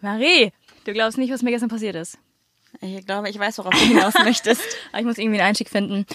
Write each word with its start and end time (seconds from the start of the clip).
Marie, 0.00 0.52
du 0.84 0.92
glaubst 0.92 1.18
nicht, 1.18 1.32
was 1.32 1.42
mir 1.42 1.50
gestern 1.50 1.68
passiert 1.68 1.96
ist. 1.96 2.18
Ich 2.80 3.04
glaube, 3.04 3.28
ich 3.28 3.38
weiß, 3.38 3.58
worauf 3.58 3.74
du 3.74 3.80
hinaus 3.80 4.14
möchtest. 4.24 4.62
ich 4.96 5.04
muss 5.04 5.18
irgendwie 5.18 5.38
einen 5.40 5.48
Einstieg 5.48 5.68
finden. 5.68 6.06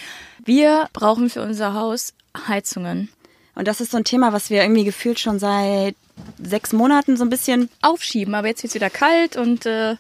Wir 0.44 0.90
brauchen 0.94 1.30
für 1.30 1.42
unser 1.42 1.74
Haus 1.74 2.14
Heizungen. 2.48 3.10
Und 3.56 3.68
das 3.68 3.82
ist 3.82 3.92
so 3.92 3.98
ein 3.98 4.04
Thema, 4.04 4.34
was 4.34 4.50
wir 4.50 4.62
irgendwie 4.62 4.84
gefühlt 4.84 5.20
schon 5.20 5.40
seit 5.40 5.96
sechs 6.42 6.74
Monaten 6.74 7.18
so 7.18 7.24
ein 7.24 7.30
bisschen 7.30 7.70
aufschieben. 7.82 8.36
Aber 8.36 8.48
jetzt 8.48 8.64
wird 8.64 8.72
es 8.72 8.76
wieder 8.76 8.90
kalt 8.90 9.38
und 9.38 9.66
äh, 9.66 9.96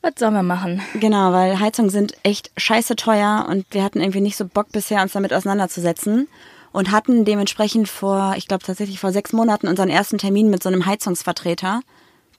was 0.00 0.14
sollen 0.18 0.34
wir 0.34 0.42
machen? 0.42 0.82
Genau, 0.94 1.32
weil 1.32 1.58
Heizungen 1.58 1.90
sind 1.90 2.14
echt 2.22 2.50
scheiße 2.56 2.96
teuer 2.96 3.46
und 3.48 3.66
wir 3.70 3.82
hatten 3.82 4.00
irgendwie 4.00 4.20
nicht 4.20 4.36
so 4.36 4.44
Bock 4.44 4.70
bisher, 4.72 5.02
uns 5.02 5.12
damit 5.12 5.32
auseinanderzusetzen. 5.32 6.28
Und 6.72 6.90
hatten 6.90 7.26
dementsprechend 7.26 7.86
vor, 7.86 8.32
ich 8.38 8.48
glaube 8.48 8.64
tatsächlich 8.64 8.98
vor 8.98 9.12
sechs 9.12 9.34
Monaten 9.34 9.68
unseren 9.68 9.90
ersten 9.90 10.16
Termin 10.16 10.48
mit 10.48 10.62
so 10.62 10.70
einem 10.70 10.86
Heizungsvertreter, 10.86 11.82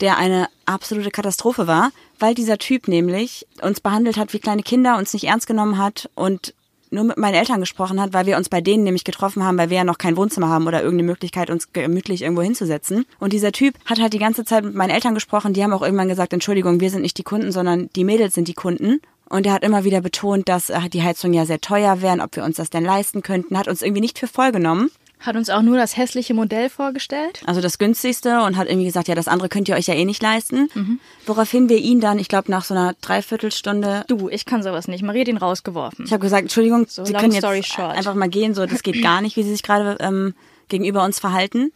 der 0.02 0.18
eine 0.18 0.48
absolute 0.66 1.12
Katastrophe 1.12 1.68
war, 1.68 1.92
weil 2.20 2.36
dieser 2.36 2.58
Typ 2.58 2.88
nämlich 2.88 3.46
uns 3.62 3.82
behandelt 3.82 4.18
hat 4.18 4.34
wie 4.34 4.40
kleine 4.40 4.64
Kinder, 4.64 4.98
uns 4.98 5.14
nicht 5.14 5.26
ernst 5.26 5.48
genommen 5.48 5.78
hat 5.78 6.10
und 6.16 6.54
nur 6.94 7.04
mit 7.04 7.18
meinen 7.18 7.34
Eltern 7.34 7.60
gesprochen 7.60 8.00
hat, 8.00 8.14
weil 8.14 8.26
wir 8.26 8.38
uns 8.38 8.50
bei 8.50 8.62
denen 8.62 8.84
nämlich 8.84 9.04
getroffen 9.04 9.44
haben, 9.44 9.58
weil 9.58 9.70
wir 9.70 9.78
ja 9.78 9.84
noch 9.84 9.98
kein 9.98 10.16
Wohnzimmer 10.16 10.48
haben 10.48 10.68
oder 10.68 10.82
irgendeine 10.84 11.12
Möglichkeit, 11.12 11.50
uns 11.50 11.74
gemütlich 11.74 12.22
irgendwo 12.22 12.44
hinzusetzen. 12.44 13.06
Und 13.20 13.34
dieser 13.34 13.52
Typ 13.52 13.76
hat 13.86 14.00
halt 14.00 14.14
die 14.14 14.20
ganze 14.20 14.46
Zeit 14.46 14.64
mit 14.64 14.76
meinen 14.76 14.92
Eltern 14.92 15.16
gesprochen. 15.16 15.54
Die 15.54 15.64
haben 15.64 15.74
auch 15.74 15.82
irgendwann 15.82 16.08
gesagt, 16.08 16.34
Entschuldigung, 16.34 16.80
wir 16.80 16.92
sind 16.92 17.02
nicht 17.02 17.18
die 17.18 17.24
Kunden, 17.24 17.52
sondern 17.52 17.90
die 17.96 18.04
Mädels 18.04 18.36
sind 18.36 18.48
die 18.48 18.54
Kunden. 18.54 19.02
Und 19.28 19.48
er 19.48 19.54
hat 19.54 19.64
immer 19.64 19.84
wieder 19.84 20.02
betont, 20.02 20.48
dass 20.48 20.70
äh, 20.70 20.90
die 20.90 21.02
Heizungen 21.02 21.34
ja 21.34 21.46
sehr 21.46 21.60
teuer 21.60 22.02
wären, 22.02 22.22
ob 22.22 22.36
wir 22.36 22.44
uns 22.44 22.58
das 22.58 22.70
denn 22.70 22.84
leisten 22.84 23.24
könnten, 23.24 23.58
hat 23.58 23.68
uns 23.68 23.82
irgendwie 23.82 24.02
nicht 24.02 24.20
für 24.20 24.28
voll 24.28 24.52
genommen. 24.52 24.92
Hat 25.24 25.38
uns 25.38 25.50
auch 25.50 25.62
nur 25.62 25.78
das 25.78 25.96
hässliche 25.96 26.34
Modell 26.34 26.70
vorgestellt. 26.70 27.42
Also 27.46 27.62
das 27.62 27.78
günstigste 27.78 28.42
und 28.44 28.58
hat 28.58 28.68
irgendwie 28.68 28.86
gesagt, 28.86 29.08
ja, 29.08 29.16
das 29.16 29.30
andere 29.30 29.48
könnt 29.48 29.70
ihr 29.70 29.76
euch 29.76 29.88
ja 29.88 29.94
eh 29.94 30.04
nicht 30.04 30.22
leisten. 30.22 30.70
Mhm. 30.74 31.00
Woraufhin 31.26 31.70
wir 31.70 31.78
ihn 31.78 32.02
dann, 32.02 32.20
ich 32.20 32.28
glaube, 32.28 32.52
nach 32.52 32.66
so 32.66 32.74
einer 32.74 32.94
Dreiviertelstunde. 33.02 34.04
Du, 34.08 34.28
ich 34.28 34.46
kann 34.46 34.64
sowas 34.64 34.90
nicht. 34.90 35.02
Marie 35.02 35.22
hat 35.22 35.30
ihn 35.30 35.38
rausgeworfen. 35.38 36.06
Ich 36.06 36.12
habe 36.12 36.22
gesagt, 36.22 36.44
Entschuldigung, 36.44 36.88
so, 36.90 37.06
Sie 37.06 37.14
können 37.14 37.32
jetzt 37.32 37.46
einfach 37.80 38.16
mal 38.16 38.28
gehen, 38.28 38.54
so 38.54 38.66
das 38.66 38.84
geht 38.84 39.02
gar 39.02 39.22
nicht, 39.22 39.38
wie 39.38 39.44
Sie 39.44 39.52
sich 39.52 39.64
gerade 39.64 39.98
ähm, 40.02 40.34
gegenüber 40.68 41.06
uns 41.06 41.20
verhalten. 41.20 41.72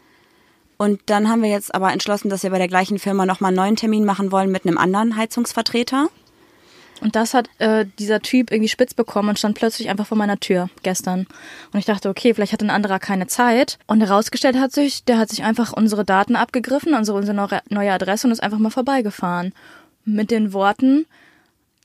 Und 0.78 1.00
dann 1.08 1.30
haben 1.30 1.42
wir 1.42 1.50
jetzt 1.50 1.74
aber 1.74 1.92
entschlossen, 1.92 2.30
dass 2.30 2.44
wir 2.44 2.52
bei 2.52 2.60
der 2.60 2.68
gleichen 2.68 3.00
Firma 3.00 3.26
nochmal 3.26 3.50
einen 3.50 3.58
neuen 3.58 3.76
Termin 3.78 4.06
machen 4.06 4.32
wollen 4.32 4.52
mit 4.52 4.66
einem 4.66 4.78
anderen 4.78 5.16
Heizungsvertreter. 5.16 6.10
Und 7.02 7.16
das 7.16 7.34
hat 7.34 7.50
äh, 7.60 7.86
dieser 8.00 8.22
Typ 8.22 8.52
irgendwie 8.52 8.70
spitz 8.70 8.94
bekommen 8.94 9.30
und 9.30 9.40
stand 9.40 9.58
plötzlich 9.58 9.90
einfach 9.90 10.08
vor 10.08 10.18
meiner 10.18 10.40
Tür 10.40 10.70
gestern. 10.84 11.28
Und 11.72 11.80
ich 11.80 11.86
dachte, 11.86 12.10
okay, 12.10 12.34
vielleicht 12.34 12.54
hat 12.54 12.64
ein 12.64 12.70
anderer 12.70 13.00
keine 13.00 13.28
Zeit. 13.28 13.78
Und 13.88 14.02
herausgestellt 14.02 14.58
hat 14.58 14.72
sich, 14.72 15.04
der 15.04 15.18
hat 15.18 15.30
sich 15.30 15.44
einfach 15.44 15.74
unsere 15.74 16.06
Daten 16.06 16.36
abgegriffen, 16.36 16.94
unsere, 16.94 17.18
unsere 17.18 17.62
neue 17.70 17.92
Adresse 17.92 18.28
und 18.28 18.34
ist 18.34 18.44
einfach 18.44 18.60
mal 18.60 18.70
vorbeigefahren. 18.70 19.54
Mit 20.06 20.32
den 20.32 20.54
Worten, 20.54 21.06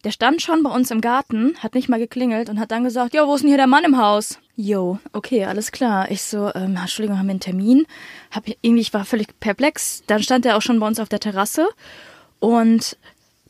der 0.05 0.11
stand 0.11 0.43
schon 0.43 0.63
bei 0.63 0.71
uns 0.71 0.91
im 0.91 1.01
Garten, 1.01 1.55
hat 1.59 1.75
nicht 1.75 1.89
mal 1.89 1.99
geklingelt 1.99 2.49
und 2.49 2.59
hat 2.59 2.71
dann 2.71 2.85
gesagt, 2.85 3.15
jo, 3.15 3.27
wo 3.27 3.35
ist 3.35 3.43
denn 3.43 3.49
hier 3.49 3.57
der 3.57 3.67
Mann 3.67 3.85
im 3.85 3.99
Haus? 3.99 4.39
Jo, 4.57 4.99
okay, 5.13 5.45
alles 5.45 5.73
klar. 5.73 6.11
Ich 6.11 6.23
so, 6.23 6.51
ähm, 6.55 6.77
Entschuldigung, 6.77 7.19
haben 7.19 7.27
wir 7.27 7.33
einen 7.33 7.41
Termin? 7.41 7.87
Hab 8.31 8.45
irgendwie, 8.47 8.81
ich 8.81 8.95
war 8.95 9.05
völlig 9.05 9.29
perplex. 9.41 10.03
Dann 10.07 10.23
stand 10.23 10.45
er 10.45 10.57
auch 10.57 10.63
schon 10.63 10.81
bei 10.81 10.87
uns 10.87 11.01
auf 11.01 11.09
der 11.09 11.21
Terrasse 11.21 11.69
und 12.41 12.97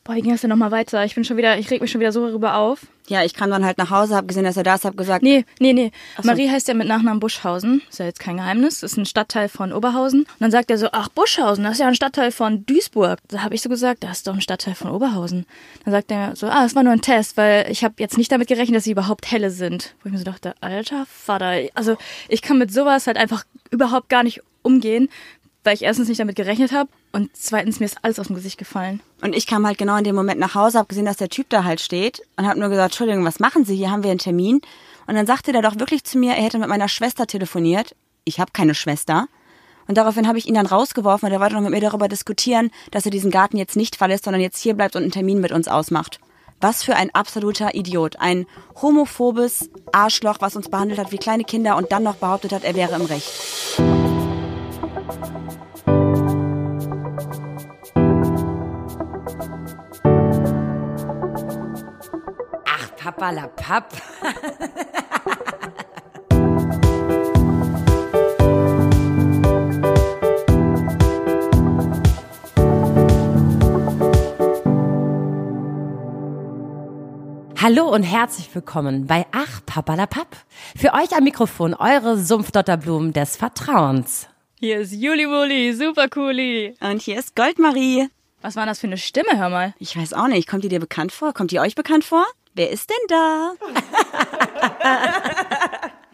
Boah, 0.05 0.15
wie 0.15 0.21
ging 0.21 0.31
das 0.31 0.41
denn 0.41 0.49
nochmal 0.49 0.71
weiter? 0.71 1.05
Ich 1.05 1.15
bin 1.15 1.23
schon 1.23 1.37
wieder, 1.37 1.57
ich 1.57 1.71
reg 1.71 1.81
mich 1.81 1.89
schon 1.89 2.01
wieder 2.01 2.11
so 2.11 2.27
darüber 2.27 2.57
auf. 2.57 2.87
Ja, 3.07 3.23
ich 3.23 3.33
kam 3.33 3.49
dann 3.49 3.63
halt 3.63 3.77
nach 3.77 3.89
Hause, 3.89 4.17
hab 4.17 4.27
gesehen, 4.27 4.43
dass 4.43 4.57
er 4.57 4.63
da 4.63 4.75
ist, 4.75 4.83
hab 4.83 4.97
gesagt. 4.97 5.23
Nee, 5.23 5.45
nee, 5.59 5.71
nee. 5.71 5.91
So. 6.17 6.27
Marie 6.27 6.49
heißt 6.49 6.67
ja 6.67 6.73
mit 6.73 6.89
Nachnamen 6.89 7.21
Buschhausen. 7.21 7.81
Ist 7.89 7.99
ja 7.99 8.05
jetzt 8.05 8.19
kein 8.19 8.35
Geheimnis. 8.35 8.83
Ist 8.83 8.97
ein 8.97 9.05
Stadtteil 9.05 9.47
von 9.47 9.71
Oberhausen. 9.71 10.21
Und 10.23 10.41
dann 10.41 10.51
sagt 10.51 10.69
er 10.71 10.77
so, 10.77 10.89
ach, 10.91 11.07
Buschhausen, 11.07 11.63
das 11.63 11.73
ist 11.73 11.79
ja 11.79 11.87
ein 11.87 11.95
Stadtteil 11.95 12.31
von 12.31 12.65
Duisburg. 12.65 13.19
Da 13.29 13.43
habe 13.43 13.55
ich 13.55 13.61
so 13.61 13.69
gesagt, 13.69 14.03
das 14.03 14.17
ist 14.17 14.27
doch 14.27 14.33
ein 14.33 14.41
Stadtteil 14.41 14.75
von 14.75 14.91
Oberhausen. 14.91 15.45
Dann 15.85 15.93
sagt 15.93 16.11
er 16.11 16.35
so, 16.35 16.47
ah, 16.47 16.63
das 16.63 16.75
war 16.75 16.83
nur 16.83 16.91
ein 16.91 17.01
Test, 17.01 17.37
weil 17.37 17.71
ich 17.71 17.85
habe 17.85 17.95
jetzt 17.99 18.17
nicht 18.17 18.31
damit 18.31 18.49
gerechnet, 18.49 18.75
dass 18.75 18.83
sie 18.83 18.91
überhaupt 18.91 19.31
helle 19.31 19.51
sind. 19.51 19.95
Wo 20.01 20.07
ich 20.07 20.11
mir 20.11 20.19
so 20.19 20.25
dachte, 20.25 20.53
alter 20.59 21.05
Vater. 21.05 21.69
Also 21.75 21.95
ich 22.27 22.41
kann 22.41 22.57
mit 22.57 22.73
sowas 22.73 23.07
halt 23.07 23.15
einfach 23.15 23.45
überhaupt 23.71 24.09
gar 24.09 24.23
nicht 24.23 24.41
umgehen, 24.63 25.09
weil 25.63 25.75
ich 25.75 25.83
erstens 25.83 26.07
nicht 26.09 26.19
damit 26.19 26.35
gerechnet 26.35 26.71
habe 26.71 26.89
und 27.11 27.29
zweitens 27.33 27.79
mir 27.79 27.85
ist 27.85 27.97
alles 28.01 28.19
aus 28.19 28.27
dem 28.27 28.35
Gesicht 28.35 28.57
gefallen. 28.57 29.01
Und 29.21 29.35
ich 29.35 29.47
kam 29.47 29.65
halt 29.65 29.77
genau 29.77 29.97
in 29.97 30.03
dem 30.03 30.15
Moment 30.15 30.39
nach 30.39 30.55
Hause, 30.55 30.77
habe 30.77 30.87
gesehen, 30.87 31.05
dass 31.05 31.17
der 31.17 31.29
Typ 31.29 31.49
da 31.49 31.63
halt 31.63 31.79
steht 31.79 32.21
und 32.37 32.47
habe 32.47 32.59
nur 32.59 32.69
gesagt, 32.69 32.93
Entschuldigung, 32.93 33.25
was 33.25 33.39
machen 33.39 33.65
Sie? 33.65 33.75
Hier 33.75 33.91
haben 33.91 34.03
wir 34.03 34.11
einen 34.11 34.19
Termin. 34.19 34.61
Und 35.07 35.15
dann 35.15 35.27
sagte 35.27 35.51
der 35.51 35.61
doch 35.61 35.79
wirklich 35.79 36.03
zu 36.03 36.17
mir, 36.17 36.33
er 36.33 36.43
hätte 36.43 36.59
mit 36.59 36.69
meiner 36.69 36.87
Schwester 36.87 37.27
telefoniert. 37.27 37.95
Ich 38.25 38.39
habe 38.39 38.51
keine 38.53 38.75
Schwester. 38.75 39.27
Und 39.87 39.97
daraufhin 39.97 40.27
habe 40.27 40.37
ich 40.37 40.47
ihn 40.47 40.53
dann 40.53 40.65
rausgeworfen 40.65 41.27
und 41.27 41.33
er 41.33 41.41
wollte 41.41 41.55
noch 41.55 41.61
mit 41.61 41.71
mir 41.71 41.81
darüber 41.81 42.07
diskutieren, 42.07 42.71
dass 42.91 43.05
er 43.05 43.11
diesen 43.11 43.31
Garten 43.31 43.57
jetzt 43.57 43.75
nicht 43.75 43.97
verlässt, 43.97 44.23
sondern 44.23 44.41
jetzt 44.41 44.59
hier 44.59 44.75
bleibt 44.75 44.95
und 44.95 45.03
einen 45.03 45.11
Termin 45.11 45.41
mit 45.41 45.51
uns 45.51 45.67
ausmacht. 45.67 46.19
Was 46.61 46.83
für 46.83 46.95
ein 46.95 47.13
absoluter 47.13 47.75
Idiot. 47.75 48.15
Ein 48.19 48.45
homophobes 48.81 49.69
Arschloch, 49.91 50.37
was 50.39 50.55
uns 50.55 50.69
behandelt 50.69 50.99
hat 50.99 51.11
wie 51.11 51.17
kleine 51.17 51.43
Kinder 51.43 51.75
und 51.75 51.91
dann 51.91 52.03
noch 52.03 52.15
behauptet 52.15 52.53
hat, 52.53 52.63
er 52.63 52.75
wäre 52.75 52.95
im 52.95 53.01
Recht. 53.01 54.12
Papalapap. 62.97 63.93
Hallo 77.61 77.87
und 77.93 78.03
herzlich 78.03 78.53
willkommen 78.53 79.07
bei 79.07 79.25
Ach 79.31 79.61
Papalapap. 79.65 80.27
Für 80.75 80.93
euch 80.93 81.15
am 81.15 81.23
Mikrofon 81.23 81.73
eure 81.73 82.17
Sumpfdotterblumen 82.17 83.13
des 83.13 83.37
Vertrauens. 83.37 84.27
Hier 84.63 84.79
ist 84.79 84.93
Juli 84.93 85.27
Wuli, 85.27 85.73
super 85.73 86.07
cooli. 86.07 86.73
Und 86.79 87.01
hier 87.01 87.19
ist 87.19 87.35
Goldmarie. 87.35 88.07
Was 88.41 88.55
war 88.55 88.65
das 88.65 88.79
für 88.79 88.87
eine 88.87 88.97
Stimme, 88.97 89.37
hör 89.37 89.49
mal? 89.49 89.73
Ich 89.77 89.97
weiß 89.97 90.13
auch 90.13 90.29
nicht. 90.29 90.47
Kommt 90.47 90.63
die 90.63 90.69
dir 90.69 90.79
bekannt 90.79 91.11
vor? 91.11 91.33
Kommt 91.33 91.51
die 91.51 91.59
euch 91.59 91.75
bekannt 91.75 92.05
vor? 92.05 92.25
Wer 92.53 92.69
ist 92.69 92.89
denn 92.89 92.95
da? 93.09 93.55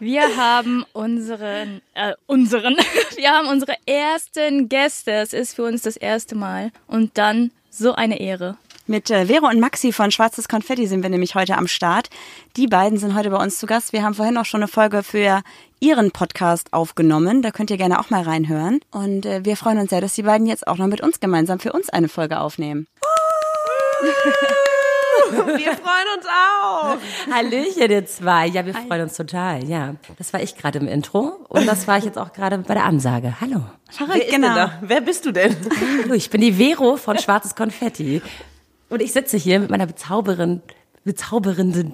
Wir 0.00 0.36
haben 0.36 0.84
unseren, 0.94 1.80
äh, 1.94 2.14
unseren, 2.26 2.76
wir 3.16 3.30
haben 3.30 3.46
unsere 3.46 3.76
ersten 3.86 4.68
Gäste. 4.68 5.12
Es 5.12 5.32
ist 5.32 5.54
für 5.54 5.62
uns 5.62 5.82
das 5.82 5.96
erste 5.96 6.34
Mal. 6.34 6.72
Und 6.88 7.18
dann 7.18 7.52
so 7.70 7.94
eine 7.94 8.18
Ehre. 8.18 8.58
Mit 8.90 9.08
äh, 9.08 9.26
Vero 9.26 9.46
und 9.46 9.60
Maxi 9.60 9.92
von 9.92 10.10
Schwarzes 10.10 10.48
Konfetti 10.48 10.88
sind 10.88 11.04
wir 11.04 11.10
nämlich 11.10 11.36
heute 11.36 11.56
am 11.56 11.68
Start. 11.68 12.10
Die 12.56 12.66
beiden 12.66 12.98
sind 12.98 13.14
heute 13.14 13.30
bei 13.30 13.40
uns 13.40 13.58
zu 13.58 13.66
Gast. 13.66 13.92
Wir 13.92 14.02
haben 14.02 14.14
vorhin 14.14 14.36
auch 14.36 14.44
schon 14.44 14.62
eine 14.62 14.66
Folge 14.66 15.04
für 15.04 15.44
ihren 15.80 16.10
Podcast 16.10 16.72
aufgenommen. 16.72 17.42
Da 17.42 17.50
könnt 17.50 17.70
ihr 17.70 17.78
gerne 17.78 17.98
auch 17.98 18.10
mal 18.10 18.22
reinhören. 18.22 18.80
Und 18.90 19.26
äh, 19.26 19.44
wir 19.44 19.56
freuen 19.56 19.78
uns 19.78 19.90
sehr, 19.90 20.00
dass 20.00 20.14
die 20.14 20.22
beiden 20.22 20.46
jetzt 20.46 20.66
auch 20.68 20.76
noch 20.76 20.86
mit 20.86 21.00
uns 21.00 21.20
gemeinsam 21.20 21.58
für 21.58 21.72
uns 21.72 21.88
eine 21.88 22.08
Folge 22.08 22.38
aufnehmen. 22.38 22.86
Wir 25.32 25.72
freuen 25.74 26.08
uns 26.16 26.26
auch. 26.26 26.96
Hallöchen, 27.32 27.90
ihr 27.90 28.06
zwei. 28.06 28.46
Ja, 28.46 28.66
wir 28.66 28.74
freuen 28.74 29.02
uns 29.02 29.16
total. 29.16 29.64
Ja, 29.64 29.94
das 30.18 30.32
war 30.32 30.42
ich 30.42 30.56
gerade 30.56 30.78
im 30.78 30.88
Intro 30.88 31.44
und 31.48 31.66
das 31.66 31.86
war 31.86 31.98
ich 31.98 32.04
jetzt 32.04 32.18
auch 32.18 32.32
gerade 32.32 32.58
bei 32.58 32.74
der 32.74 32.84
Ansage. 32.84 33.34
Hallo. 33.40 33.62
Verrückt, 33.90 34.26
Wer 34.28 34.38
genau. 34.38 34.70
Wer 34.80 35.00
bist 35.00 35.26
du 35.26 35.32
denn? 35.32 35.54
Hallo, 36.02 36.14
ich 36.14 36.30
bin 36.30 36.40
die 36.40 36.54
Vero 36.54 36.96
von 36.96 37.18
Schwarzes 37.18 37.54
Konfetti 37.54 38.22
und 38.88 39.00
ich 39.00 39.12
sitze 39.12 39.36
hier 39.36 39.60
mit 39.60 39.70
meiner 39.70 39.86
bezaubernden, 39.86 40.62
bezaubernden, 41.04 41.92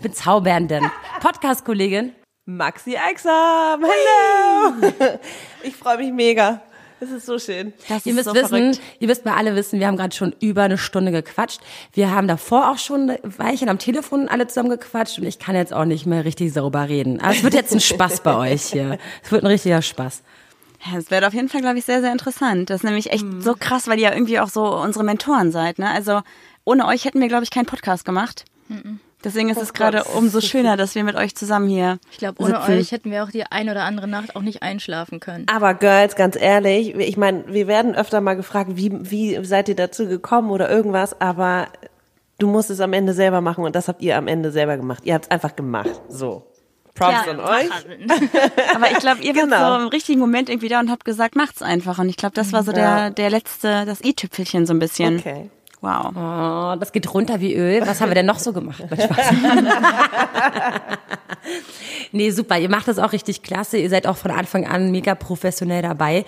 bezaubernden 0.00 0.90
Podcast-Kollegin 1.20 2.12
Maxi 2.46 2.94
Exam. 2.94 3.82
Hallo. 3.82 4.92
Ich 5.62 5.74
freue 5.74 5.96
mich 5.96 6.12
mega. 6.12 6.60
Das 7.00 7.10
ist 7.10 7.24
so 7.24 7.38
schön. 7.38 7.72
Das 7.88 8.04
ihr 8.04 8.12
müsst 8.12 8.26
so 8.26 8.34
wissen, 8.34 8.48
verrückt. 8.48 8.80
ihr 9.00 9.08
müsst 9.08 9.24
mal 9.24 9.34
alle 9.34 9.56
wissen, 9.56 9.80
wir 9.80 9.86
haben 9.86 9.96
gerade 9.96 10.14
schon 10.14 10.34
über 10.40 10.62
eine 10.62 10.76
Stunde 10.76 11.10
gequatscht. 11.10 11.60
Wir 11.92 12.10
haben 12.10 12.28
davor 12.28 12.70
auch 12.70 12.76
schon 12.76 13.10
ein 13.10 13.18
Weilchen 13.22 13.70
am 13.70 13.78
Telefon 13.78 14.28
alle 14.28 14.46
zusammen 14.46 14.68
gequatscht 14.68 15.18
und 15.18 15.24
ich 15.24 15.38
kann 15.38 15.56
jetzt 15.56 15.72
auch 15.72 15.86
nicht 15.86 16.04
mehr 16.04 16.26
richtig 16.26 16.52
sauber 16.52 16.88
reden. 16.88 17.20
Aber 17.20 17.32
es 17.32 17.42
wird 17.42 17.54
jetzt 17.54 17.72
ein 17.72 17.80
Spaß 17.80 18.20
bei 18.20 18.36
euch 18.36 18.64
hier. 18.64 18.98
Es 19.22 19.32
wird 19.32 19.42
ein 19.42 19.48
richtiger 19.48 19.80
Spaß. 19.80 20.22
Ja, 20.84 20.98
es 20.98 21.10
wird 21.10 21.24
auf 21.24 21.32
jeden 21.32 21.48
Fall, 21.48 21.62
glaube 21.62 21.78
ich, 21.78 21.86
sehr, 21.86 22.02
sehr 22.02 22.12
interessant. 22.12 22.68
Das 22.68 22.76
ist 22.76 22.84
nämlich 22.84 23.10
echt 23.10 23.24
mhm. 23.24 23.40
so 23.40 23.54
krass, 23.58 23.88
weil 23.88 23.98
ihr 23.98 24.10
ja 24.10 24.12
irgendwie 24.12 24.38
auch 24.38 24.50
so 24.50 24.76
unsere 24.76 25.04
Mentoren 25.04 25.50
seid. 25.50 25.78
Ne? 25.78 25.90
Also 25.90 26.20
ohne 26.64 26.86
euch 26.86 27.06
hätten 27.06 27.20
wir, 27.20 27.28
glaube 27.28 27.44
ich, 27.44 27.50
keinen 27.50 27.66
Podcast 27.66 28.04
gemacht. 28.04 28.44
Mhm. 28.68 29.00
Deswegen 29.24 29.48
ist 29.48 29.56
oh 29.58 29.62
es 29.62 29.72
gerade 29.72 30.04
umso 30.04 30.40
schöner, 30.40 30.76
dass 30.76 30.94
wir 30.94 31.02
mit 31.02 31.16
euch 31.16 31.34
zusammen 31.34 31.68
hier. 31.68 31.98
Ich 32.12 32.18
glaube, 32.18 32.42
ohne 32.42 32.56
sitzen. 32.60 32.72
euch 32.72 32.92
hätten 32.92 33.10
wir 33.10 33.24
auch 33.24 33.30
die 33.30 33.44
ein 33.44 33.68
oder 33.70 33.84
andere 33.84 34.06
Nacht 34.06 34.36
auch 34.36 34.42
nicht 34.42 34.62
einschlafen 34.62 35.18
können. 35.20 35.46
Aber 35.52 35.74
Girls, 35.74 36.14
ganz 36.16 36.36
ehrlich, 36.36 36.94
ich 36.94 37.16
meine, 37.16 37.44
wir 37.46 37.66
werden 37.66 37.94
öfter 37.94 38.20
mal 38.20 38.34
gefragt, 38.34 38.72
wie, 38.74 38.92
wie 39.10 39.44
seid 39.44 39.68
ihr 39.68 39.76
dazu 39.76 40.06
gekommen 40.06 40.50
oder 40.50 40.70
irgendwas, 40.70 41.20
aber 41.20 41.68
du 42.38 42.46
musst 42.46 42.68
es 42.70 42.80
am 42.80 42.92
Ende 42.92 43.14
selber 43.14 43.40
machen 43.40 43.64
und 43.64 43.74
das 43.74 43.88
habt 43.88 44.02
ihr 44.02 44.16
am 44.18 44.28
Ende 44.28 44.50
selber 44.50 44.76
gemacht. 44.76 45.04
Ihr 45.04 45.14
habt 45.14 45.24
es 45.26 45.30
einfach 45.30 45.56
gemacht. 45.56 46.00
So. 46.08 46.46
Props 46.94 47.26
Ja, 47.26 47.32
an 47.32 47.40
euch. 47.40 47.70
Aber 48.76 48.90
ich 48.92 48.98
glaube, 48.98 49.20
ihr 49.22 49.34
wart 49.34 49.44
Genau. 49.46 49.76
so 49.78 49.82
im 49.82 49.88
richtigen 49.88 50.20
Moment 50.20 50.48
irgendwie 50.48 50.68
da 50.68 50.78
und 50.78 50.90
habt 50.92 51.04
gesagt, 51.04 51.34
macht's 51.34 51.60
einfach. 51.60 51.98
Und 51.98 52.08
ich 52.08 52.16
glaube, 52.16 52.36
das 52.36 52.52
war 52.52 52.62
so 52.62 52.70
Ja. 52.70 53.08
der, 53.08 53.10
der 53.10 53.30
letzte, 53.30 53.84
das 53.84 54.00
i-Tüpfelchen 54.04 54.64
so 54.64 54.72
ein 54.74 54.78
bisschen. 54.78 55.18
Okay. 55.18 55.50
Wow. 55.84 56.12
Oh, 56.16 56.76
das 56.80 56.92
geht 56.92 57.12
runter 57.12 57.40
wie 57.40 57.54
Öl. 57.54 57.82
Was 57.86 58.00
haben 58.00 58.08
wir 58.08 58.14
denn 58.14 58.26
noch 58.26 58.38
so 58.38 58.52
gemacht? 58.52 58.82
Nee, 62.12 62.30
super. 62.30 62.58
Ihr 62.58 62.70
macht 62.70 62.88
das 62.88 62.98
auch 62.98 63.12
richtig 63.12 63.42
klasse. 63.42 63.76
Ihr 63.76 63.90
seid 63.90 64.06
auch 64.06 64.16
von 64.16 64.30
Anfang 64.30 64.66
an 64.66 64.90
mega 64.90 65.14
professionell 65.14 65.82
dabei. 65.82 66.24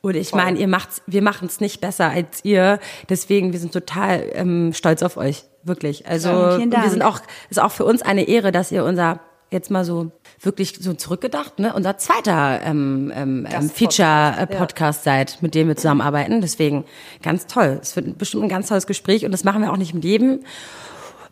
Und 0.00 0.14
ich 0.16 0.34
meine, 0.34 0.58
ihr 0.58 0.68
macht's, 0.68 1.02
wir 1.06 1.22
machen 1.22 1.48
es 1.48 1.60
nicht 1.60 1.80
besser 1.80 2.08
als 2.08 2.44
ihr. 2.44 2.78
Deswegen, 3.08 3.52
wir 3.52 3.58
sind 3.58 3.72
total 3.72 4.30
ähm, 4.32 4.72
stolz 4.72 5.02
auf 5.02 5.16
euch. 5.16 5.44
Wirklich. 5.64 6.06
Also 6.06 6.28
Ja, 6.28 6.58
wir 6.58 6.90
sind 6.90 7.02
auch, 7.02 7.20
ist 7.50 7.60
auch 7.60 7.72
für 7.72 7.84
uns 7.84 8.02
eine 8.02 8.28
Ehre, 8.28 8.52
dass 8.52 8.70
ihr 8.70 8.84
unser 8.84 9.20
jetzt 9.50 9.70
mal 9.70 9.84
so 9.84 10.12
wirklich 10.44 10.76
so 10.80 10.94
zurückgedacht, 10.94 11.58
ne, 11.58 11.72
unser 11.74 11.98
zweiter 11.98 12.60
ähm, 12.64 13.12
ähm, 13.14 13.46
ähm, 13.50 13.70
Feature-Podcast 13.70 15.04
seid, 15.04 15.38
mit 15.40 15.54
dem 15.54 15.68
wir 15.68 15.76
zusammenarbeiten. 15.76 16.40
Deswegen 16.40 16.84
ganz 17.22 17.46
toll. 17.46 17.78
Es 17.80 17.96
wird 17.96 18.18
bestimmt 18.18 18.44
ein 18.44 18.48
ganz 18.48 18.68
tolles 18.68 18.86
Gespräch 18.86 19.24
und 19.24 19.32
das 19.32 19.44
machen 19.44 19.62
wir 19.62 19.72
auch 19.72 19.76
nicht 19.76 19.94
mit 19.94 20.04
jedem. 20.04 20.40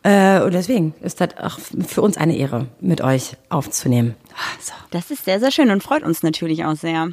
Äh, 0.03 0.41
und 0.43 0.53
deswegen 0.53 0.95
ist 1.01 1.21
das 1.21 1.37
auch 1.39 1.59
für 1.87 2.03
uns 2.03 2.17
eine 2.17 2.37
Ehre, 2.37 2.67
mit 2.81 3.01
euch 3.01 3.37
aufzunehmen. 3.49 4.15
So. 4.61 4.73
Das 4.91 5.11
ist 5.11 5.25
sehr, 5.25 5.41
sehr 5.41 5.51
schön 5.51 5.71
und 5.71 5.83
freut 5.83 6.03
uns 6.03 6.23
natürlich 6.23 6.65
auch 6.65 6.77
sehr. 6.77 7.11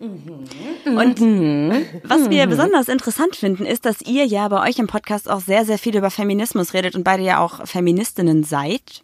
Und 0.00 1.20
was 2.04 2.30
wir 2.30 2.46
besonders 2.46 2.88
interessant 2.88 3.36
finden, 3.36 3.64
ist, 3.64 3.86
dass 3.86 4.02
ihr 4.02 4.26
ja 4.26 4.48
bei 4.48 4.68
euch 4.68 4.78
im 4.78 4.86
Podcast 4.86 5.30
auch 5.30 5.40
sehr, 5.40 5.64
sehr 5.64 5.78
viel 5.78 5.96
über 5.96 6.10
Feminismus 6.10 6.74
redet 6.74 6.96
und 6.96 7.04
beide 7.04 7.22
ja 7.22 7.38
auch 7.38 7.66
Feministinnen 7.66 8.44
seid. 8.44 9.02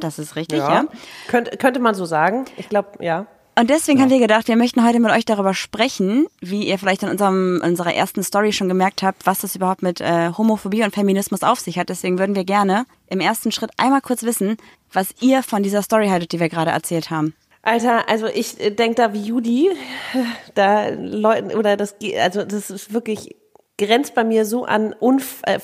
Das 0.00 0.18
ist 0.18 0.36
richtig, 0.36 0.58
ja. 0.58 0.82
Ja. 0.82 0.84
Könnte, 1.28 1.56
könnte 1.56 1.80
man 1.80 1.94
so 1.94 2.04
sagen. 2.04 2.46
Ich 2.56 2.68
glaube, 2.68 3.04
ja. 3.04 3.26
Und 3.58 3.70
deswegen 3.70 4.00
haben 4.00 4.10
wir 4.10 4.20
gedacht, 4.20 4.46
wir 4.46 4.56
möchten 4.56 4.86
heute 4.86 5.00
mit 5.00 5.10
euch 5.10 5.24
darüber 5.24 5.52
sprechen, 5.52 6.28
wie 6.40 6.68
ihr 6.68 6.78
vielleicht 6.78 7.02
in 7.02 7.08
unserem, 7.08 7.60
unserer 7.64 7.92
ersten 7.92 8.22
Story 8.22 8.52
schon 8.52 8.68
gemerkt 8.68 9.02
habt, 9.02 9.26
was 9.26 9.40
das 9.40 9.56
überhaupt 9.56 9.82
mit 9.82 10.00
äh, 10.00 10.30
Homophobie 10.38 10.84
und 10.84 10.94
Feminismus 10.94 11.42
auf 11.42 11.58
sich 11.58 11.76
hat. 11.76 11.88
Deswegen 11.88 12.20
würden 12.20 12.36
wir 12.36 12.44
gerne 12.44 12.86
im 13.08 13.18
ersten 13.18 13.50
Schritt 13.50 13.70
einmal 13.76 14.00
kurz 14.00 14.22
wissen, 14.22 14.58
was 14.92 15.12
ihr 15.20 15.42
von 15.42 15.64
dieser 15.64 15.82
Story 15.82 16.08
haltet, 16.08 16.30
die 16.30 16.38
wir 16.38 16.48
gerade 16.48 16.70
erzählt 16.70 17.10
haben. 17.10 17.34
Alter, 17.62 18.08
also 18.08 18.26
ich 18.26 18.54
denke 18.56 18.94
da 18.94 19.12
wie 19.12 19.22
Judy, 19.22 19.70
da 20.54 20.90
Leuten, 20.90 21.50
oder 21.56 21.76
das, 21.76 21.96
also 22.20 22.44
das 22.44 22.70
ist 22.70 22.92
wirklich, 22.92 23.34
grenzt 23.78 24.14
bei 24.14 24.24
mir 24.24 24.44
so 24.44 24.64
an 24.64 24.92
Unf 24.92 25.42
äh, 25.44 25.58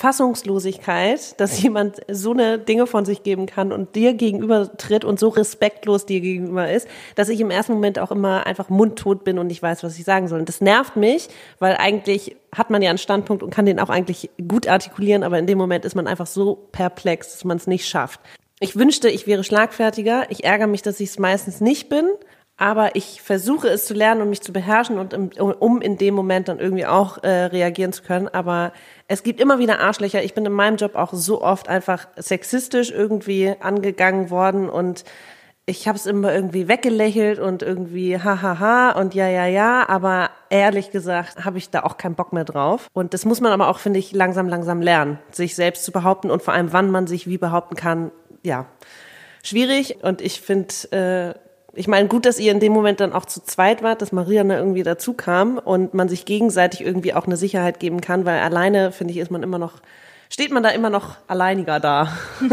dass 1.37 1.63
jemand 1.63 2.01
so 2.11 2.31
eine 2.33 2.59
Dinge 2.59 2.87
von 2.87 3.05
sich 3.05 3.25
geben 3.25 3.47
kann 3.47 3.73
und 3.73 3.97
dir 3.97 4.15
gegenüber 4.15 4.77
tritt 4.77 5.05
und 5.05 5.19
so 5.19 5.29
respektlos 5.29 6.07
dir 6.07 6.21
gegenüber 6.21 6.71
ist, 6.71 6.89
dass 7.17 7.29
ich 7.29 7.41
im 7.41 7.51
ersten 7.51 7.73
Moment 7.73 7.99
auch 7.99 8.13
immer 8.13 8.47
einfach 8.47 8.71
mundtot 8.71 9.25
bin 9.25 9.39
und 9.39 9.49
nicht 9.49 9.63
weiß, 9.63 9.83
was 9.83 9.99
ich 9.99 10.05
sagen 10.05 10.29
soll. 10.29 10.39
Und 10.39 10.49
das 10.49 10.61
nervt 10.61 10.97
mich, 10.97 11.29
weil 11.59 11.77
eigentlich 11.77 12.37
hat 12.55 12.71
man 12.71 12.83
ja 12.83 12.91
einen 12.91 12.99
Standpunkt 12.99 13.43
und 13.43 13.51
kann 13.51 13.67
den 13.67 13.81
auch 13.81 13.91
eigentlich 13.91 14.31
gut 14.49 14.69
artikulieren, 14.69 15.25
aber 15.25 15.39
in 15.39 15.49
dem 15.49 15.59
Moment 15.59 15.85
ist 15.85 15.97
man 15.97 16.07
einfach 16.07 16.27
so 16.27 16.69
perplex, 16.71 17.33
dass 17.33 17.45
man 17.45 17.57
es 17.57 17.67
nicht 17.67 17.89
schafft. 17.89 18.21
Ich 18.61 18.77
wünschte, 18.77 19.11
ich 19.11 19.27
wäre 19.27 19.43
schlagfertiger. 19.43 20.31
Ich 20.31 20.45
ärgere 20.45 20.69
mich, 20.69 20.83
dass 20.83 21.01
ich 21.01 21.11
es 21.11 21.19
meistens 21.19 21.61
nicht 21.61 21.89
bin. 21.89 22.07
Aber 22.57 22.95
ich 22.95 23.21
versuche 23.21 23.69
es 23.69 23.87
zu 23.87 23.95
lernen 23.95 24.23
und 24.23 24.31
mich 24.31 24.41
zu 24.41 24.53
beherrschen 24.53 24.99
und 24.99 25.13
im, 25.13 25.31
um 25.37 25.83
in 25.83 25.97
dem 25.97 26.15
Moment 26.15 26.47
dann 26.47 26.61
irgendwie 26.61 26.87
auch 26.87 27.23
äh, 27.25 27.47
reagieren 27.47 27.93
zu 27.93 28.03
können. 28.03 28.29
Aber 28.29 28.73
es 29.09 29.25
gibt 29.25 29.41
immer 29.41 29.59
wieder 29.59 29.81
Arschlöcher. 29.81 30.23
Ich 30.23 30.35
bin 30.35 30.47
in 30.47 30.53
meinem 30.53 30.77
Job 30.77 30.95
auch 30.95 31.13
so 31.13 31.43
oft 31.43 31.69
einfach 31.69 32.07
sexistisch 32.17 32.93
irgendwie 32.93 33.55
angegangen 33.61 34.31
worden 34.31 34.71
und 34.71 35.05
ich 35.67 35.89
habe 35.89 35.97
es 35.97 36.05
immer 36.05 36.33
irgendwie 36.35 36.69
weggelächelt 36.69 37.39
und 37.39 37.63
irgendwie 37.63 38.19
hahaha 38.19 38.93
und 38.93 39.15
ja, 39.15 39.29
ja, 39.29 39.47
ja. 39.47 39.89
Aber 39.89 40.31
ehrlich 40.51 40.91
gesagt 40.91 41.45
habe 41.45 41.59
ich 41.59 41.71
da 41.71 41.83
auch 41.83 41.97
keinen 41.97 42.15
Bock 42.15 42.33
mehr 42.33 42.45
drauf. 42.45 42.89
Und 42.93 43.15
das 43.15 43.25
muss 43.25 43.41
man 43.41 43.51
aber 43.51 43.69
auch, 43.69 43.79
finde 43.79 43.99
ich, 43.99 44.13
langsam, 44.13 44.47
langsam 44.47 44.83
lernen, 44.83 45.19
sich 45.31 45.55
selbst 45.55 45.85
zu 45.85 45.91
behaupten 45.91 46.31
und 46.31 46.43
vor 46.43 46.53
allem, 46.53 46.73
wann 46.73 46.91
man 46.91 47.07
sich 47.07 47.27
wie 47.27 47.39
behaupten 47.39 47.77
kann. 47.77 48.11
Ja, 48.43 48.67
schwierig. 49.43 50.03
Und 50.03 50.21
ich 50.21 50.43
finde, 50.43 50.75
äh, 50.93 51.44
ich 51.77 51.89
meine, 51.89 52.09
gut, 52.09 52.25
dass 52.27 52.39
ihr 52.39 52.53
in 52.53 52.61
dem 52.61 52.73
Moment 52.73 53.01
dann 53.01 53.13
auch 53.13 53.25
zu 53.25 53.43
zweit 53.43 53.83
wart, 53.83 54.03
dass 54.03 54.13
Maria 54.13 54.45
ne 54.45 54.57
irgendwie 54.57 54.83
dazu 54.83 55.13
kam 55.15 55.59
und 55.59 55.95
man 55.95 56.09
sich 56.09 56.25
gegenseitig 56.25 56.81
irgendwie 56.83 57.15
auch 57.15 57.27
eine 57.27 57.37
Sicherheit 57.37 57.81
geben 57.81 58.01
kann, 58.01 58.25
weil 58.25 58.41
alleine, 58.41 58.93
finde 58.93 59.13
ich, 59.13 59.19
ist 59.19 59.31
man 59.31 59.43
immer 59.43 59.59
noch, 59.59 59.75
steht 60.31 60.53
man 60.53 60.63
da 60.63 60.71
immer 60.71 60.91
noch 60.91 61.17
alleiniger 61.27 61.81
da. 61.81 62.09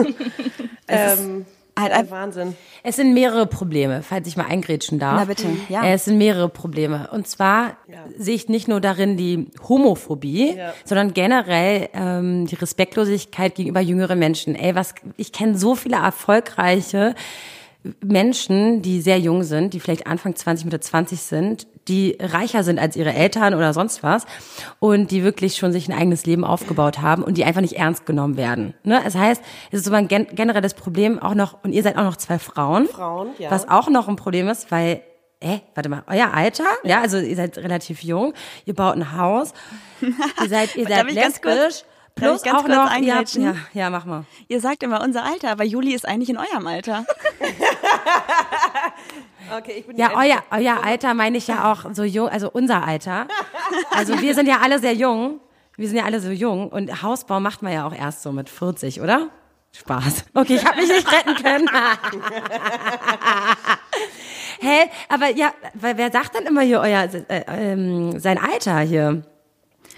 ähm, 0.87 1.45
halt 1.77 1.91
ja, 1.91 1.97
ein- 1.99 2.11
Wahnsinn. 2.11 2.55
Es 2.83 2.95
sind 2.95 3.13
mehrere 3.13 3.45
Probleme, 3.45 4.01
falls 4.01 4.27
ich 4.27 4.37
mal 4.37 4.47
eingrätschen 4.47 4.97
darf. 4.97 5.15
Na 5.19 5.25
bitte, 5.25 5.45
ja. 5.69 5.85
Es 5.85 6.05
sind 6.05 6.17
mehrere 6.17 6.49
Probleme. 6.49 7.09
Und 7.11 7.27
zwar 7.27 7.77
sehe 8.17 8.33
ich 8.35 8.49
nicht 8.49 8.67
nur 8.67 8.81
darin 8.81 9.17
die 9.17 9.47
Homophobie, 9.69 10.55
Ja. 10.57 10.73
sondern 10.83 11.13
generell 11.13 11.89
ähm, 11.93 12.47
die 12.47 12.55
Respektlosigkeit 12.55 13.53
gegenüber 13.55 13.81
jüngeren 13.81 14.17
Menschen. 14.19 14.55
Ey, 14.55 14.73
was 14.75 14.95
ich 15.17 15.31
kenne 15.31 15.57
so 15.57 15.75
viele 15.75 15.97
erfolgreiche 15.97 17.13
Menschen, 18.03 18.81
die 18.81 19.01
sehr 19.01 19.19
jung 19.19 19.43
sind, 19.43 19.73
die 19.73 19.79
vielleicht 19.79 20.05
Anfang 20.05 20.35
20, 20.35 20.65
Mitte 20.65 20.79
20 20.79 21.19
sind, 21.19 21.67
die 21.87 22.15
reicher 22.19 22.63
sind 22.63 22.79
als 22.79 22.95
ihre 22.95 23.13
Eltern 23.13 23.55
oder 23.55 23.73
sonst 23.73 24.03
was 24.03 24.25
und 24.79 25.09
die 25.09 25.23
wirklich 25.23 25.55
schon 25.55 25.71
sich 25.71 25.89
ein 25.89 25.97
eigenes 25.97 26.25
Leben 26.25 26.43
aufgebaut 26.43 26.99
haben 26.99 27.23
und 27.23 27.37
die 27.37 27.43
einfach 27.43 27.61
nicht 27.61 27.77
ernst 27.77 28.05
genommen 28.05 28.37
werden. 28.37 28.75
Ne? 28.83 29.01
Das 29.03 29.15
heißt, 29.15 29.41
es 29.71 29.79
ist 29.79 29.85
so 29.85 29.93
ein 29.93 30.07
gen 30.07 30.27
generelles 30.27 30.75
Problem 30.75 31.17
auch 31.17 31.33
noch, 31.33 31.63
und 31.63 31.73
ihr 31.73 31.81
seid 31.81 31.97
auch 31.97 32.03
noch 32.03 32.17
zwei 32.17 32.37
Frauen, 32.37 32.87
Frauen, 32.87 33.29
ja. 33.39 33.49
was 33.49 33.67
auch 33.67 33.89
noch 33.89 34.07
ein 34.07 34.15
Problem 34.15 34.47
ist, 34.47 34.71
weil 34.71 35.01
Äh, 35.43 35.61
warte 35.73 35.89
mal, 35.89 36.03
euer 36.05 36.31
Alter? 36.35 36.65
Ja, 36.83 37.01
also 37.01 37.17
ihr 37.17 37.35
seid 37.35 37.57
relativ 37.57 38.03
jung, 38.03 38.35
ihr 38.65 38.75
baut 38.75 38.95
ein 38.95 39.17
Haus, 39.17 39.53
ihr 39.99 40.49
seid, 40.49 40.75
ihr 40.75 40.87
seid 40.87 41.11
lesbisch, 41.11 41.83
plus 42.15 42.43
auch 42.43 42.63
kurz 42.63 42.67
noch, 42.67 42.95
ihr 42.97 43.15
habt, 43.15 43.33
ja, 43.35 43.55
ja, 43.73 43.89
mach 43.89 44.05
mal. 44.05 44.25
Ihr 44.47 44.59
sagt 44.61 44.83
immer 44.83 45.01
unser 45.01 45.23
Alter, 45.23 45.51
aber 45.51 45.63
Juli 45.63 45.93
ist 45.93 46.07
eigentlich 46.07 46.29
in 46.29 46.37
eurem 46.37 46.67
Alter. 46.67 47.05
Okay, 49.57 49.73
ich 49.79 49.85
bin 49.87 49.97
Ja, 49.97 50.11
euer, 50.15 50.43
euer 50.51 50.83
Alter 50.83 51.13
meine 51.13 51.37
ich 51.37 51.47
ja 51.47 51.71
auch 51.71 51.93
so 51.93 52.03
jung, 52.03 52.29
also 52.29 52.49
unser 52.49 52.87
Alter. 52.87 53.27
Also 53.89 54.21
wir 54.21 54.33
sind 54.33 54.47
ja 54.47 54.59
alle 54.61 54.79
sehr 54.79 54.93
jung. 54.93 55.41
Wir 55.75 55.87
sind 55.87 55.97
ja 55.97 56.05
alle 56.05 56.21
so 56.21 56.29
jung 56.29 56.69
und 56.69 57.01
Hausbau 57.01 57.39
macht 57.39 57.61
man 57.61 57.73
ja 57.73 57.85
auch 57.85 57.93
erst 57.93 58.23
so 58.23 58.31
mit 58.31 58.49
40, 58.49 59.01
oder? 59.01 59.29
Spaß. 59.73 60.25
Okay, 60.33 60.55
ich 60.55 60.65
habe 60.65 60.77
mich 60.77 60.89
nicht 60.89 61.11
retten 61.11 61.35
können. 61.35 61.69
Hä? 64.59 64.89
Aber 65.09 65.29
ja, 65.29 65.53
weil 65.73 65.97
wer 65.97 66.11
sagt 66.11 66.35
dann 66.35 66.45
immer 66.45 66.61
hier 66.61 66.81
euer 66.81 67.09
äh, 67.29 67.43
ähm, 67.47 68.19
sein 68.19 68.37
Alter 68.37 68.79
hier? 68.79 69.23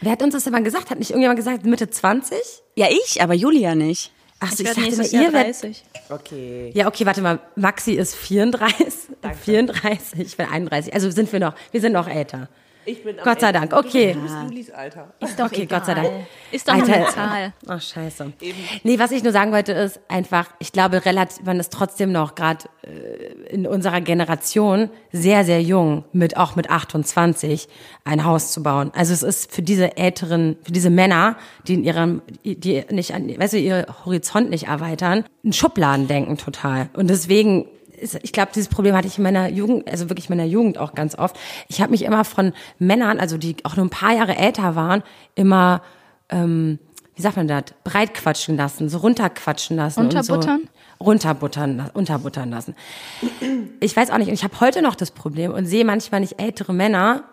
Wer 0.02 0.12
hat 0.14 0.22
uns 0.24 0.34
das 0.34 0.44
denn 0.44 0.54
mal 0.54 0.64
gesagt? 0.64 0.90
Hat 0.90 1.00
nicht 1.00 1.12
irgendjemand 1.12 1.38
gesagt 1.38 1.66
Mitte 1.66 1.90
20? 1.90 2.38
Ja, 2.76 2.88
ich, 2.90 3.22
aber 3.22 3.34
Julia 3.34 3.76
nicht. 3.76 4.12
Ach 4.40 4.52
so, 4.52 4.56
Ich 4.56 4.60
ich, 4.60 4.66
werde 4.66 4.82
dachte 4.82 4.88
immer, 4.88 4.98
nächstes 4.98 5.12
Jahr 5.12 5.24
ihr 5.24 5.34
werdet 5.34 5.64
30. 5.64 5.84
Okay. 6.10 6.72
Ja, 6.74 6.88
okay, 6.88 7.06
warte 7.06 7.22
mal. 7.22 7.40
Maxi 7.56 7.94
ist 7.94 8.16
34, 8.16 8.94
34, 9.44 10.20
ich 10.20 10.38
bin 10.38 10.48
31. 10.48 10.94
Also 10.94 11.10
sind 11.12 11.32
wir 11.32 11.40
noch, 11.40 11.56
wir 11.72 11.82
sind 11.82 11.94
noch 11.94 12.08
älter. 12.08 12.50
Ich 12.86 13.04
bin 13.04 13.16
Gott 13.24 13.40
sei 13.40 13.48
Ende. 13.48 13.60
Dank, 13.60 13.74
okay. 13.74 14.14
Du 14.14 14.22
bist 14.22 14.36
Julis 14.50 14.72
Alter. 14.72 15.14
Ist 15.20 15.40
doch 15.40 15.46
Okay, 15.46 15.64
egal. 15.64 15.80
Gott 15.80 15.86
sei 15.86 15.94
Dank. 15.94 16.10
Ist 16.52 16.68
doch 16.68 16.76
nur 16.76 16.88
eine 16.88 17.08
Zahl. 17.08 17.54
Ach, 17.68 17.82
scheiße. 17.82 18.34
Nee, 18.84 19.00
was 19.00 19.12
ich 19.12 19.24
nur 19.24 19.32
sagen 19.32 19.52
wollte, 19.52 19.72
ist 19.74 20.00
einfach, 20.08 20.50
ich 20.60 20.72
glaube, 20.72 21.06
relativ, 21.06 21.44
man 21.46 21.60
ist 21.60 21.72
trotzdem 21.72 22.12
noch 22.12 22.36
gerade 22.36 22.66
äh, 22.84 23.54
in 23.54 23.66
unserer 23.68 24.02
Generation 24.02 24.90
sehr, 25.12 25.46
sehr 25.46 25.62
jung, 25.62 26.04
mit 26.12 26.38
auch 26.38 26.56
mit 26.56 26.70
28 26.70 27.68
ein 28.04 28.26
Haus 28.26 28.52
zu 28.52 28.64
bauen. 28.64 28.92
Also 28.96 29.14
es 29.14 29.24
ist 29.24 29.52
für 29.54 29.62
diese 29.62 29.98
älteren, 29.98 30.58
für 30.64 30.72
diese 30.72 30.90
Männer, 30.90 31.38
die 31.68 31.76
in 31.76 31.84
ihrem, 31.84 32.22
die 32.44 32.84
nicht 32.90 33.14
an, 33.14 33.28
weißt 33.38 33.54
du, 33.54 33.58
ihr 33.60 33.86
Horizont 34.06 34.50
nicht 34.50 34.68
erweitern, 34.68 35.26
ein 35.46 35.54
Schubladendenken 35.54 36.38
total. 36.38 36.90
Und 36.94 37.10
deswegen 37.10 37.68
ich 38.22 38.34
glaube, 38.34 38.52
dieses 38.54 38.70
Problem 38.70 38.96
hatte 38.96 39.08
ich 39.08 39.18
in 39.18 39.24
meiner 39.24 39.50
Jugend, 39.50 39.90
also 39.90 40.10
wirklich 40.10 40.30
in 40.30 40.38
meiner 40.38 40.48
Jugend 40.48 40.78
auch 40.78 40.94
ganz 40.94 41.18
oft. 41.18 41.38
Ich 41.68 41.82
habe 41.82 41.92
mich 41.92 42.04
immer 42.04 42.26
von 42.26 42.54
Männern, 42.80 43.20
also 43.20 43.38
die 43.38 43.56
auch 43.64 43.76
nur 43.76 43.86
ein 43.86 43.90
paar 43.90 44.14
Jahre 44.14 44.36
älter 44.36 44.76
waren, 44.76 45.04
immer, 45.36 45.82
ähm, 46.30 46.80
wie 47.16 47.22
sagt 47.22 47.38
man 47.38 47.48
das, 47.48 47.64
breitquatschen 47.84 48.58
lassen, 48.58 48.90
so 48.90 49.00
runterquatschen 49.00 49.78
lassen. 49.78 50.02
Unterbuttern? 50.02 50.62
Und 50.62 50.68
so 50.68 50.74
runterbuttern, 51.04 51.90
unterbuttern 51.94 52.50
lassen. 52.50 52.76
Ich 53.80 53.96
weiß 53.96 54.10
auch 54.12 54.18
nicht, 54.18 54.28
und 54.28 54.34
ich 54.34 54.44
habe 54.44 54.60
heute 54.60 54.82
noch 54.82 54.96
das 54.96 55.12
Problem 55.12 55.52
und 55.52 55.66
sehe 55.66 55.86
manchmal 55.86 56.22
nicht 56.22 56.42
ältere 56.42 56.74
Männer 56.74 57.24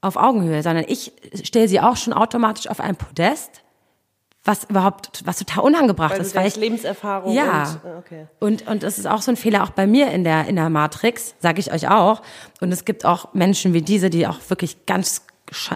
auf 0.00 0.16
Augenhöhe, 0.16 0.62
sondern 0.62 0.84
ich 0.86 1.12
stelle 1.42 1.68
sie 1.68 1.80
auch 1.80 1.96
schon 1.96 2.12
automatisch 2.12 2.68
auf 2.68 2.80
ein 2.80 2.96
Podest, 2.96 3.62
was 4.44 4.64
überhaupt, 4.64 5.22
was 5.24 5.38
total 5.38 5.64
unangebracht 5.64 6.14
Weil 6.14 6.20
ist, 6.20 6.34
weil 6.34 6.46
ich 6.46 6.56
Lebenserfahrung 6.56 7.34
ja. 7.34 7.62
und, 7.62 7.90
äh, 7.90 7.96
okay. 7.98 8.26
Und, 8.38 8.66
und 8.66 8.82
es 8.82 8.98
ist 8.98 9.06
auch 9.06 9.20
so 9.20 9.32
ein 9.32 9.36
Fehler 9.36 9.62
auch 9.62 9.70
bei 9.70 9.86
mir 9.86 10.10
in 10.10 10.24
der, 10.24 10.46
in 10.46 10.56
der 10.56 10.70
Matrix, 10.70 11.34
sage 11.40 11.60
ich 11.60 11.72
euch 11.72 11.88
auch. 11.88 12.22
Und 12.60 12.72
es 12.72 12.84
gibt 12.84 13.04
auch 13.04 13.34
Menschen 13.34 13.74
wie 13.74 13.82
diese, 13.82 14.10
die 14.10 14.26
auch 14.26 14.38
wirklich 14.48 14.86
ganz, 14.86 15.26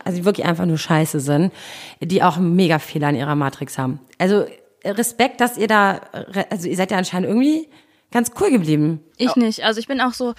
also 0.04 0.25
wirklich 0.25 0.47
einfach 0.47 0.64
nur 0.64 0.78
scheiße 0.78 1.21
sind, 1.21 1.52
die 2.00 2.23
auch 2.23 2.37
einen 2.37 2.57
Mega-Fehler 2.57 3.11
in 3.11 3.16
ihrer 3.16 3.35
Matrix 3.35 3.78
haben. 3.78 4.00
Also 4.19 4.47
Respekt, 4.85 5.40
dass 5.40 5.59
ihr 5.59 5.69
da, 5.69 6.00
also 6.50 6.69
ihr 6.69 6.76
seid 6.76 6.90
ja 6.90 6.99
anscheinend 6.99 7.28
irgendwie 7.28 7.69
ganz 8.12 8.31
cool 8.40 8.50
geblieben. 8.50 9.00
Ich 9.16 9.37
nicht. 9.37 9.64
Also 9.64 9.81
ich 9.81 9.87
bin 9.87 10.00
auch 10.00 10.14
so, 10.14 10.35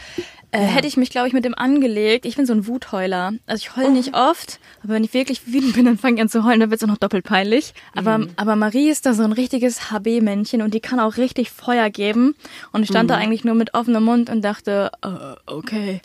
äh, 0.51 0.60
hätte 0.60 0.88
ich 0.88 0.98
mich, 0.98 1.10
glaube 1.10 1.27
ich, 1.27 1.34
mit 1.34 1.46
dem 1.46 1.56
angelegt. 1.56 2.25
Ich 2.25 2.36
bin 2.36 2.46
so 2.46 2.53
ein 2.53 2.68
Wutheuler. 2.68 3.34
Also 3.46 3.62
ich 3.62 3.75
heule 3.75 3.92
nicht 3.92 4.13
oft, 4.13 4.60
aber 4.84 4.94
wenn 4.94 5.03
ich 5.03 5.13
wirklich 5.13 5.48
wütend 5.48 5.74
bin, 5.74 5.86
dann 5.86 5.98
fange 5.98 6.15
ich 6.15 6.22
an 6.22 6.30
zu 6.30 6.44
heulen, 6.44 6.60
dann 6.60 6.70
wird 6.70 6.82
es 6.82 6.84
auch 6.84 6.92
noch 6.92 6.98
doppelt 6.98 7.25
peinlich. 7.25 7.74
Aber, 7.96 8.27
aber 8.36 8.56
Marie 8.56 8.89
ist 8.89 9.06
da 9.06 9.13
so 9.13 9.24
ein 9.24 9.32
richtiges 9.32 9.92
HB-Männchen 9.92 10.62
und 10.62 10.74
die 10.74 10.80
kann 10.80 11.00
auch 11.00 11.18
richtig 11.18 11.50
Feuer 11.51 11.89
geben. 11.89 12.36
Und 12.72 12.84
ich 12.84 12.89
stand 12.89 13.10
da 13.10 13.15
eigentlich 13.15 13.44
nur 13.44 13.56
mit 13.56 13.74
offenem 13.74 14.03
Mund 14.03 14.30
und 14.30 14.42
dachte, 14.44 14.92
äh, 15.01 15.36
okay. 15.46 16.01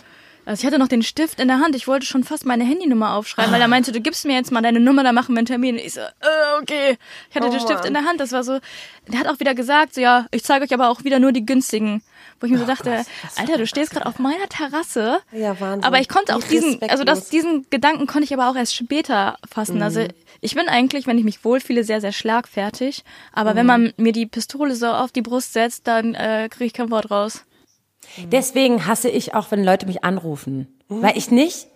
Also 0.49 0.61
ich 0.62 0.67
hatte 0.67 0.78
noch 0.78 0.88
den 0.88 1.02
Stift 1.02 1.40
in 1.40 1.49
der 1.49 1.61
Hand. 1.61 1.76
Ich 1.76 1.87
wollte 1.87 2.07
schon 2.07 2.25
fast 2.25 2.47
meine 2.47 2.64
Handynummer 2.64 3.12
aufschreiben, 3.14 3.52
weil 3.52 3.61
er 3.61 3.69
meinte, 3.69 3.93
du 3.93 4.00
gibst 4.00 4.25
mir 4.25 4.33
jetzt 4.35 4.50
mal 4.50 4.62
deine 4.62 4.81
Nummer, 4.81 5.05
dann 5.05 5.14
machen 5.14 5.35
wir 5.35 5.38
einen 5.40 5.47
Termin. 5.47 5.75
Und 5.76 5.83
ich 5.85 5.93
so, 5.93 6.00
äh, 6.00 6.62
okay. 6.62 6.97
Ich 7.28 7.37
hatte 7.37 7.49
Oh 7.49 7.50
den 7.50 7.61
Stift 7.61 7.81
Mann. 7.81 7.87
in 7.88 7.93
der 7.95 8.05
Hand. 8.05 8.19
Das 8.19 8.33
war 8.33 8.43
so, 8.43 8.59
der 9.09 9.21
hat 9.21 9.26
auch 9.26 9.38
wieder 9.40 9.55
gesagt, 9.55 9.95
so 9.95 10.00
ja, 10.00 10.26
ich 10.31 10.43
zeige 10.45 10.64
euch 10.64 10.73
aber 10.73 10.88
auch 10.88 11.05
wieder 11.05 11.19
nur 11.19 11.33
die 11.33 11.45
günstigen. 11.45 12.02
Wo 12.40 12.47
ich 12.47 12.52
mir 12.52 12.59
so 12.59 12.67
dachte, 12.67 13.05
Alter, 13.37 13.59
du 13.59 13.67
stehst 13.67 13.90
gerade 13.90 14.07
auf 14.07 14.19
meiner 14.21 14.49
Terrasse. 14.49 15.19
Ja, 15.33 15.59
Wahnsinn. 15.61 15.85
Aber 15.85 16.00
ich 16.00 16.09
konnte 16.09 16.33
Wie 16.33 16.37
auch 16.37 16.43
diesen, 16.45 16.81
also 16.88 17.02
das, 17.05 17.28
diesen 17.31 17.67
Gedanken 17.69 18.07
konnte 18.07 18.25
ich 18.25 18.33
aber 18.33 18.49
auch 18.49 18.55
erst 18.57 18.75
später 18.76 19.37
fassen. 19.50 19.83
Also 19.83 20.00
Mhm. 20.00 20.09
ich 20.40 20.55
bin 20.55 20.69
eigentlich, 20.69 21.07
wenn 21.09 21.19
ich 21.19 21.25
mich 21.25 21.45
wohlfühle, 21.45 21.83
sehr, 21.85 22.00
sehr 22.00 22.12
schlagfertig. 22.12 23.02
Aber 23.33 23.52
Mhm. 23.52 23.57
wenn 23.57 23.67
man 23.67 23.93
mir 23.97 24.12
die 24.12 24.26
Pistole 24.26 24.76
so 24.76 24.87
auf 24.87 25.11
die 25.12 25.21
Brust 25.23 25.52
setzt, 25.52 25.87
dann 25.88 26.14
äh, 26.14 26.49
kriege 26.49 26.67
ich 26.67 26.73
kein 26.73 26.90
Wort 26.93 27.11
raus. 27.11 27.45
Deswegen 28.33 28.87
hasse 28.87 29.09
ich 29.09 29.35
auch, 29.35 29.50
wenn 29.50 29.65
Leute 29.65 29.87
mich 29.87 30.05
anrufen. 30.05 30.69
Weil 30.88 31.17
ich 31.19 31.31
nicht 31.31 31.67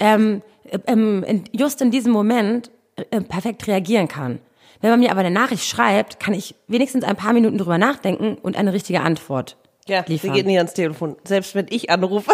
ähm, 0.00 0.42
ähm, 0.86 1.24
in, 1.24 1.44
just 1.52 1.80
in 1.82 1.90
diesem 1.90 2.12
Moment 2.12 2.70
äh, 3.10 3.20
perfekt 3.20 3.66
reagieren 3.66 4.08
kann. 4.08 4.38
Wenn 4.80 4.90
man 4.90 5.00
mir 5.00 5.10
aber 5.10 5.20
eine 5.20 5.30
Nachricht 5.30 5.64
schreibt, 5.64 6.18
kann 6.20 6.34
ich 6.34 6.54
wenigstens 6.68 7.04
ein 7.04 7.16
paar 7.16 7.32
Minuten 7.32 7.58
drüber 7.58 7.78
nachdenken 7.78 8.36
und 8.42 8.56
eine 8.56 8.72
richtige 8.72 9.00
Antwort 9.00 9.56
Ja, 9.86 10.02
sie 10.06 10.14
liefern. 10.14 10.32
geht 10.32 10.46
nie 10.46 10.58
ans 10.58 10.74
Telefon. 10.74 11.16
Selbst 11.24 11.54
wenn 11.54 11.66
ich 11.70 11.90
anrufe. 11.90 12.32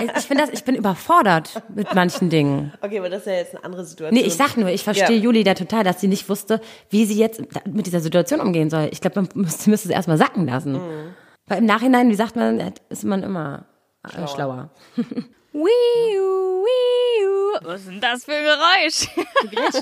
Ich- 0.00 0.10
ich 0.16 0.24
finde 0.26 0.44
das, 0.44 0.52
ich 0.52 0.64
bin 0.64 0.74
überfordert 0.76 1.62
mit 1.74 1.94
manchen 1.94 2.30
Dingen. 2.30 2.72
Okay, 2.82 2.98
aber 2.98 3.08
das 3.10 3.20
ist 3.20 3.26
ja 3.26 3.32
jetzt 3.34 3.54
eine 3.56 3.64
andere 3.64 3.84
Situation. 3.84 4.14
Nee, 4.20 4.26
ich 4.26 4.34
sag 4.34 4.56
nur, 4.56 4.68
ich 4.68 4.84
verstehe 4.84 5.16
Ja. 5.16 5.22
Juli 5.22 5.42
da 5.44 5.54
total, 5.54 5.82
dass 5.84 6.00
sie 6.00 6.06
nicht 6.08 6.28
wusste, 6.28 6.60
wie 6.90 7.04
sie 7.04 7.18
jetzt 7.18 7.42
mit 7.66 7.86
dieser 7.86 8.00
Situation 8.00 8.40
umgehen 8.40 8.70
soll. 8.70 8.88
Ich 8.92 9.00
glaube, 9.00 9.22
man 9.22 9.28
müsste, 9.34 9.70
müsste 9.70 9.88
es 9.88 9.94
erstmal 9.94 10.16
sacken 10.18 10.46
lassen. 10.46 10.72
Mhm. 10.74 11.14
Weil 11.48 11.58
im 11.58 11.66
Nachhinein, 11.66 12.08
wie 12.10 12.14
sagt 12.14 12.36
man, 12.36 12.72
ist 12.88 13.04
man 13.04 13.22
immer 13.22 13.64
äh, 14.04 14.26
schlauer. 14.28 14.70
Wiu, 15.50 15.64
wiu. 15.64 17.58
Was 17.62 17.80
ist 17.80 17.88
denn 17.88 18.00
das 18.00 18.24
für 18.24 18.32
ein 18.32 18.44
Geräusch? 18.44 19.08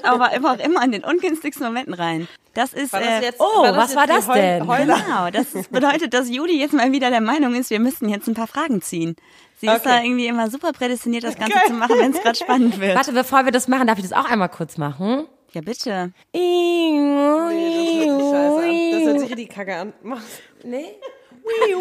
aber 0.04 0.32
immer 0.32 0.52
auch 0.52 0.58
immer 0.58 0.82
in 0.84 0.92
den 0.92 1.04
ungünstigsten 1.04 1.66
Momenten 1.66 1.92
rein. 1.92 2.28
Das 2.54 2.72
ist 2.72 2.92
War 2.92 3.00
das 3.00 3.08
äh, 3.20 3.22
jetzt, 3.24 3.40
oh, 3.40 3.62
das 3.64 3.76
was 3.76 3.88
jetzt 3.88 3.96
war 3.96 4.06
die 4.06 4.12
das 4.12 4.26
denn? 4.28 4.66
Heuler? 4.66 4.96
Genau, 5.04 5.30
das 5.30 5.68
bedeutet, 5.70 6.14
dass 6.14 6.30
Juli 6.30 6.58
jetzt 6.58 6.72
mal 6.72 6.92
wieder 6.92 7.10
der 7.10 7.20
Meinung 7.20 7.54
ist, 7.54 7.68
wir 7.70 7.80
müssten 7.80 8.08
jetzt 8.08 8.28
ein 8.28 8.34
paar 8.34 8.46
Fragen 8.46 8.80
ziehen. 8.80 9.16
Sie 9.60 9.66
ist 9.66 9.72
Okay. 9.74 9.82
da 9.84 10.02
irgendwie 10.02 10.28
immer 10.28 10.48
super 10.50 10.72
prädestiniert, 10.72 11.24
das 11.24 11.36
Ganze 11.36 11.58
zu 11.66 11.72
machen, 11.74 11.96
wenn 11.98 12.12
es 12.12 12.22
gerade 12.22 12.36
spannend 12.38 12.80
wird. 12.80 12.96
Warte, 12.96 13.12
bevor 13.12 13.44
wir 13.44 13.52
das 13.52 13.68
machen, 13.68 13.86
darf 13.88 13.98
ich 13.98 14.04
das 14.08 14.12
auch 14.12 14.30
einmal 14.30 14.48
kurz 14.48 14.78
machen? 14.78 15.26
Ja, 15.52 15.60
bitte. 15.62 16.12
Nee, 16.32 18.06
das 18.06 18.06
hört 18.06 18.20
sich 18.20 18.30
scheiße 18.30 18.62
an. 18.62 18.90
Das 18.92 19.02
hört 19.04 19.20
sich 19.20 19.30
richtig 19.30 19.48
kacke 19.50 19.76
an. 19.76 19.92
Mach's. 20.02 20.24
Nee? 20.64 20.94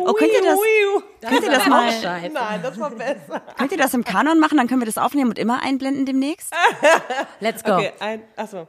Oh, 0.06 0.14
könnt 0.14 0.32
ihr 0.32 0.42
das, 0.44 0.60
könnt 1.28 1.44
ihr 1.44 1.50
das 1.50 1.66
mal, 1.68 1.92
Scheiße. 1.92 2.34
Nein, 2.34 2.60
das 2.62 2.80
war 2.80 2.92
besser. 2.92 3.42
könnt 3.58 3.72
ihr 3.72 3.78
das 3.78 3.94
im 3.94 4.04
Kanon 4.04 4.40
machen? 4.40 4.58
Dann 4.58 4.68
können 4.68 4.82
wir 4.82 4.86
das 4.86 4.98
aufnehmen 5.00 5.32
und 5.32 5.40
immer 5.40 5.64
einblenden 5.64 6.06
demnächst. 6.06 6.54
Let's 7.40 7.64
go. 7.64 7.74
Okay, 7.74 7.92
ein, 8.00 8.22
achso. 8.36 8.68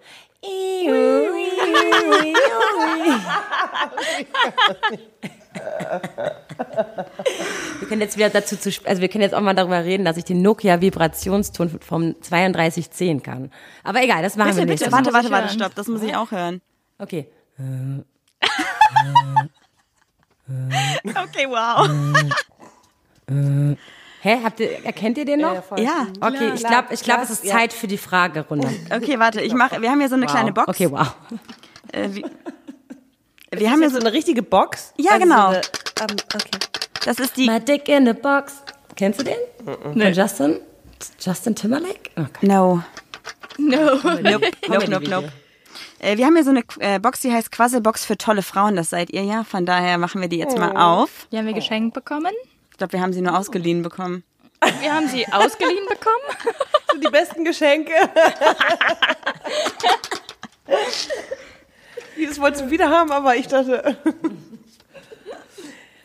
Wir 7.79 7.89
können 7.89 8.01
jetzt 8.01 8.17
wieder 8.17 8.31
dazu 8.31 8.57
zu, 8.57 8.71
also 8.85 9.03
wir 9.03 9.09
können 9.09 9.23
jetzt 9.23 9.35
auch 9.35 9.41
mal 9.41 9.55
darüber 9.55 9.85
reden, 9.85 10.05
dass 10.05 10.17
ich 10.17 10.25
den 10.25 10.43
Nokia 10.43 10.81
Vibrationston 10.81 11.81
vom 11.81 12.15
3210 12.21 13.23
kann. 13.23 13.51
Aber 13.85 14.03
egal, 14.03 14.23
das 14.23 14.37
machen 14.37 14.49
Bitte, 14.51 14.61
wir 14.61 14.67
bitte, 14.67 14.85
nicht. 14.85 14.93
warte, 14.93 15.05
muss 15.05 15.15
warte, 15.15 15.31
warte, 15.31 15.47
hören. 15.49 15.55
stopp, 15.59 15.75
das 15.75 15.89
muss 15.89 16.03
ich 16.03 16.17
auch 16.17 16.31
hören. 16.31 16.61
Okay. 16.99 17.29
Okay, 20.49 21.47
wow. 21.49 21.89
Hä, 24.21 24.39
habt 24.43 24.61
ihr, 24.61 24.85
erkennt 24.85 25.19
ihr 25.19 25.25
den 25.25 25.41
noch? 25.41 25.77
Ja. 25.77 25.79
Ja, 25.79 26.07
Okay, 26.21 26.53
ich 26.55 26.65
glaube, 26.65 26.95
ich 26.95 27.03
glaube, 27.03 27.23
es 27.23 27.31
ist 27.31 27.47
Zeit 27.47 27.73
für 27.73 27.87
die 27.87 27.99
Fragerunde. 27.99 28.69
okay, 28.91 29.19
warte, 29.19 29.41
ich 29.41 29.53
mache, 29.55 29.81
wir 29.81 29.91
haben 29.91 30.01
hier 30.01 30.09
so 30.09 30.15
eine 30.15 30.27
kleine 30.27 30.53
Box. 30.53 30.69
Okay, 30.69 30.91
wow. 30.91 31.15
Äh, 31.93 32.09
wie, 32.13 32.25
wir 33.51 33.71
haben 33.71 33.81
hier 33.81 33.91
so 33.91 33.99
eine 33.99 34.13
richtige 34.13 34.43
Box? 34.43 34.93
Ja, 34.97 35.13
Also 35.13 35.23
genau. 35.25 35.53
So 35.53 35.57
eine, 35.57 35.61
ähm, 36.11 36.17
okay. 36.35 36.51
das 37.05 37.19
ist 37.19 37.37
die, 37.37 37.47
My 37.49 37.61
dick 37.61 37.89
in 37.89 38.07
the 38.07 38.13
box. 38.13 38.55
Kennst 38.97 39.21
du 39.21 39.25
den? 39.25 39.37
Von 39.65 40.13
Justin? 40.13 40.61
Justin 41.21 41.55
Timberlake? 41.55 42.11
Oh 42.17 42.23
no. 42.41 42.83
No. 43.59 43.95
Nope, 43.97 44.51
nope, 44.69 44.89
nope, 44.91 45.09
nope. 45.09 45.33
Äh, 46.07 46.19
wir 46.19 46.27
haben 46.27 46.35
hier 46.35 46.45
so 46.45 46.51
eine 46.51 46.63
äh, 46.79 47.01
Box, 47.01 47.19
die 47.21 47.33
heißt 47.33 47.51
Quasselbox 47.51 48.05
für 48.05 48.17
tolle 48.17 48.43
Frauen, 48.43 48.77
das 48.77 48.91
seid 48.91 49.11
ihr 49.11 49.25
ja. 49.25 49.43
Von 49.43 49.67
daher 49.67 49.99
machen 49.99 50.21
wir 50.21 50.29
die 50.29 50.39
jetzt 50.39 50.57
mal 50.57 50.77
auf. 50.77 51.27
Die 51.33 51.39
haben 51.39 51.47
wir 51.47 51.53
geschenkt 51.53 51.95
bekommen. 51.95 52.33
Ich 52.71 52.79
glaube, 52.79 52.93
wir 52.93 53.01
haben 53.01 53.13
sie 53.13 53.23
nur 53.23 53.37
ausgeliehen 53.37 53.83
bekommen. 53.83 54.23
Wir 54.81 54.95
haben 54.95 55.09
sie 55.09 55.27
ausgeliehen 55.27 55.87
bekommen. 55.89 56.15
Das 56.87 56.95
sind 56.95 57.05
die 57.05 57.11
besten 57.11 57.45
Geschenke. 57.45 57.93
Dieses 62.17 62.41
wolltest 62.41 62.65
du 62.65 62.71
wieder 62.71 62.89
haben, 62.89 63.11
aber 63.11 63.37
ich 63.37 63.49
dachte. 63.49 63.99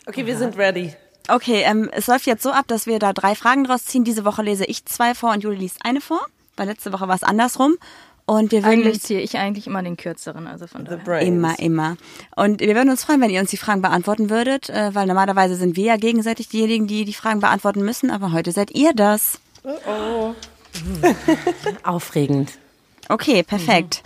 Okay, 0.06 0.26
wir 0.26 0.36
sind 0.36 0.58
ready. 0.58 0.92
Okay, 1.28 1.62
ähm, 1.64 1.88
es 1.92 2.08
läuft 2.08 2.26
jetzt 2.26 2.42
so 2.42 2.50
ab, 2.50 2.66
dass 2.66 2.86
wir 2.86 2.98
da 2.98 3.12
drei 3.12 3.36
Fragen 3.36 3.64
draus 3.64 3.84
ziehen. 3.84 4.04
Diese 4.04 4.24
Woche 4.24 4.42
lese 4.42 4.64
ich 4.64 4.84
zwei 4.84 5.14
vor 5.14 5.30
und 5.30 5.44
Juli 5.44 5.56
liest 5.56 5.78
eine 5.84 6.00
vor. 6.00 6.20
Weil 6.56 6.66
letzte 6.66 6.92
Woche 6.92 7.08
war 7.08 7.14
es 7.14 7.22
andersrum. 7.22 7.76
Und 8.24 8.52
wir 8.52 8.62
würden 8.62 8.82
Eigentlich 8.82 9.02
ziehe 9.02 9.20
ich 9.20 9.36
eigentlich 9.36 9.66
immer 9.66 9.82
den 9.82 9.96
kürzeren, 9.96 10.46
also 10.46 10.66
von 10.66 10.82
The 10.82 10.92
daher. 10.92 11.04
Brains. 11.04 11.28
Immer, 11.28 11.58
immer. 11.58 11.96
Und 12.36 12.60
wir 12.60 12.74
würden 12.74 12.90
uns 12.90 13.04
freuen, 13.04 13.20
wenn 13.20 13.30
ihr 13.30 13.40
uns 13.40 13.50
die 13.50 13.56
Fragen 13.56 13.82
beantworten 13.82 14.30
würdet, 14.30 14.70
äh, 14.70 14.94
weil 14.94 15.06
normalerweise 15.06 15.56
sind 15.56 15.76
wir 15.76 15.84
ja 15.84 15.96
gegenseitig 15.96 16.48
diejenigen, 16.48 16.86
die 16.86 17.04
die 17.04 17.14
Fragen 17.14 17.40
beantworten 17.40 17.84
müssen, 17.84 18.10
aber 18.10 18.32
heute 18.32 18.52
seid 18.52 18.70
ihr 18.72 18.92
das. 18.94 19.40
Aufregend. 21.82 22.52
Okay, 23.08 23.42
perfekt. 23.42 24.02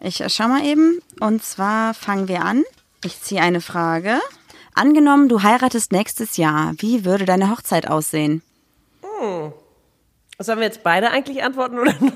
Ich 0.00 0.20
äh, 0.20 0.30
schau 0.30 0.48
mal 0.48 0.64
eben. 0.64 1.00
Und 1.20 1.42
zwar 1.42 1.94
fangen 1.94 2.28
wir 2.28 2.44
an. 2.44 2.64
Ich 3.04 3.20
ziehe 3.20 3.40
eine 3.40 3.60
Frage. 3.60 4.20
Angenommen, 4.74 5.28
du 5.28 5.42
heiratest 5.42 5.92
nächstes 5.92 6.36
Jahr. 6.36 6.74
Wie 6.78 7.04
würde 7.04 7.24
deine 7.24 7.50
Hochzeit 7.50 7.88
aussehen? 7.88 8.42
Sollen 10.40 10.58
wir 10.58 10.66
jetzt 10.66 10.84
beide 10.84 11.10
eigentlich 11.10 11.42
antworten 11.42 11.78
oder 11.78 11.92
nur? 11.98 12.12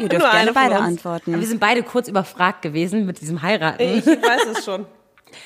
Ihr 0.00 0.08
dürft 0.08 0.22
Nur 0.24 0.30
gerne 0.32 0.52
beide 0.52 0.76
antworten. 0.76 1.38
Wir 1.38 1.46
sind 1.46 1.60
beide 1.60 1.82
kurz 1.84 2.08
überfragt 2.08 2.62
gewesen 2.62 3.06
mit 3.06 3.20
diesem 3.20 3.42
Heiraten. 3.42 3.80
Ich 3.80 4.04
weiß 4.06 4.46
es 4.56 4.64
schon. 4.64 4.86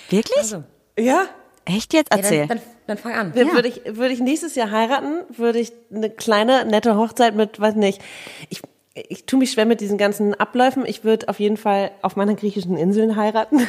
Wirklich? 0.09 0.39
Also, 0.39 0.65
Ja? 0.99 1.27
Echt 1.67 1.93
jetzt? 1.93 2.11
Erzähl. 2.11 2.47
dann, 2.47 2.59
dann, 2.59 2.61
dann 2.87 2.99
fang 2.99 3.13
an. 3.13 3.33
Dann 3.35 3.53
Würde 3.53 3.69
ich, 3.69 3.83
würde 3.85 4.15
ich 4.15 4.21
nächstes 4.21 4.55
Jahr 4.55 4.71
heiraten, 4.71 5.25
würde 5.37 5.59
ich 5.59 5.71
eine 5.95 6.09
kleine, 6.09 6.65
nette 6.65 6.97
Hochzeit 6.97 7.35
mit, 7.35 7.61
weiß 7.61 7.75
nicht, 7.75 8.01
ich, 8.49 8.63
ich 9.09 9.27
tue 9.27 9.39
mich 9.39 9.53
schwer 9.53 9.67
mit 9.67 9.81
diesen 9.81 9.99
ganzen 9.99 10.35
Abläufen. 10.35 10.85
Ich 10.87 11.05
würde 11.05 11.29
auf 11.29 11.41
jeden 11.41 11.57
Fall 11.57 11.91
auf 12.03 12.17
meiner 12.17 12.35
griechischen 12.35 12.77
Inseln 12.77 13.17
heiraten. 13.17 13.61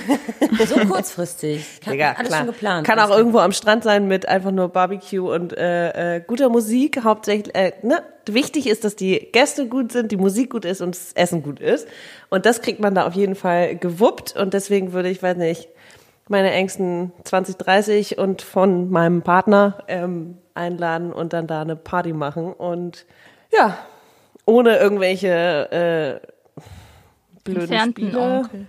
So 0.68 0.76
kurzfristig. 0.76 1.80
Kann, 1.82 1.94
Digga, 1.94 2.14
alles 2.14 2.28
klar. 2.28 2.40
schon 2.40 2.48
geplant. 2.48 2.86
Kann 2.86 3.00
auch 3.00 3.16
irgendwo 3.16 3.40
am 3.40 3.54
Strand 3.54 3.84
sein 3.84 4.08
mit 4.08 4.28
einfach 4.28 4.52
nur 4.52 4.68
Barbecue 4.68 5.34
und 5.34 5.58
äh, 5.58 6.18
äh, 6.18 6.22
guter 6.26 6.50
Musik. 6.50 7.04
Hauptsächlich, 7.04 7.56
äh, 7.56 7.72
ne? 7.82 8.02
Wichtig 8.30 8.68
ist, 8.68 8.84
dass 8.84 8.96
die 8.96 9.30
Gäste 9.32 9.68
gut 9.68 9.92
sind, 9.92 10.12
die 10.12 10.18
Musik 10.18 10.52
gut 10.52 10.66
ist 10.66 10.82
und 10.82 10.96
das 10.96 11.14
Essen 11.14 11.44
gut 11.44 11.60
ist. 11.60 11.88
Und 12.30 12.46
das 12.46 12.62
kriegt 12.62 12.80
man 12.80 12.94
da 12.94 13.08
auf 13.08 13.14
jeden 13.14 13.36
Fall 13.36 13.76
gewuppt. 13.76 14.36
Und 14.36 14.54
deswegen 14.54 14.92
würde 14.92 15.10
ich, 15.10 15.24
weiß 15.24 15.38
nicht, 15.38 15.70
meine 16.28 16.52
engsten 16.52 17.12
20, 17.24 17.58
30 17.58 18.18
und 18.18 18.42
von 18.42 18.92
meinem 18.92 19.22
Partner 19.24 19.84
ähm, 19.88 20.38
einladen 20.54 21.12
und 21.12 21.34
dann 21.34 21.48
da 21.48 21.62
eine 21.62 21.76
Party 21.76 22.14
machen. 22.14 22.54
Und 22.54 23.06
ja, 23.52 23.78
ohne 24.50 24.78
irgendwelche 24.78 26.22
äh, 26.22 26.62
blöden 27.44 27.62
Entfernten 27.64 28.08
Spiele. 28.08 28.20
Onkel. 28.20 28.68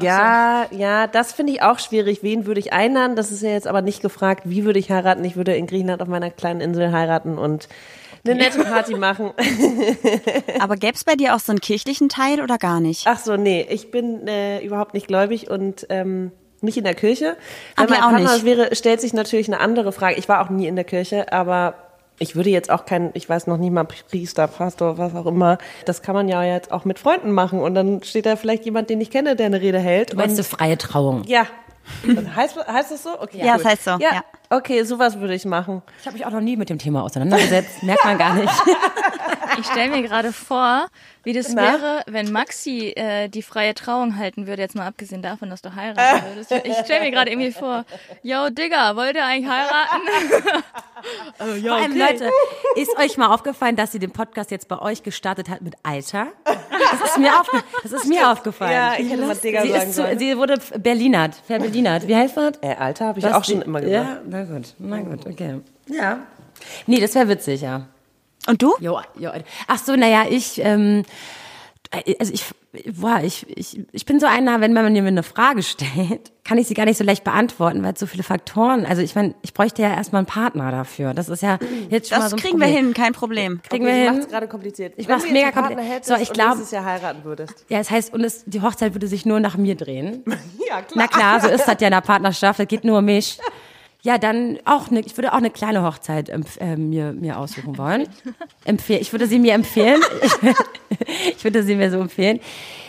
Ja, 0.00 0.66
ja, 0.70 1.06
das 1.06 1.32
finde 1.32 1.52
ich 1.52 1.62
auch 1.62 1.78
schwierig. 1.78 2.22
Wen 2.22 2.46
würde 2.46 2.60
ich 2.60 2.72
einladen? 2.72 3.14
Das 3.14 3.30
ist 3.30 3.42
ja 3.42 3.50
jetzt 3.50 3.66
aber 3.66 3.82
nicht 3.82 4.00
gefragt. 4.00 4.44
Wie 4.46 4.64
würde 4.64 4.78
ich 4.78 4.90
heiraten? 4.90 5.22
Ich 5.24 5.36
würde 5.36 5.54
in 5.54 5.66
Griechenland 5.66 6.00
auf 6.00 6.08
meiner 6.08 6.30
kleinen 6.30 6.62
Insel 6.62 6.92
heiraten 6.92 7.36
und 7.36 7.68
eine 8.24 8.36
nette 8.36 8.58
Party 8.64 8.94
machen. 8.94 9.32
Aber 10.60 10.76
gäbe 10.76 10.94
es 10.94 11.04
bei 11.04 11.14
dir 11.14 11.34
auch 11.34 11.40
so 11.40 11.52
einen 11.52 11.60
kirchlichen 11.60 12.08
Teil 12.08 12.40
oder 12.40 12.56
gar 12.56 12.80
nicht? 12.80 13.06
Ach 13.06 13.18
so, 13.18 13.36
nee, 13.36 13.66
ich 13.68 13.90
bin 13.90 14.26
äh, 14.28 14.64
überhaupt 14.64 14.94
nicht 14.94 15.08
gläubig 15.08 15.50
und 15.50 15.86
ähm, 15.90 16.30
nicht 16.62 16.78
in 16.78 16.84
der 16.84 16.94
Kirche. 16.94 17.36
Wenn 17.76 17.88
wir 17.88 17.98
mein 17.98 18.02
auch 18.02 18.10
Partner 18.10 18.44
wäre, 18.44 18.74
stellt 18.74 19.00
sich 19.00 19.12
natürlich 19.12 19.48
eine 19.48 19.60
andere 19.60 19.92
Frage. 19.92 20.16
Ich 20.16 20.28
war 20.28 20.40
auch 20.40 20.50
nie 20.50 20.68
in 20.68 20.76
der 20.76 20.84
Kirche, 20.84 21.32
aber 21.32 21.74
ich 22.22 22.36
würde 22.36 22.50
jetzt 22.50 22.70
auch 22.70 22.84
kein, 22.84 23.10
ich 23.14 23.28
weiß 23.28 23.48
noch 23.48 23.56
nicht 23.56 23.72
mal 23.72 23.84
Priester, 23.84 24.46
Pastor, 24.46 24.96
was 24.96 25.14
auch 25.14 25.26
immer. 25.26 25.58
Das 25.84 26.02
kann 26.02 26.14
man 26.14 26.28
ja 26.28 26.42
jetzt 26.44 26.70
auch 26.70 26.84
mit 26.84 26.98
Freunden 27.00 27.32
machen 27.32 27.60
und 27.60 27.74
dann 27.74 28.02
steht 28.04 28.26
da 28.26 28.36
vielleicht 28.36 28.64
jemand, 28.64 28.88
den 28.90 29.00
ich 29.00 29.10
kenne, 29.10 29.34
der 29.34 29.46
eine 29.46 29.60
Rede 29.60 29.80
hält. 29.80 30.12
Du 30.12 30.16
meinst 30.16 30.38
und 30.38 30.44
eine 30.44 30.44
freie 30.44 30.78
Trauung? 30.78 31.24
Ja, 31.26 31.46
Heißt, 32.36 32.56
heißt 32.64 32.92
das 32.92 33.02
so? 33.02 33.20
Okay, 33.20 33.38
Ja, 33.44 33.54
cool. 33.54 33.60
es 33.60 33.64
heißt 33.64 33.84
so, 33.84 33.90
Ja, 33.92 33.98
ja. 34.14 34.24
Okay, 34.52 34.82
sowas 34.84 35.18
würde 35.18 35.34
ich 35.34 35.44
machen. 35.44 35.82
Ich 36.00 36.06
habe 36.06 36.16
mich 36.16 36.26
auch 36.26 36.30
noch 36.30 36.40
nie 36.40 36.56
mit 36.56 36.70
dem 36.70 36.78
Thema 36.78 37.02
auseinandergesetzt. 37.02 37.82
Merkt 37.82 38.04
man 38.04 38.18
gar 38.18 38.34
nicht. 38.34 38.52
Ich 39.58 39.66
stelle 39.66 39.90
mir 39.90 40.02
gerade 40.02 40.32
vor, 40.32 40.86
wie 41.24 41.32
das 41.32 41.52
Na? 41.52 41.62
wäre, 41.62 42.02
wenn 42.06 42.32
Maxi 42.32 42.92
äh, 42.96 43.28
die 43.28 43.42
freie 43.42 43.74
Trauung 43.74 44.16
halten 44.16 44.46
würde, 44.46 44.62
jetzt 44.62 44.74
mal 44.74 44.86
abgesehen 44.86 45.22
davon, 45.22 45.50
dass 45.50 45.62
du 45.62 45.74
heiraten 45.74 46.26
würdest. 46.34 46.50
Ich 46.64 46.76
stelle 46.84 47.04
mir 47.04 47.10
gerade 47.10 47.30
irgendwie 47.30 47.52
vor, 47.52 47.84
yo 48.22 48.48
Digga, 48.50 48.96
wollt 48.96 49.14
ihr 49.14 49.24
eigentlich 49.24 49.50
heiraten? 49.50 50.00
oh, 51.40 51.54
ja, 51.54 51.72
Vor 51.74 51.82
allem, 51.82 51.98
Leute, 51.98 52.30
ist 52.76 52.96
euch 52.98 53.16
mal 53.18 53.28
aufgefallen, 53.32 53.76
dass 53.76 53.92
sie 53.92 53.98
den 53.98 54.10
Podcast 54.12 54.50
jetzt 54.50 54.68
bei 54.68 54.78
euch 54.80 55.02
gestartet 55.02 55.48
hat 55.48 55.60
mit 55.60 55.74
Alter? 55.82 56.28
Das 56.44 57.10
ist 57.10 57.18
mir, 57.18 57.38
aufge 57.38 57.62
das 57.82 57.92
ist 57.92 58.06
mir 58.06 58.30
aufgefallen. 58.30 58.72
Ja, 58.72 58.94
ich 58.98 59.10
hätte 59.10 59.22
mal 59.26 59.36
Digga 59.36 59.62
sie, 59.62 59.68
sagen 59.70 59.82
ist 59.82 59.96
zu, 59.96 60.02
sollen. 60.02 60.18
sie 60.18 60.36
wurde 60.36 60.58
Berlinert, 60.78 61.34
verberlinert. 61.46 62.08
Wie 62.08 62.16
heißt 62.16 62.36
das? 62.36 62.54
Äh, 62.62 62.74
Alter, 62.74 63.06
habe 63.06 63.18
ich 63.18 63.24
Das 63.24 63.34
auch 63.34 63.44
schon 63.44 63.62
immer 63.62 63.80
gesagt. 63.80 64.22
Ja, 64.30 64.41
na 64.42 64.54
gut, 64.54 64.74
na 64.78 65.00
gut, 65.02 65.26
okay. 65.26 65.60
Ja. 65.88 66.18
Nee, 66.86 67.00
das 67.00 67.14
wäre 67.14 67.28
witzig, 67.28 67.62
ja. 67.62 67.86
Und 68.48 68.62
du? 68.62 68.72
Jo, 68.80 69.00
jo. 69.18 69.30
Ach 69.68 69.78
so, 69.78 69.94
naja, 69.96 70.24
ich, 70.28 70.60
ähm, 70.64 71.04
also 72.18 72.32
ich, 72.32 72.44
boah, 72.98 73.20
ich, 73.22 73.46
ich, 73.56 73.80
ich 73.92 74.06
bin 74.06 74.18
so 74.18 74.26
einer, 74.26 74.60
wenn 74.60 74.72
man 74.72 74.92
mir 74.92 75.04
eine 75.04 75.22
Frage 75.22 75.62
stellt, 75.62 76.32
kann 76.44 76.58
ich 76.58 76.66
sie 76.66 76.74
gar 76.74 76.86
nicht 76.86 76.96
so 76.96 77.04
leicht 77.04 77.22
beantworten, 77.22 77.82
weil 77.84 77.92
es 77.92 78.00
so 78.00 78.06
viele 78.06 78.22
Faktoren, 78.22 78.84
also 78.86 79.00
ich 79.02 79.14
meine, 79.14 79.34
ich 79.42 79.54
bräuchte 79.54 79.82
ja 79.82 79.90
erstmal 79.94 80.20
einen 80.20 80.26
Partner 80.26 80.70
dafür. 80.70 81.14
Das 81.14 81.28
ist 81.28 81.42
ja 81.42 81.58
jetzt 81.90 82.08
schon 82.08 82.18
mal 82.18 82.24
Das 82.24 82.30
so 82.30 82.36
ein 82.36 82.40
kriegen 82.40 82.58
wir 82.58 82.66
Problem. 82.66 82.84
hin, 82.86 82.94
kein 82.94 83.12
Problem. 83.12 83.60
Kriegen 83.68 83.84
okay, 83.84 83.94
wir 83.94 84.02
hin. 84.10 84.16
machst 84.16 84.30
gerade 84.30 84.48
kompliziert. 84.48 84.94
Ich 84.96 85.06
Wenn 85.06 85.18
mach's 85.18 85.30
mega 85.30 85.52
kompliziert. 85.52 86.04
So, 86.04 86.14
ich 86.14 86.28
und 86.30 86.34
glaub- 86.34 86.48
nächstes 86.56 86.70
Jahr 86.72 86.84
heiraten 86.84 87.24
würdest. 87.24 87.64
Ja, 87.68 87.78
das 87.78 87.90
heißt, 87.90 88.12
und 88.14 88.24
es, 88.24 88.44
die 88.46 88.60
Hochzeit 88.62 88.94
würde 88.94 89.06
sich 89.06 89.24
nur 89.26 89.38
nach 89.40 89.56
mir 89.56 89.74
drehen. 89.76 90.24
Ja, 90.68 90.80
klar. 90.80 90.92
Na 90.94 91.06
klar, 91.06 91.40
so 91.40 91.48
ist 91.48 91.66
das 91.68 91.76
ja 91.80 91.88
in 91.88 91.92
der 91.92 92.00
Partnerschaft, 92.00 92.58
das 92.58 92.66
geht 92.66 92.82
nur 92.84 92.98
um 93.00 93.04
mich. 93.04 93.38
Ja, 94.04 94.18
dann 94.18 94.58
auch 94.64 94.90
eine, 94.90 95.00
ich 95.00 95.16
würde 95.16 95.32
auch 95.32 95.38
eine 95.38 95.50
kleine 95.50 95.84
Hochzeit 95.84 96.28
äh, 96.28 96.76
mir, 96.76 97.12
mir 97.12 97.38
aussuchen 97.38 97.78
wollen. 97.78 98.08
Empfehl, 98.64 99.00
ich 99.00 99.12
würde 99.12 99.28
sie 99.28 99.38
mir 99.38 99.54
empfehlen. 99.54 100.00
Ich, 100.22 101.36
ich 101.36 101.44
würde 101.44 101.62
sie 101.62 101.76
mir 101.76 101.90
so 101.90 102.00
empfehlen. 102.00 102.40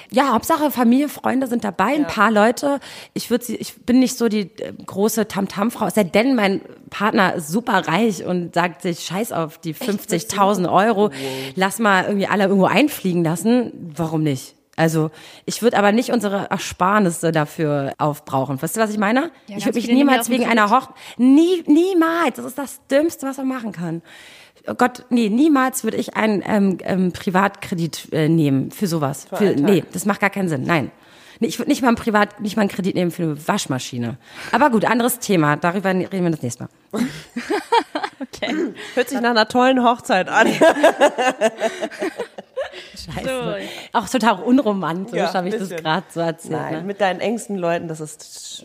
Ja, 0.09 0.33
Hauptsache 0.33 0.69
Familie, 0.71 1.09
Freunde 1.09 1.47
sind 1.47 1.63
dabei, 1.63 1.95
ein 1.95 2.07
paar 2.07 2.31
Leute. 2.31 2.79
Ich 3.13 3.29
würde 3.29 3.45
sie, 3.45 3.55
ich 3.55 3.75
bin 3.83 3.99
nicht 3.99 4.17
so 4.17 4.27
die 4.27 4.41
äh, 4.59 4.73
große 4.85 5.27
Tamtam-Frau, 5.27 5.89
sei 5.89 6.03
denn, 6.03 6.35
mein 6.35 6.61
Partner 6.89 7.35
ist 7.35 7.49
super 7.49 7.87
reich 7.87 8.23
und 8.23 8.55
sagt 8.55 8.81
sich, 8.81 9.01
scheiß 9.01 9.31
auf 9.31 9.59
die 9.59 9.73
50.000 9.73 10.71
Euro, 10.71 11.09
lass 11.55 11.79
mal 11.79 12.05
irgendwie 12.05 12.27
alle 12.27 12.43
irgendwo 12.43 12.65
einfliegen 12.65 13.23
lassen. 13.23 13.71
Warum 13.95 14.23
nicht? 14.23 14.55
Also 14.75 15.11
ich 15.45 15.61
würde 15.61 15.77
aber 15.77 15.91
nicht 15.91 16.11
unsere 16.11 16.49
Ersparnisse 16.49 17.31
dafür 17.31 17.93
aufbrauchen. 17.99 18.61
Weißt 18.61 18.75
du, 18.75 18.81
was 18.81 18.89
ich 18.89 18.97
meine? 18.97 19.31
Ja, 19.47 19.57
ich 19.57 19.65
würde 19.65 19.77
mich 19.77 19.87
niemals 19.87 20.29
wegen 20.29 20.45
einer 20.45 20.69
Hoch... 20.69 20.89
Nie, 21.17 21.63
niemals. 21.67 22.37
Das 22.37 22.45
ist 22.45 22.57
das 22.57 22.79
Dümmste, 22.87 23.27
was 23.27 23.37
man 23.37 23.47
machen 23.47 23.71
kann. 23.71 24.01
Oh 24.67 24.73
Gott, 24.75 25.05
nee, 25.09 25.29
niemals 25.29 25.83
würde 25.83 25.97
ich 25.97 26.15
einen 26.15 26.41
ähm, 26.45 26.77
ähm, 26.83 27.11
Privatkredit 27.11 28.13
äh, 28.13 28.29
nehmen 28.29 28.71
für 28.71 28.87
sowas. 28.87 29.27
Für, 29.31 29.55
nee, 29.55 29.83
das 29.91 30.05
macht 30.05 30.21
gar 30.21 30.29
keinen 30.29 30.47
Sinn. 30.47 30.63
Nein. 30.63 30.89
Nee, 31.39 31.47
ich 31.47 31.59
würde 31.59 31.69
nicht 31.69 31.81
mal 31.81 31.89
einen 31.89 31.97
Privat, 31.97 32.39
nicht 32.39 32.55
mal 32.55 32.61
einen 32.61 32.69
Kredit 32.69 32.95
nehmen 32.95 33.11
für 33.11 33.23
eine 33.23 33.47
Waschmaschine. 33.47 34.17
Aber 34.51 34.69
gut, 34.69 34.85
anderes 34.85 35.19
Thema. 35.19 35.57
Darüber 35.57 35.89
reden 35.89 36.23
wir 36.23 36.29
das 36.29 36.41
nächste 36.41 36.69
Mal. 36.91 37.03
Hört 38.95 39.09
sich 39.09 39.19
nach 39.19 39.31
einer 39.31 39.47
tollen 39.47 39.83
Hochzeit 39.83 40.29
an. 40.29 40.47
Scheiße. 43.05 43.57
Auch 43.93 44.07
total 44.07 44.41
unromantisch, 44.43 45.17
Ja, 45.17 45.33
habe 45.33 45.49
ich 45.49 45.55
das 45.57 45.69
gerade 45.69 46.05
so 46.09 46.19
erzählt. 46.21 46.51
Nein, 46.53 46.73
ne? 46.75 46.81
mit 46.83 47.01
deinen 47.01 47.19
engsten 47.19 47.57
Leuten, 47.57 47.87
das 47.87 47.99
ist. 47.99 48.63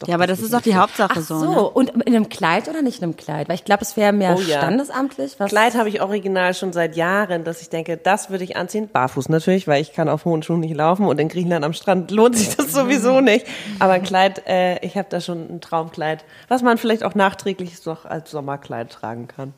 Doch 0.00 0.08
Ja, 0.08 0.14
aber 0.14 0.26
das 0.26 0.40
ist 0.40 0.52
doch 0.52 0.60
die 0.62 0.74
Hauptsache 0.76 1.12
Ach 1.16 1.20
so. 1.22 1.38
so, 1.38 1.50
Ne? 1.52 1.60
und 1.70 1.90
in 1.90 2.14
einem 2.14 2.28
Kleid 2.28 2.68
oder 2.68 2.82
nicht 2.82 2.98
in 2.98 3.04
einem 3.04 3.16
Kleid? 3.16 3.48
Weil 3.48 3.54
ich 3.56 3.64
glaube, 3.64 3.82
es 3.82 3.96
wäre 3.96 4.12
mehr 4.12 4.34
Oh 4.36 4.40
ja. 4.40 4.58
standesamtlich. 4.58 5.36
Was 5.38 5.50
Kleid 5.50 5.74
habe 5.76 5.88
ich 5.88 6.00
original 6.02 6.54
schon 6.54 6.72
seit 6.72 6.96
Jahren, 6.96 7.44
dass 7.44 7.62
ich 7.62 7.68
denke, 7.68 7.96
das 7.96 8.30
würde 8.30 8.44
ich 8.44 8.56
anziehen. 8.56 8.88
Barfuß 8.92 9.28
natürlich, 9.28 9.68
weil 9.68 9.80
ich 9.82 9.92
kann 9.92 10.08
auf 10.08 10.24
hohen 10.24 10.42
Schuhen 10.42 10.60
nicht 10.60 10.74
laufen 10.74 11.06
und 11.06 11.20
in 11.20 11.28
Griechenland 11.28 11.64
am 11.64 11.72
Strand 11.72 12.10
lohnt 12.10 12.36
sich 12.36 12.56
das 12.56 12.72
sowieso 12.72 13.20
nicht. 13.20 13.46
Aber 13.78 13.92
ein 13.92 14.02
Kleid, 14.02 14.42
äh, 14.46 14.84
ich 14.84 14.96
habe 14.96 15.06
da 15.10 15.20
schon 15.20 15.48
ein 15.48 15.60
Traumkleid, 15.60 16.24
was 16.48 16.62
man 16.62 16.78
vielleicht 16.78 17.04
auch 17.04 17.14
nachträglich 17.14 17.84
noch 17.86 18.04
als 18.04 18.30
Sommerkleid 18.30 18.90
tragen 18.90 19.28
kann. 19.28 19.52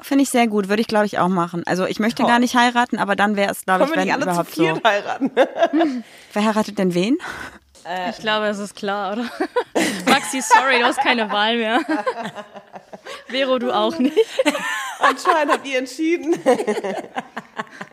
Finde 0.00 0.22
ich 0.22 0.30
sehr 0.30 0.46
gut, 0.46 0.68
würde 0.68 0.80
ich 0.80 0.88
glaube 0.88 1.06
ich 1.06 1.18
auch 1.18 1.28
machen. 1.28 1.62
Also 1.66 1.86
ich 1.86 2.00
möchte 2.00 2.22
gar 2.24 2.38
nicht 2.38 2.56
heiraten, 2.56 2.98
aber 2.98 3.14
dann 3.14 3.36
wäre 3.36 3.52
es 3.52 3.64
glaube 3.64 3.84
ich, 3.84 3.90
wir 3.90 3.96
wenn 3.96 4.04
nicht 4.04 4.14
alle 4.14 4.24
zu 4.24 4.30
überhaupt 4.30 4.54
so. 4.54 4.62
viert 4.62 4.84
heiraten? 4.84 5.30
Wer 6.32 6.44
heiratet 6.44 6.78
denn 6.78 6.94
wen? 6.94 7.18
Ich 8.10 8.18
glaube, 8.18 8.46
es 8.46 8.58
ist 8.58 8.76
klar, 8.76 9.12
oder? 9.12 9.24
Maxi, 10.08 10.40
sorry, 10.40 10.78
du 10.78 10.84
hast 10.84 11.00
keine 11.00 11.30
Wahl 11.30 11.56
mehr. 11.56 11.80
Vero, 13.26 13.58
du 13.58 13.72
auch 13.72 13.98
nicht. 13.98 14.16
Anscheinend 15.00 15.52
habt 15.52 15.66
ihr 15.66 15.78
entschieden. 15.78 16.36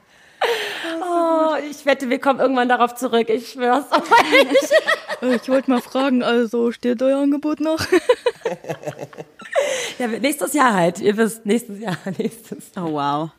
Oh, 1.02 1.56
ich 1.70 1.86
wette, 1.86 2.10
wir 2.10 2.20
kommen 2.20 2.40
irgendwann 2.40 2.70
darauf 2.70 2.96
zurück. 2.96 3.30
Ich 3.30 3.52
schwör's. 3.52 3.86
Ich 5.22 5.50
wollte 5.50 5.70
mal 5.70 5.82
fragen, 5.82 6.24
also 6.24 6.72
steht 6.72 7.02
euer 7.02 7.20
Angebot 7.20 7.60
noch? 7.60 7.80
ja, 10.00 10.08
nächstes 10.08 10.54
Jahr 10.54 10.74
halt. 10.74 11.00
Ihr 11.00 11.18
wisst, 11.18 11.46
nächstes 11.46 11.80
Jahr, 11.80 11.98
nächstes. 12.18 12.72
Oh 12.78 12.94
wow. 12.94 13.30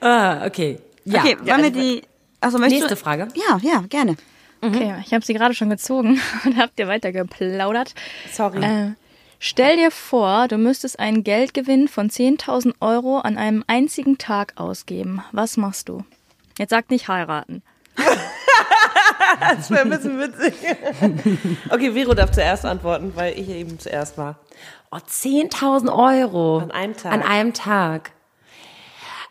Ah, 0.00 0.46
okay. 0.46 0.78
Ja. 1.04 1.20
okay, 1.20 1.36
wollen 1.42 1.62
wir 1.62 1.70
die 1.70 2.02
also 2.44 2.58
möchtest 2.58 2.82
Nächste 2.82 2.96
du, 2.96 3.00
Frage. 3.00 3.28
Ja, 3.34 3.58
ja, 3.62 3.84
gerne. 3.88 4.16
Okay, 4.60 4.94
ich 5.04 5.14
habe 5.14 5.24
sie 5.24 5.32
gerade 5.32 5.54
schon 5.54 5.70
gezogen 5.70 6.20
und 6.44 6.58
habt 6.58 6.78
ihr 6.78 6.88
weiter 6.88 7.10
geplaudert. 7.10 7.94
Sorry. 8.30 8.62
Äh, 8.62 8.92
stell 9.38 9.76
dir 9.76 9.90
vor, 9.90 10.46
du 10.48 10.58
müsstest 10.58 10.98
einen 10.98 11.24
Geldgewinn 11.24 11.88
von 11.88 12.10
10.000 12.10 12.74
Euro 12.80 13.18
an 13.18 13.38
einem 13.38 13.64
einzigen 13.66 14.18
Tag 14.18 14.52
ausgeben. 14.56 15.22
Was 15.32 15.56
machst 15.56 15.88
du? 15.88 16.04
Jetzt 16.58 16.70
sag 16.70 16.90
nicht 16.90 17.08
heiraten. 17.08 17.62
Das 19.40 19.70
wäre 19.70 19.82
ein 19.82 19.90
bisschen 19.90 20.18
witzig. 20.18 20.54
Okay, 21.70 21.92
Vero 21.92 22.14
darf 22.14 22.30
zuerst 22.30 22.64
antworten, 22.64 23.12
weil 23.14 23.38
ich 23.38 23.48
eben 23.48 23.78
zuerst 23.78 24.16
war. 24.16 24.38
Oh, 24.90 24.96
10.000 24.98 25.92
Euro. 25.92 26.58
An 26.58 26.70
einem 26.70 26.96
Tag. 26.96 27.12
An 27.12 27.22
einem 27.22 27.52
Tag. 27.52 28.12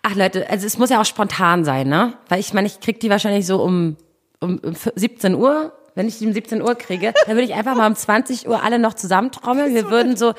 Ach 0.02 0.16
Leute, 0.16 0.50
also 0.50 0.68
es 0.68 0.78
muss 0.78 0.90
ja 0.90 1.00
auch 1.00 1.06
spontan 1.06 1.64
sein, 1.64 1.88
ne? 1.88 2.14
Weil 2.28 2.42
ich 2.42 2.54
meine, 2.54 2.68
ich 2.68 2.82
krieg 2.82 3.00
die 3.00 3.10
wahrscheinlich 3.10 3.46
so 3.46 3.64
um, 3.64 3.96
um, 4.42 4.60
um 4.60 4.76
17 4.76 5.36
Uhr. 5.36 5.72
Wenn 5.95 6.08
ich 6.08 6.17
die 6.17 6.25
um 6.25 6.34
17 6.34 6.62
Uhr 6.62 6.75
kriege, 6.75 7.13
dann 7.25 7.36
würde 7.36 7.43
ich 7.43 7.53
einfach 7.53 7.75
mal 7.75 7.88
um 7.88 7.95
20 7.95 8.47
Uhr 8.47 8.63
alle 8.63 8.79
noch 8.79 8.93
zusammentrommeln. 8.95 9.75
Wir 9.75 9.89
würden 9.91 10.17
so 10.17 10.34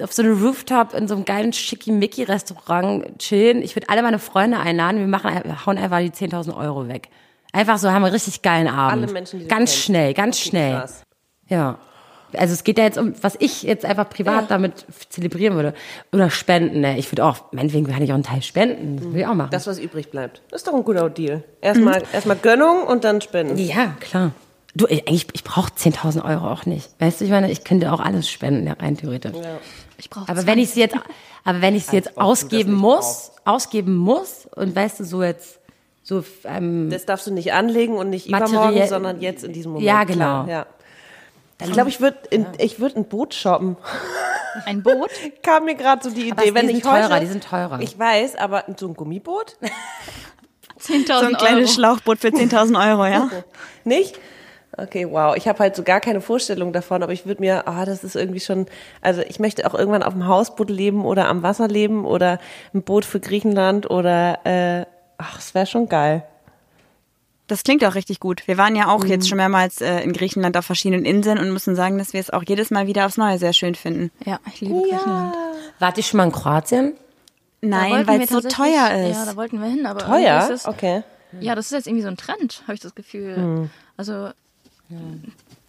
auf 0.00 0.12
so 0.12 0.22
einem 0.22 0.42
Rooftop 0.44 0.94
in 0.94 1.06
so 1.08 1.14
einem 1.14 1.24
geilen 1.24 1.52
Schickimicki-Restaurant 1.52 3.18
chillen. 3.18 3.62
Ich 3.62 3.76
würde 3.76 3.88
alle 3.88 4.02
meine 4.02 4.18
Freunde 4.18 4.58
einladen. 4.58 4.98
Wir 5.00 5.06
machen, 5.06 5.30
wir 5.44 5.66
hauen 5.66 5.78
einfach 5.78 5.98
die 6.00 6.10
10.000 6.10 6.56
Euro 6.56 6.88
weg. 6.88 7.08
Einfach 7.52 7.78
so, 7.78 7.88
haben 7.90 8.02
wir 8.02 8.06
einen 8.06 8.14
richtig 8.14 8.42
geilen 8.42 8.68
Abend. 8.68 9.04
Alle 9.04 9.12
Menschen, 9.12 9.40
die 9.40 9.46
Ganz 9.48 9.70
kennst. 9.70 9.84
schnell, 9.84 10.14
ganz 10.14 10.36
Okay, 10.38 10.48
schnell. 10.50 10.78
krass. 10.80 11.02
Ja. 11.48 11.78
Also 12.36 12.52
es 12.52 12.62
geht 12.62 12.76
ja 12.76 12.84
jetzt 12.84 12.98
um, 12.98 13.14
was 13.22 13.36
ich 13.38 13.62
jetzt 13.62 13.86
einfach 13.86 14.10
privat 14.10 14.50
damit 14.50 14.84
zelebrieren 15.08 15.54
würde. 15.54 15.72
Oder 16.12 16.28
spenden, 16.28 16.80
ne? 16.82 16.98
Ich 16.98 17.10
würde 17.10 17.24
auch, 17.24 17.52
meinetwegen 17.52 17.86
kann 17.86 18.02
ich 18.02 18.10
auch 18.10 18.14
einen 18.16 18.22
Teil 18.22 18.42
spenden. 18.42 18.96
Das 18.98 19.06
will 19.14 19.20
ich 19.20 19.26
auch 19.26 19.32
machen. 19.34 19.48
Das, 19.50 19.66
was 19.66 19.78
übrig 19.78 20.10
bleibt. 20.10 20.42
Das 20.50 20.60
ist 20.60 20.66
doch 20.68 20.74
ein 20.74 20.84
guter 20.84 21.08
Deal. 21.08 21.42
Erstmal, 21.62 22.02
erstmal 22.12 22.36
Gönnung 22.36 22.82
und 22.82 23.04
dann 23.04 23.22
Spenden. 23.22 23.56
ja, 23.56 23.94
klar. 24.00 24.32
Du, 24.74 24.86
ich, 24.86 25.08
eigentlich, 25.08 25.26
ich 25.32 25.44
brauche 25.44 25.70
10.000 25.72 26.24
Euro 26.24 26.48
auch 26.50 26.66
nicht. 26.66 26.90
Weißt 27.00 27.20
du, 27.20 27.24
ich 27.24 27.30
meine, 27.30 27.50
ich 27.50 27.64
könnte 27.64 27.92
auch 27.92 28.00
alles 28.00 28.28
spenden, 28.30 28.66
ja, 28.66 28.74
rein 28.74 28.96
theoretisch. 28.96 29.32
Ich 29.96 30.10
brauche 30.10 30.28
Aber 30.28 30.46
wenn 30.46 30.58
ich 30.58 30.70
sie 30.70 30.80
jetzt, 30.80 30.96
aber 31.44 31.60
wenn 31.62 31.74
ich 31.74 31.86
sie 31.86 31.96
jetzt 31.96 32.14
brauchst 32.14 32.44
ausgeben 32.44 32.74
muss, 32.74 33.32
ausgeben 33.44 33.96
muss 33.96 34.46
und 34.54 34.76
weißt 34.76 35.00
du, 35.00 35.04
so 35.04 35.22
jetzt, 35.22 35.58
so, 36.02 36.22
ähm, 36.44 36.90
Das 36.90 37.06
darfst 37.06 37.26
du 37.26 37.32
nicht 37.32 37.52
anlegen 37.52 37.96
und 37.96 38.10
nicht 38.10 38.28
übermorgen, 38.28 38.86
sondern 38.86 39.20
jetzt 39.20 39.42
in 39.44 39.52
diesem 39.52 39.72
Moment. 39.72 39.86
Ja, 39.86 40.04
Klar, 40.04 40.44
genau. 40.44 40.52
ja. 40.52 40.66
Ich 41.60 41.72
glaube, 41.72 41.88
ich 41.88 42.00
würde 42.00 42.18
ich 42.58 42.78
würd 42.78 42.96
ein 42.96 43.04
Boot 43.08 43.34
shoppen. 43.34 43.76
ein 44.64 44.82
Boot, 44.82 45.10
Kam 45.42 45.64
mir 45.64 45.74
gerade 45.74 46.08
so 46.08 46.14
die 46.14 46.30
Aber 46.30 46.42
Idee. 46.42 46.50
die 46.50 46.54
Wenn 46.54 46.66
sind 46.68 46.78
ich 46.78 46.84
heute, 46.84 47.08
teurer, 47.08 47.20
die 47.20 47.26
sind 47.26 47.44
teurer. 47.44 47.80
Ich 47.80 47.98
weiß, 47.98 48.36
aber 48.36 48.64
so 48.76 48.86
ein 48.86 48.94
Gummiboot? 48.94 49.56
10.000 50.80 51.06
So 51.06 51.26
ein 51.26 51.32
kleines 51.34 51.70
Euro. 51.70 51.72
Schlauchboot 51.72 52.18
für 52.20 52.28
10.000 52.28 52.90
Euro, 52.90 53.06
ja? 53.06 53.28
Nicht? 53.84 54.20
Okay, 54.80 55.10
wow. 55.10 55.34
Ich 55.36 55.48
habe 55.48 55.58
halt 55.58 55.74
so 55.74 55.82
gar 55.82 56.00
keine 56.00 56.20
Vorstellung 56.20 56.72
davon, 56.72 57.02
aber 57.02 57.12
ich 57.12 57.26
würde 57.26 57.40
mir, 57.40 57.66
ah, 57.66 57.84
das 57.84 58.04
ist 58.04 58.14
irgendwie 58.14 58.40
schon, 58.40 58.66
also 59.00 59.22
ich 59.22 59.40
möchte 59.40 59.68
auch 59.68 59.74
irgendwann 59.74 60.04
auf 60.04 60.12
dem 60.12 60.28
Hausboot 60.28 60.70
leben 60.70 61.04
oder 61.04 61.28
am 61.28 61.42
Wasser 61.42 61.66
leben 61.66 62.04
oder 62.04 62.38
ein 62.72 62.82
Boot 62.82 63.04
für 63.04 63.18
Griechenland 63.18 63.90
oder, 63.90 64.46
äh, 64.46 64.86
ach, 65.18 65.38
es 65.38 65.54
wäre 65.54 65.66
schon 65.66 65.88
geil. 65.88 66.22
Das 67.48 67.64
klingt 67.64 67.84
auch 67.84 67.94
richtig 67.94 68.20
gut. 68.20 68.46
Wir 68.46 68.58
waren 68.58 68.76
ja 68.76 68.88
auch 68.88 69.04
jetzt 69.06 69.28
schon 69.28 69.38
mehrmals 69.38 69.80
äh, 69.80 70.00
in 70.00 70.12
Griechenland 70.12 70.56
auf 70.56 70.66
verschiedenen 70.66 71.04
Inseln 71.04 71.38
und 71.38 71.50
müssen 71.50 71.74
sagen, 71.74 71.98
dass 71.98 72.12
wir 72.12 72.20
es 72.20 72.30
auch 72.30 72.44
jedes 72.46 72.70
Mal 72.70 72.86
wieder 72.86 73.06
aufs 73.06 73.16
Neue 73.16 73.38
sehr 73.38 73.54
schön 73.54 73.74
finden. 73.74 74.12
Ja, 74.24 74.38
ich 74.46 74.60
liebe 74.60 74.82
Griechenland. 74.82 75.34
wart 75.78 75.96
ihr 75.96 76.04
schon 76.04 76.18
mal 76.18 76.24
in 76.24 76.32
Kroatien? 76.32 76.92
Nein, 77.62 78.06
weil 78.06 78.20
es 78.20 78.28
so 78.28 78.40
teuer 78.40 78.90
ist. 79.08 79.16
Ja, 79.16 79.24
da 79.24 79.34
wollten 79.34 79.60
wir 79.60 79.68
hin, 79.68 79.86
aber 79.86 80.00
Teuer? 80.00 80.42
Ist 80.42 80.50
es, 80.50 80.66
Okay. 80.68 81.02
Ja, 81.40 81.54
das 81.54 81.66
ist 81.66 81.72
jetzt 81.72 81.86
irgendwie 81.86 82.02
so 82.02 82.08
ein 82.08 82.16
Trend, 82.16 82.62
habe 82.62 82.74
ich 82.74 82.80
das 82.80 82.94
Gefühl. 82.94 83.36
Hm. 83.36 83.70
Also 83.96 84.30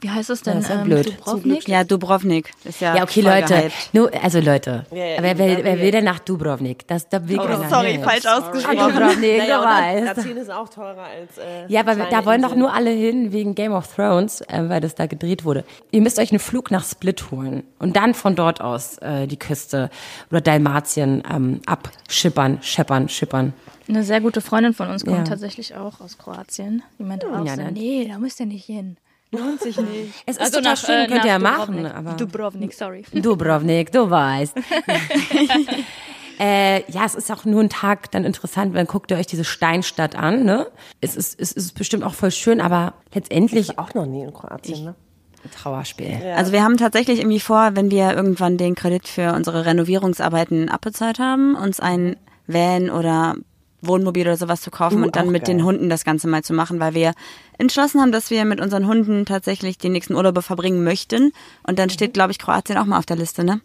wie 0.02 0.10
heißt 0.10 0.30
es 0.30 0.44
denn? 0.44 0.56
Das 0.56 0.64
ist 0.66 0.70
ja 0.70 0.78
ähm, 0.78 0.84
blöd. 0.86 1.06
Dubrovnik? 1.08 1.68
Ja, 1.68 1.84
Dubrovnik 1.84 2.54
ist 2.64 2.80
ja 2.80 2.96
Ja, 2.96 3.04
okay, 3.04 3.20
Leute. 3.20 3.54
gehypt. 3.54 3.90
Nur, 3.94 4.10
also 4.24 4.40
Leute. 4.40 4.86
Ja, 4.92 4.98
ja, 5.06 5.22
wer, 5.24 5.38
wer, 5.38 5.58
will 5.58 5.64
wer 5.66 5.82
will 5.82 5.92
denn 5.92 6.06
nach 6.06 6.20
Dubrovnik? 6.20 6.88
Das, 6.88 7.10
da 7.10 7.28
will 7.28 7.38
Oh, 7.38 7.44
keiner 7.44 7.70
sorry, 7.70 7.92
hin. 7.94 8.04
falsch 8.04 8.26
Ah, 8.26 8.38
ausgesprochen. 8.38 8.78
Dubrovnik, 8.94 9.38
Naja, 9.40 9.58
du 9.58 9.62
und 9.64 10.06
weißt. 10.08 10.20
Athen 10.20 10.38
ist 10.38 10.50
auch 10.50 10.70
teurer 10.70 11.04
als. 11.04 11.38
Äh, 11.38 11.66
Ja, 11.68 11.82
aber 11.82 11.96
da 11.96 12.26
wollen 12.26 12.42
doch 12.42 12.56
nur 12.56 12.74
alle 12.74 12.92
hin 12.92 13.34
wegen 13.34 13.56
Game 13.56 13.74
of 13.74 13.94
Thrones, 13.94 14.40
äh, 14.42 14.70
weil 14.70 14.80
das 14.80 14.96
da 14.96 15.06
gedreht 15.06 15.44
wurde. 15.44 15.66
Ihr 15.92 16.00
müsst 16.02 16.18
euch 16.18 16.32
einen 16.32 16.40
Flug 16.40 16.72
nach 16.72 16.86
Split 16.86 17.30
holen 17.32 17.64
und 17.80 17.98
dann 17.98 18.14
von 18.14 18.36
dort 18.38 18.62
aus 18.62 19.00
äh, 19.00 19.28
die 19.28 19.38
Küste 19.38 19.90
oder 20.32 20.40
Dalmatien 20.40 21.24
ähm, 21.30 21.60
abschippern, 21.66 22.60
scheppern, 22.62 23.10
schippern. 23.10 23.52
Eine 23.90 24.04
sehr 24.04 24.22
gute 24.22 24.40
Freundin 24.40 24.74
von 24.74 24.88
uns 24.88 25.04
kommt 25.04 25.18
Ja. 25.18 25.24
tatsächlich 25.24 25.76
auch 25.76 26.00
aus 26.00 26.18
Kroatien. 26.18 26.84
Die 27.00 27.04
meinte 27.04 27.28
auch 27.28 27.44
Ja, 27.44 27.56
so, 27.56 27.64
ne? 27.64 27.72
nee, 27.74 28.08
da 28.10 28.18
müsst 28.20 28.40
ihr 28.40 28.46
nicht 28.46 28.64
hin. 28.66 28.96
Lohnt 29.32 29.62
sich 29.62 29.78
nicht. 29.78 30.14
Es 30.26 30.38
ist 30.38 30.54
total 30.54 30.76
schön, 30.78 31.08
könnt 31.08 31.24
ihr 31.24 31.32
ja 31.32 31.40
machen, 31.40 31.76
Dubrovnik. 31.78 31.96
aber- 31.96 32.14
Dubrovnik, 32.14 32.74
sorry. 32.74 33.04
Dubrovnik, 33.14 33.92
du 33.92 34.10
weißt. 34.10 34.56
äh, 36.40 36.92
ja, 36.92 37.06
es 37.06 37.16
ist 37.16 37.32
auch 37.32 37.46
nur 37.46 37.62
ein 37.62 37.70
Tag 37.70 38.12
dann 38.12 38.26
interessant, 38.26 38.74
wenn 38.74 38.88
guckt 38.88 39.12
ihr 39.12 39.18
euch 39.18 39.28
diese 39.28 39.44
Steinstadt 39.44 40.16
an, 40.16 40.44
ne? 40.46 40.68
Es 41.02 41.16
ist, 41.16 41.40
es 41.40 41.52
ist 41.52 41.74
bestimmt 41.78 42.04
auch 42.04 42.14
voll 42.14 42.32
schön, 42.32 42.62
aber 42.62 42.94
letztendlich 43.14 43.78
Auch 43.78 43.94
noch 43.94 44.06
nie 44.06 44.24
in 44.24 44.34
Kroatien, 44.34 44.84
ne? 44.86 44.96
ein 45.44 45.52
Trauerspiel. 45.52 46.18
Also 46.36 46.52
wir 46.52 46.64
haben 46.64 46.76
tatsächlich 46.76 47.20
irgendwie 47.20 47.40
vor, 47.40 47.72
wenn 47.76 47.92
wir 47.92 48.14
irgendwann 48.14 48.58
den 48.58 48.76
Kredit 48.76 49.08
für 49.08 49.34
unsere 49.34 49.66
Renovierungsarbeiten 49.66 50.68
abbezahlt 50.70 51.20
haben, 51.20 51.56
uns 51.56 51.80
ein 51.80 52.18
Van 52.48 52.90
oder 52.90 53.36
Wohnmobil 53.82 54.24
oder 54.28 54.38
sowas 54.38 54.62
zu 54.62 54.72
kaufen 54.72 55.02
Uh, 55.02 55.06
und 55.06 55.16
dann 55.16 55.30
mit 55.32 55.46
geil. 55.46 55.56
den 55.56 55.64
Hunden 55.66 55.90
das 55.90 56.04
Ganze 56.04 56.28
mal 56.28 56.44
zu 56.44 56.54
machen, 56.54 56.80
weil 56.80 56.94
wir 56.94 57.14
entschlossen 57.58 58.02
haben, 58.02 58.12
dass 58.12 58.30
wir 58.30 58.44
mit 58.46 58.60
unseren 58.60 58.88
Hunden 58.88 59.26
tatsächlich 59.26 59.78
die 59.78 59.90
nächsten 59.90 60.16
Urlaube 60.16 60.42
verbringen 60.42 60.84
möchten. 60.84 61.32
Und 61.66 61.80
dann 61.80 61.90
steht, 61.90 62.14
glaube 62.14 62.32
ich, 62.32 62.40
Kroatien 62.40 62.78
auch 62.78 62.86
mal 62.86 63.00
auf 63.00 63.06
der 63.06 63.16
Liste, 63.18 63.44
ne? 63.44 63.62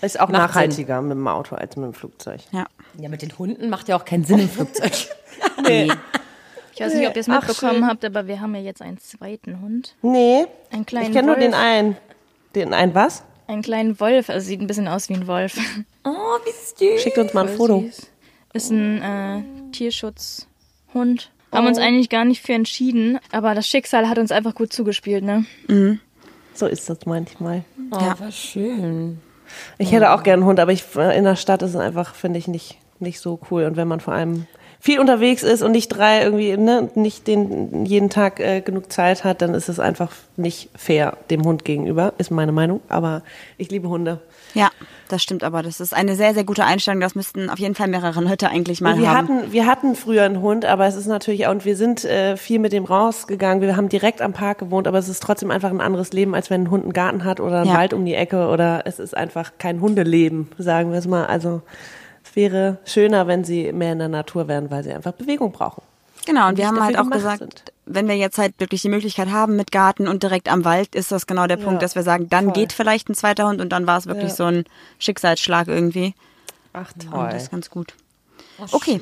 Ist 0.00 0.18
auch 0.18 0.28
Macht 0.28 0.40
nachhaltiger 0.54 1.00
mit 1.02 1.12
dem 1.12 1.28
Auto 1.28 1.54
als 1.54 1.76
mit 1.76 1.84
dem 1.86 1.94
Flugzeug. 1.94 2.40
Ja. 2.52 2.66
Ja, 2.98 3.08
mit 3.08 3.22
den 3.22 3.36
Hunden 3.38 3.68
macht 3.70 3.88
ja 3.88 3.96
auch 3.96 4.04
keinen 4.04 4.24
Sinn 4.24 4.38
im 4.40 4.48
Flugzeug. 4.50 4.92
Nee. 5.66 5.88
Ich 6.74 6.80
weiß 6.80 6.94
nicht, 6.94 7.06
ob 7.06 7.14
ihr 7.14 7.20
es 7.20 7.28
Ach, 7.28 7.46
mitbekommen 7.46 7.86
schön. 8.00 8.06
aber 8.10 8.26
wir 8.26 8.40
haben 8.40 8.54
ja 8.54 8.60
jetzt 8.62 8.80
einen 8.80 8.98
zweiten 8.98 9.60
Hund. 9.60 9.94
Nee. 10.02 10.46
Einen 10.70 10.86
kleinen 10.86 11.06
Ich 11.08 11.12
kenne 11.12 11.26
nur 11.28 11.36
den 11.36 11.52
einen. 11.54 11.96
Den 12.54 12.72
einen 12.74 12.94
was? 12.94 13.22
Einen 13.46 13.62
kleinen 13.62 14.00
Wolf, 14.00 14.30
also 14.30 14.46
sieht 14.46 14.60
ein 14.60 14.66
bisschen 14.66 14.88
aus 14.88 15.08
wie 15.10 15.14
ein 15.14 15.26
Wolf. 15.26 15.58
oh, 16.04 16.10
wie 16.10 16.94
süß. 16.94 17.02
Schickt 17.02 17.18
uns 17.18 17.34
mal 17.34 17.42
ein 17.46 17.48
Voll 17.56 17.68
Foto. 17.68 17.80
süß. 17.80 18.06
Ist 18.52 18.70
ein 18.70 19.02
äh, 19.02 19.42
Tierschutzhund. 19.72 21.30
Haben 21.52 21.66
uns 21.66 21.78
eigentlich 21.78 22.08
gar 22.08 22.24
nicht 22.24 22.40
für 22.40 22.54
entschieden, 22.54 23.18
aber 23.30 23.54
das 23.54 23.66
Schicksal 23.66 24.08
hat 24.08 24.18
uns 24.18 24.32
einfach 24.32 24.54
gut 24.54 24.72
zugespielt, 24.72 25.22
ne? 25.22 25.44
So 26.54 26.66
ist 26.66 26.88
das 26.88 27.04
manchmal. 27.04 27.64
Oh, 27.90 28.00
was 28.18 28.36
schön. 28.36 29.20
Ich 29.76 29.92
hätte 29.92 30.12
auch 30.12 30.22
gerne 30.22 30.40
einen 30.42 30.48
Hund, 30.48 30.60
aber 30.60 30.72
ich, 30.72 30.84
in 30.94 31.24
der 31.24 31.36
Stadt 31.36 31.60
ist 31.62 31.70
es 31.70 31.76
einfach, 31.76 32.14
finde 32.14 32.38
ich, 32.38 32.48
nicht, 32.48 32.78
nicht 33.00 33.20
so 33.20 33.38
cool. 33.50 33.64
Und 33.64 33.76
wenn 33.76 33.88
man 33.88 34.00
vor 34.00 34.14
allem 34.14 34.46
viel 34.80 34.98
unterwegs 34.98 35.42
ist 35.42 35.62
und 35.62 35.72
nicht 35.72 35.88
drei 35.88 36.22
irgendwie, 36.22 36.56
ne, 36.56 36.90
nicht 36.94 37.26
den, 37.26 37.84
jeden 37.86 38.10
Tag 38.10 38.40
äh, 38.40 38.62
genug 38.62 38.90
Zeit 38.90 39.22
hat, 39.22 39.42
dann 39.42 39.54
ist 39.54 39.68
es 39.68 39.78
einfach 39.78 40.12
nicht 40.36 40.70
fair 40.74 41.16
dem 41.30 41.44
Hund 41.44 41.64
gegenüber, 41.64 42.14
ist 42.18 42.30
meine 42.30 42.52
Meinung. 42.52 42.80
Aber 42.88 43.22
ich 43.58 43.70
liebe 43.70 43.88
Hunde. 43.88 44.20
Ja, 44.54 44.70
das 45.12 45.22
stimmt 45.22 45.44
aber. 45.44 45.62
Das 45.62 45.80
ist 45.80 45.94
eine 45.94 46.16
sehr, 46.16 46.34
sehr 46.34 46.44
gute 46.44 46.64
Einstellung. 46.64 47.00
Das 47.00 47.14
müssten 47.14 47.50
auf 47.50 47.58
jeden 47.58 47.74
Fall 47.74 47.88
mehrere 47.88 48.20
Leute 48.20 48.48
eigentlich 48.48 48.80
mal 48.80 48.98
wir 48.98 49.10
haben. 49.10 49.28
hatten, 49.28 49.52
wir 49.52 49.66
hatten 49.66 49.94
früher 49.94 50.24
einen 50.24 50.40
Hund, 50.40 50.64
aber 50.64 50.86
es 50.86 50.96
ist 50.96 51.06
natürlich 51.06 51.46
auch, 51.46 51.50
und 51.52 51.64
wir 51.64 51.76
sind 51.76 52.04
äh, 52.04 52.36
viel 52.36 52.58
mit 52.58 52.72
dem 52.72 52.84
rausgegangen. 52.84 53.60
Wir 53.62 53.76
haben 53.76 53.88
direkt 53.88 54.22
am 54.22 54.32
Park 54.32 54.58
gewohnt, 54.58 54.88
aber 54.88 54.98
es 54.98 55.08
ist 55.08 55.22
trotzdem 55.22 55.50
einfach 55.50 55.70
ein 55.70 55.80
anderes 55.80 56.12
Leben, 56.12 56.34
als 56.34 56.50
wenn 56.50 56.62
ein 56.64 56.70
Hund 56.70 56.84
einen 56.84 56.92
Garten 56.92 57.24
hat 57.24 57.40
oder 57.40 57.58
einen 57.60 57.68
Ja. 57.70 57.74
Wald 57.76 57.92
um 57.94 58.04
die 58.04 58.14
Ecke 58.14 58.48
oder 58.48 58.82
es 58.86 58.98
ist 58.98 59.16
einfach 59.16 59.52
kein 59.58 59.80
Hundeleben, 59.80 60.48
sagen 60.58 60.90
wir 60.90 60.98
es 60.98 61.06
mal. 61.06 61.26
Also 61.26 61.62
es 62.24 62.34
wäre 62.34 62.78
schöner, 62.84 63.26
wenn 63.26 63.44
sie 63.44 63.72
mehr 63.72 63.92
in 63.92 63.98
der 63.98 64.08
Natur 64.08 64.48
wären, 64.48 64.70
weil 64.70 64.82
sie 64.82 64.92
einfach 64.92 65.12
Bewegung 65.12 65.52
brauchen. 65.52 65.82
Genau, 66.26 66.48
und 66.48 66.56
wir 66.56 66.66
haben 66.68 66.80
halt 66.82 66.98
auch 66.98 67.10
gesagt, 67.10 67.38
sind. 67.38 67.64
wenn 67.86 68.06
wir 68.08 68.16
jetzt 68.16 68.38
halt 68.38 68.58
wirklich 68.58 68.82
die 68.82 68.88
Möglichkeit 68.88 69.30
haben 69.30 69.56
mit 69.56 69.72
Garten 69.72 70.06
und 70.08 70.22
direkt 70.22 70.48
am 70.50 70.64
Wald, 70.64 70.94
ist 70.94 71.10
das 71.12 71.26
genau 71.26 71.46
der 71.46 71.56
Punkt, 71.56 71.82
dass 71.82 71.94
wir 71.94 72.02
sagen, 72.02 72.28
dann 72.28 72.44
voll. 72.46 72.52
geht 72.54 72.72
vielleicht 72.72 73.08
ein 73.08 73.14
zweiter 73.14 73.46
Hund 73.48 73.60
und 73.60 73.70
dann 73.70 73.86
war 73.86 73.98
es 73.98 74.06
wirklich 74.06 74.30
Ja. 74.30 74.34
so 74.36 74.44
ein 74.44 74.64
Schicksalsschlag 74.98 75.68
irgendwie. 75.68 76.14
Ach 76.72 76.92
Und 77.12 77.32
das 77.32 77.44
ist 77.44 77.50
ganz 77.50 77.70
gut. 77.70 77.94
Okay. 78.70 79.00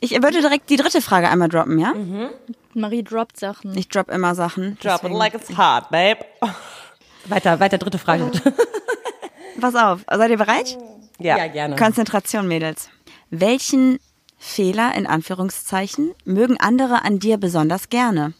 Ich 0.00 0.12
würde 0.12 0.40
direkt 0.40 0.68
die 0.70 0.76
dritte 0.76 1.00
Frage 1.00 1.28
einmal 1.28 1.48
droppen, 1.48 1.78
ja? 1.78 1.92
Marie 2.74 3.02
droppt 3.02 3.38
Sachen. 3.38 3.76
Ich 3.76 3.88
drop 3.88 4.08
immer 4.10 4.34
Sachen. 4.34 4.76
Drop 4.80 5.04
it 5.04 5.12
like 5.12 5.34
it's 5.34 5.50
hot, 5.56 5.90
babe. 5.90 6.20
Weiter, 7.26 7.60
weiter, 7.60 7.78
dritte 7.78 7.98
Frage. 7.98 8.30
Pass 9.60 9.74
auf, 9.76 10.00
seid 10.10 10.30
ihr 10.30 10.38
bereit? 10.38 10.76
Ja. 11.20 11.46
gerne. 11.46 11.76
Konzentration, 11.76 12.48
Mädels. 12.48 12.88
Welchen 13.30 14.00
Fehler 14.44 14.92
in 14.96 15.06
Anführungszeichen 15.06 16.14
mögen 16.24 16.58
andere 16.58 17.04
an 17.04 17.20
dir 17.20 17.38
besonders 17.38 17.90
gerne? 17.90 18.34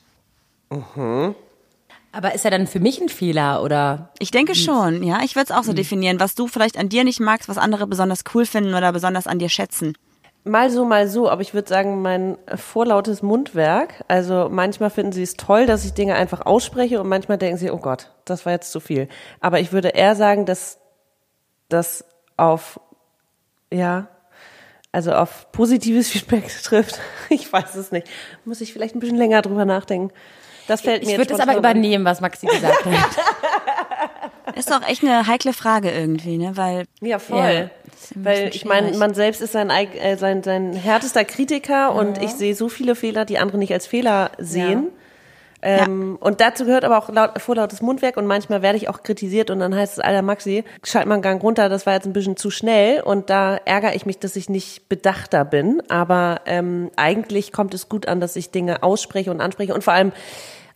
Aber 2.11 2.35
ist 2.35 2.45
er 2.45 2.51
dann 2.51 2.67
für 2.67 2.81
mich 2.81 3.01
ein 3.01 3.09
Fehler 3.09 3.63
oder? 3.63 4.11
Ich 4.19 4.33
denke 4.33 4.57
schon, 4.57 5.05
ja. 5.05 5.21
Ich 5.23 5.37
würde 5.37 5.45
es 5.45 5.57
auch 5.57 5.63
so 5.63 5.73
definieren, 5.73 6.19
was 6.19 6.35
du 6.35 6.49
vielleicht 6.49 6.77
an 6.77 6.89
dir 6.89 7.05
nicht 7.05 7.21
magst, 7.21 7.49
was 7.49 7.57
andere 7.57 7.87
besonders 7.87 8.25
cool 8.35 8.45
finden 8.47 8.75
oder 8.75 8.93
besonders 8.93 9.29
an 9.29 9.39
dir 9.39 9.49
schätzen. 9.49 9.97
Mal 10.43 10.71
so, 10.71 10.85
mal 10.85 11.07
so, 11.07 11.31
aber 11.31 11.41
ich 11.41 11.55
würde 11.55 11.69
sagen, 11.69 12.03
mein 12.03 12.37
vorlautes 12.57 13.23
Mundwerk. 13.23 14.05
Also 14.09 14.49
manchmal 14.51 14.91
finden 14.91 15.13
sie 15.13 15.23
es 15.23 15.35
toll, 15.35 15.67
dass 15.67 15.85
ich 15.85 15.95
Dinge 15.95 16.17
einfach 16.17 16.45
ausspreche 16.45 17.01
und 17.01 17.09
manchmal 17.09 17.39
denken 17.39 17.59
sie, 17.59 17.71
oh 17.71 17.79
Gott, 17.79 18.11
das 18.25 18.45
war 18.45 18.53
jetzt 18.53 18.73
zu 18.73 18.81
viel. 18.81 19.09
Aber 19.39 19.61
ich 19.61 19.73
würde 19.73 19.91
eher 19.91 20.17
sagen, 20.17 20.47
dass 20.47 20.81
das 21.69 22.05
auf, 22.37 22.81
ja, 23.73 24.09
also 24.93 25.13
auf 25.13 25.51
positives 25.53 26.11
Feedback 26.11 26.49
trifft. 26.63 27.01
Ich 27.31 27.51
weiß 27.53 27.75
es 27.75 27.91
nicht. 27.91 28.07
Muss 28.45 28.61
ich 28.61 28.73
vielleicht 28.73 28.95
ein 28.95 29.01
bisschen 29.01 29.17
länger 29.17 29.43
drüber 29.43 29.65
nachdenken. 29.65 30.13
Das 30.69 30.83
fällt 30.83 31.05
mir 31.05 31.13
Ich 31.13 31.19
würde 31.19 31.35
es 31.35 31.41
aber 31.41 31.57
übernehmen, 31.57 32.05
was 32.05 32.21
Maxi 32.21 32.47
gesagt 32.47 32.85
hat. 32.85 34.55
Ist 34.57 34.71
doch 34.71 34.87
echt 34.87 35.03
eine 35.03 35.27
heikle 35.27 35.53
Frage 35.53 35.91
irgendwie, 35.91 36.37
ne? 36.37 36.57
Weil 36.57 36.85
Ja, 37.01 37.19
voll. 37.19 37.39
Ja. 37.39 37.71
Weil 38.15 38.49
ich 38.53 38.65
meine, 38.65 38.97
man 38.99 39.15
selbst 39.15 39.41
ist 39.41 39.53
sein, 39.53 39.71
äh, 39.71 40.17
sein, 40.17 40.43
sein 40.43 40.73
härtester 40.75 41.25
Kritiker 41.25 41.95
und 41.95 42.21
ich 42.21 42.31
sehe 42.31 42.55
so 42.55 42.69
viele 42.69 42.95
Fehler, 42.95 43.25
die 43.25 43.39
andere 43.39 43.59
nicht 43.59 43.73
als 43.73 43.87
Fehler 43.87 44.33
sehen. 44.39 44.89
Ähm, 45.63 46.17
Und 46.21 46.41
dazu 46.41 46.65
gehört 46.65 46.85
aber 46.85 46.99
auch 46.99 47.09
laut, 47.09 47.41
vorlautes 47.41 47.83
Mundwerk 47.83 48.17
und 48.17 48.27
manchmal 48.27 48.63
werde 48.63 48.77
ich 48.77 48.89
auch 48.89 49.03
kritisiert 49.03 49.49
und 49.51 49.61
dann 49.61 49.75
heißt 49.75 49.95
es, 49.95 49.99
Alter 50.01 50.23
Maxi, 50.23 50.65
schalt 50.83 51.07
mal 51.07 51.15
einen 51.15 51.23
Gang 51.23 51.43
runter, 51.43 51.69
das 51.69 51.87
war 51.87 51.95
jetzt 51.95 52.07
ein 52.07 52.13
bisschen 52.13 52.37
zu 52.37 52.51
schnell 52.51 53.01
und 53.01 53.31
da 53.31 53.57
ärgere 53.65 53.95
ich 53.95 54.05
mich, 54.05 54.19
dass 54.19 54.35
ich 54.35 54.49
nicht 54.49 54.89
bedachter 54.89 55.45
bin. 55.45 55.81
Aber 55.89 56.41
ähm, 56.47 56.91
eigentlich 56.97 57.53
kommt 57.53 57.75
es 57.75 57.89
gut 57.89 58.09
an, 58.09 58.21
dass 58.21 58.35
ich 58.35 58.51
Dinge 58.51 58.83
ausspreche 58.83 59.31
und 59.31 59.41
anspreche 59.41 59.73
und 59.73 59.85
vor 59.85 59.93
allem 59.93 60.13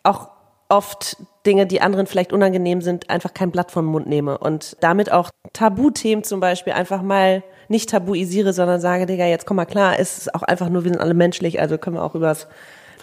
auch 0.04 0.28
oft 0.68 1.16
Dinge, 1.44 1.66
die 1.66 1.80
anderen 1.80 2.06
vielleicht 2.06 2.32
unangenehm 2.32 2.80
sind, 2.80 3.10
einfach 3.10 3.34
kein 3.34 3.50
Blatt 3.50 3.70
vom 3.70 3.86
Mund 3.86 4.06
nehme 4.06 4.38
und 4.38 4.76
damit 4.80 5.10
auch 5.12 5.30
Tabuthemen 5.52 6.24
zum 6.24 6.40
Beispiel 6.40 6.72
einfach 6.72 7.02
mal 7.02 7.42
nicht 7.68 7.90
tabuisiere, 7.90 8.52
sondern 8.52 8.80
sage, 8.80 9.06
Digga, 9.06 9.26
jetzt 9.26 9.46
komm 9.46 9.56
mal 9.56 9.64
klar, 9.64 9.98
es 9.98 10.18
ist 10.18 10.34
auch 10.34 10.42
einfach 10.42 10.68
nur, 10.68 10.84
wir 10.84 10.92
sind 10.92 11.00
alle 11.00 11.14
menschlich, 11.14 11.60
also 11.60 11.78
können 11.78 11.96
wir 11.96 12.02
auch 12.04 12.14
übers 12.14 12.46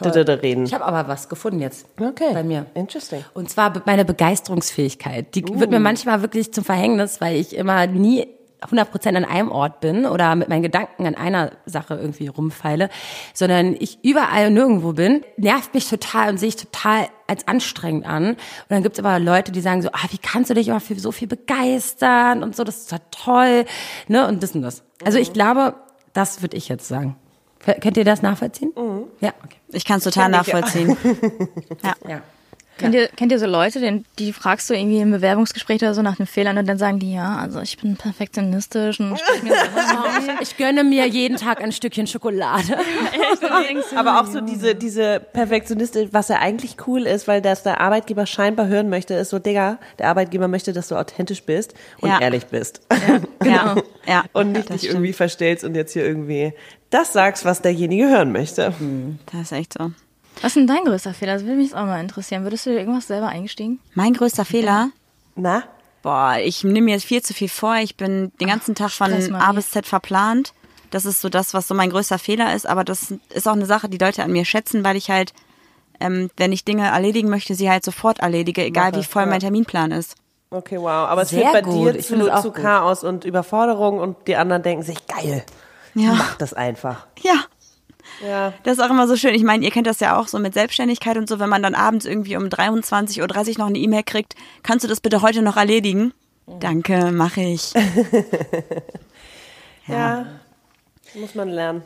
reden. 0.02 0.66
Ich 0.66 0.74
habe 0.74 0.86
aber 0.86 1.08
was 1.08 1.30
gefunden 1.30 1.60
jetzt. 1.60 1.88
Okay. 2.00 2.34
Bei 2.34 2.44
mir. 2.44 2.66
Interesting. 2.74 3.24
Und 3.34 3.50
zwar 3.50 3.74
meine 3.86 4.06
Begeisterungsfähigkeit. 4.06 5.36
Die 5.36 5.44
wird 5.48 5.72
mir 5.72 5.80
manchmal 5.80 6.22
wirklich 6.22 6.54
zum 6.54 6.64
Verhängnis, 6.64 7.22
weil 7.22 7.36
ich 7.36 7.56
immer 7.56 7.88
nie 7.88 8.28
100% 8.70 9.16
an 9.16 9.26
einem 9.26 9.52
Ort 9.52 9.80
bin 9.82 10.06
oder 10.06 10.36
mit 10.36 10.50
meinen 10.50 10.64
Gedanken 10.64 11.06
an 11.06 11.16
einer 11.16 11.52
Sache 11.66 11.96
irgendwie 11.96 12.28
rumfeile, 12.28 12.90
sondern 13.34 13.76
ich 13.78 14.00
überall 14.04 14.48
und 14.48 14.54
nirgendwo 14.54 14.94
bin, 14.94 15.24
nervt 15.38 15.74
mich 15.74 15.90
total 15.90 16.30
und 16.30 16.38
sehe 16.38 16.50
ich 16.50 16.56
total 16.56 17.08
als 17.28 17.48
anstrengend 17.48 18.06
an. 18.06 18.30
Und 18.30 18.38
dann 18.70 18.84
gibt's 18.84 19.00
aber 19.00 19.20
Leute, 19.20 19.52
die 19.52 19.62
sagen 19.62 19.82
so, 19.82 19.90
ah, 19.90 20.08
wie 20.12 20.18
kannst 20.18 20.50
du 20.50 20.54
dich 20.54 20.68
immer 20.68 20.80
für 20.80 21.00
so 21.00 21.12
viel 21.12 21.28
begeistern 21.28 22.44
und 22.44 22.56
so, 22.56 22.64
das 22.64 22.78
ist 22.78 22.92
doch 22.92 23.00
toll, 23.12 23.66
ne, 24.08 24.28
und 24.28 24.44
das 24.44 24.56
und 24.56 24.62
das. 24.62 24.84
Also 25.04 25.18
ich 25.18 25.34
glaube, 25.34 25.76
das 26.14 26.42
würde 26.42 26.58
ich 26.58 26.70
jetzt 26.70 26.88
sagen. 26.88 27.18
Könnt 27.82 27.96
ihr 27.96 28.04
das 28.04 28.22
nachvollziehen? 28.22 28.74
Ja, 29.22 29.34
okay. 29.44 29.58
Ich 29.74 29.86
kann 29.86 29.98
es 29.98 30.04
total 30.04 30.30
nachvollziehen. 30.30 30.98
ja. 31.84 31.96
Ja. 32.08 32.22
Kennt, 32.78 32.96
ihr, 32.96 33.08
kennt 33.10 33.32
ihr 33.32 33.40
so 33.40 33.46
Leute, 33.46 33.80
den, 33.80 34.04
die 34.18 34.34
fragst 34.34 34.70
du 34.70 34.74
irgendwie 34.74 35.00
im 35.00 35.12
Bewerbungsgespräch 35.12 35.82
oder 35.82 35.94
so 35.94 36.02
nach 36.02 36.16
den 36.16 36.26
Fehlern 36.26 36.58
und 36.58 36.68
dann 36.68 36.78
sagen 36.78 37.00
die, 37.00 37.14
ja, 37.14 37.38
also 37.38 37.62
ich 37.62 37.78
bin 37.78 37.96
perfektionistisch 37.96 39.00
und 39.00 39.18
sprich 39.20 39.44
mir 39.44 39.54
so 39.54 40.32
Ich 40.42 40.58
gönne 40.58 40.84
mir 40.84 41.08
jeden 41.08 41.38
Tag 41.38 41.62
ein 41.62 41.72
Stückchen 41.72 42.08
Schokolade. 42.08 42.78
Aber 43.96 44.22
auch 44.22 44.26
so 44.26 44.42
diese, 44.42 44.76
diese 44.76 45.20
Perfektionistin, 45.20 46.10
was 46.12 46.30
ja 46.30 46.40
eigentlich 46.40 46.78
cool 46.88 47.04
ist, 47.04 47.28
weil 47.28 47.42
das 47.42 47.64
der 47.64 47.80
Arbeitgeber 47.80 48.26
scheinbar 48.26 48.68
hören 48.68 48.90
möchte, 48.90 49.14
ist 49.14 49.30
so, 49.30 49.40
Digga, 49.40 49.78
der 50.00 50.08
Arbeitgeber 50.10 50.48
möchte, 50.48 50.74
dass 50.74 50.88
du 50.88 50.96
authentisch 50.96 51.44
bist 51.44 51.74
und 52.02 52.10
Ja. 52.10 52.20
ehrlich 52.22 52.48
bist. 52.48 52.82
Ja. 53.46 53.76
ja. 54.08 54.24
Und 54.34 54.52
nicht 54.54 54.70
dich 54.70 54.88
irgendwie 54.88 55.14
verstellst 55.14 55.64
und 55.64 55.76
jetzt 55.76 55.94
hier 55.94 56.06
irgendwie 56.06 56.54
das 56.90 57.14
sagst, 57.14 57.46
was 57.46 57.62
derjenige 57.62 58.08
hören 58.10 58.32
möchte. 58.32 58.74
Das 59.32 59.42
ist 59.42 59.52
echt 59.52 59.74
so. 59.74 59.92
Was 60.42 60.48
ist 60.52 60.56
denn 60.58 60.68
dein 60.68 60.84
größter 60.84 61.14
Fehler? 61.14 61.34
Das 61.34 61.44
würde 61.44 61.56
mich 61.56 61.68
jetzt 61.68 61.76
auch 61.76 61.86
mal 61.86 62.02
interessieren. 62.02 62.44
Würdest 62.44 62.66
du 62.66 62.72
dir 62.72 62.80
irgendwas 62.80 63.08
selber 63.08 63.28
eingestiegen? 63.30 63.80
Mein 63.94 64.14
größter 64.14 64.46
Fehler? 64.46 64.90
Na? 65.36 65.64
Boah, 66.02 66.36
ich 66.44 66.64
nehme 66.64 66.82
mir 66.86 67.00
viel 67.00 67.22
zu 67.22 67.34
viel 67.34 67.48
vor. 67.50 67.76
Ich 67.78 67.96
bin 67.96 68.32
den 68.42 68.48
ganzen 68.48 68.76
Tag 68.76 68.92
von. 68.92 69.14
A 69.36 69.52
bis 69.54 69.72
Z 69.72 69.86
verplant. 69.86 70.54
Das 70.92 71.06
ist 71.06 71.22
so 71.22 71.30
das, 71.30 71.54
was 71.54 71.68
so 71.68 71.74
mein 71.74 71.90
größter 71.90 72.20
Fehler 72.20 72.54
ist. 72.54 72.68
Aber 72.68 72.84
das 72.84 73.14
ist 73.34 73.48
auch 73.48 73.54
eine 73.54 73.66
Sache, 73.66 73.90
die 73.90 73.98
Leute 73.98 74.22
an 74.24 74.32
mir 74.32 74.44
schätzen, 74.46 74.84
weil 74.84 74.96
ich 74.98 75.10
halt, 75.10 75.34
ähm, 76.00 76.30
wenn 76.38 76.52
ich 76.52 76.66
Dinge 76.66 76.88
erledigen 76.88 77.30
möchte, 77.30 77.56
sie 77.56 77.70
halt 77.70 77.86
sofort 77.86 78.20
erledige, 78.20 78.64
egal 78.64 78.92
Mache, 78.92 79.00
wie 79.02 79.06
voll 79.06 79.24
ja. 79.24 79.30
mein 79.30 79.40
Terminplan 79.40 79.92
ist. 79.92 80.16
Okay, 80.52 80.78
wow. 80.80 80.90
Aber 81.10 81.24
es 81.24 81.30
Sehr 81.30 81.40
führt 81.50 81.54
bei 81.54 81.62
gut. 81.62 81.96
dir 81.96 82.00
Ich 82.00 82.06
zu, 82.08 82.42
zu. 82.42 82.52
Chaos 82.52 83.04
und 83.04 83.24
Überforderung 83.26 83.98
und 84.00 84.18
die 84.28 84.36
anderen 84.36 84.62
denken 84.62 84.84
sich, 84.84 84.98
geil, 85.08 85.44
Ja. 85.96 86.14
mach 86.14 86.36
das 86.36 86.54
einfach. 86.54 87.08
Ja. 87.22 87.46
Ja. 88.22 88.54
Das 88.64 88.78
ist 88.78 88.84
auch 88.84 88.90
immer 88.90 89.08
so 89.08 89.16
schön. 89.16 89.34
Ich 89.34 89.44
meine, 89.44 89.64
ihr 89.64 89.72
kennt 89.72 89.88
das 89.88 90.00
ja 90.00 90.18
auch 90.18 90.28
so 90.28 90.40
mit 90.40 90.54
Selbstständigkeit 90.54 91.18
und 91.18 91.28
so, 91.30 91.40
wenn 91.40 91.50
man 91.50 91.64
dann 91.64 91.76
abends 91.76 92.06
irgendwie 92.06 92.36
um 92.36 92.44
23.30 92.44 93.22
Uhr 93.22 93.58
noch 93.60 93.68
eine 93.68 93.80
E-Mail 93.80 94.04
kriegt, 94.04 94.36
kannst 94.62 94.84
du 94.84 94.88
das 94.88 95.02
bitte 95.02 95.22
heute 95.22 95.42
noch 95.42 95.58
erledigen? 95.58 96.14
Danke, 96.60 97.12
mache 97.12 97.42
ich. 97.42 97.74
ja. 99.88 100.26
Muss 101.16 101.36
man 101.36 101.50
lernen. 101.50 101.84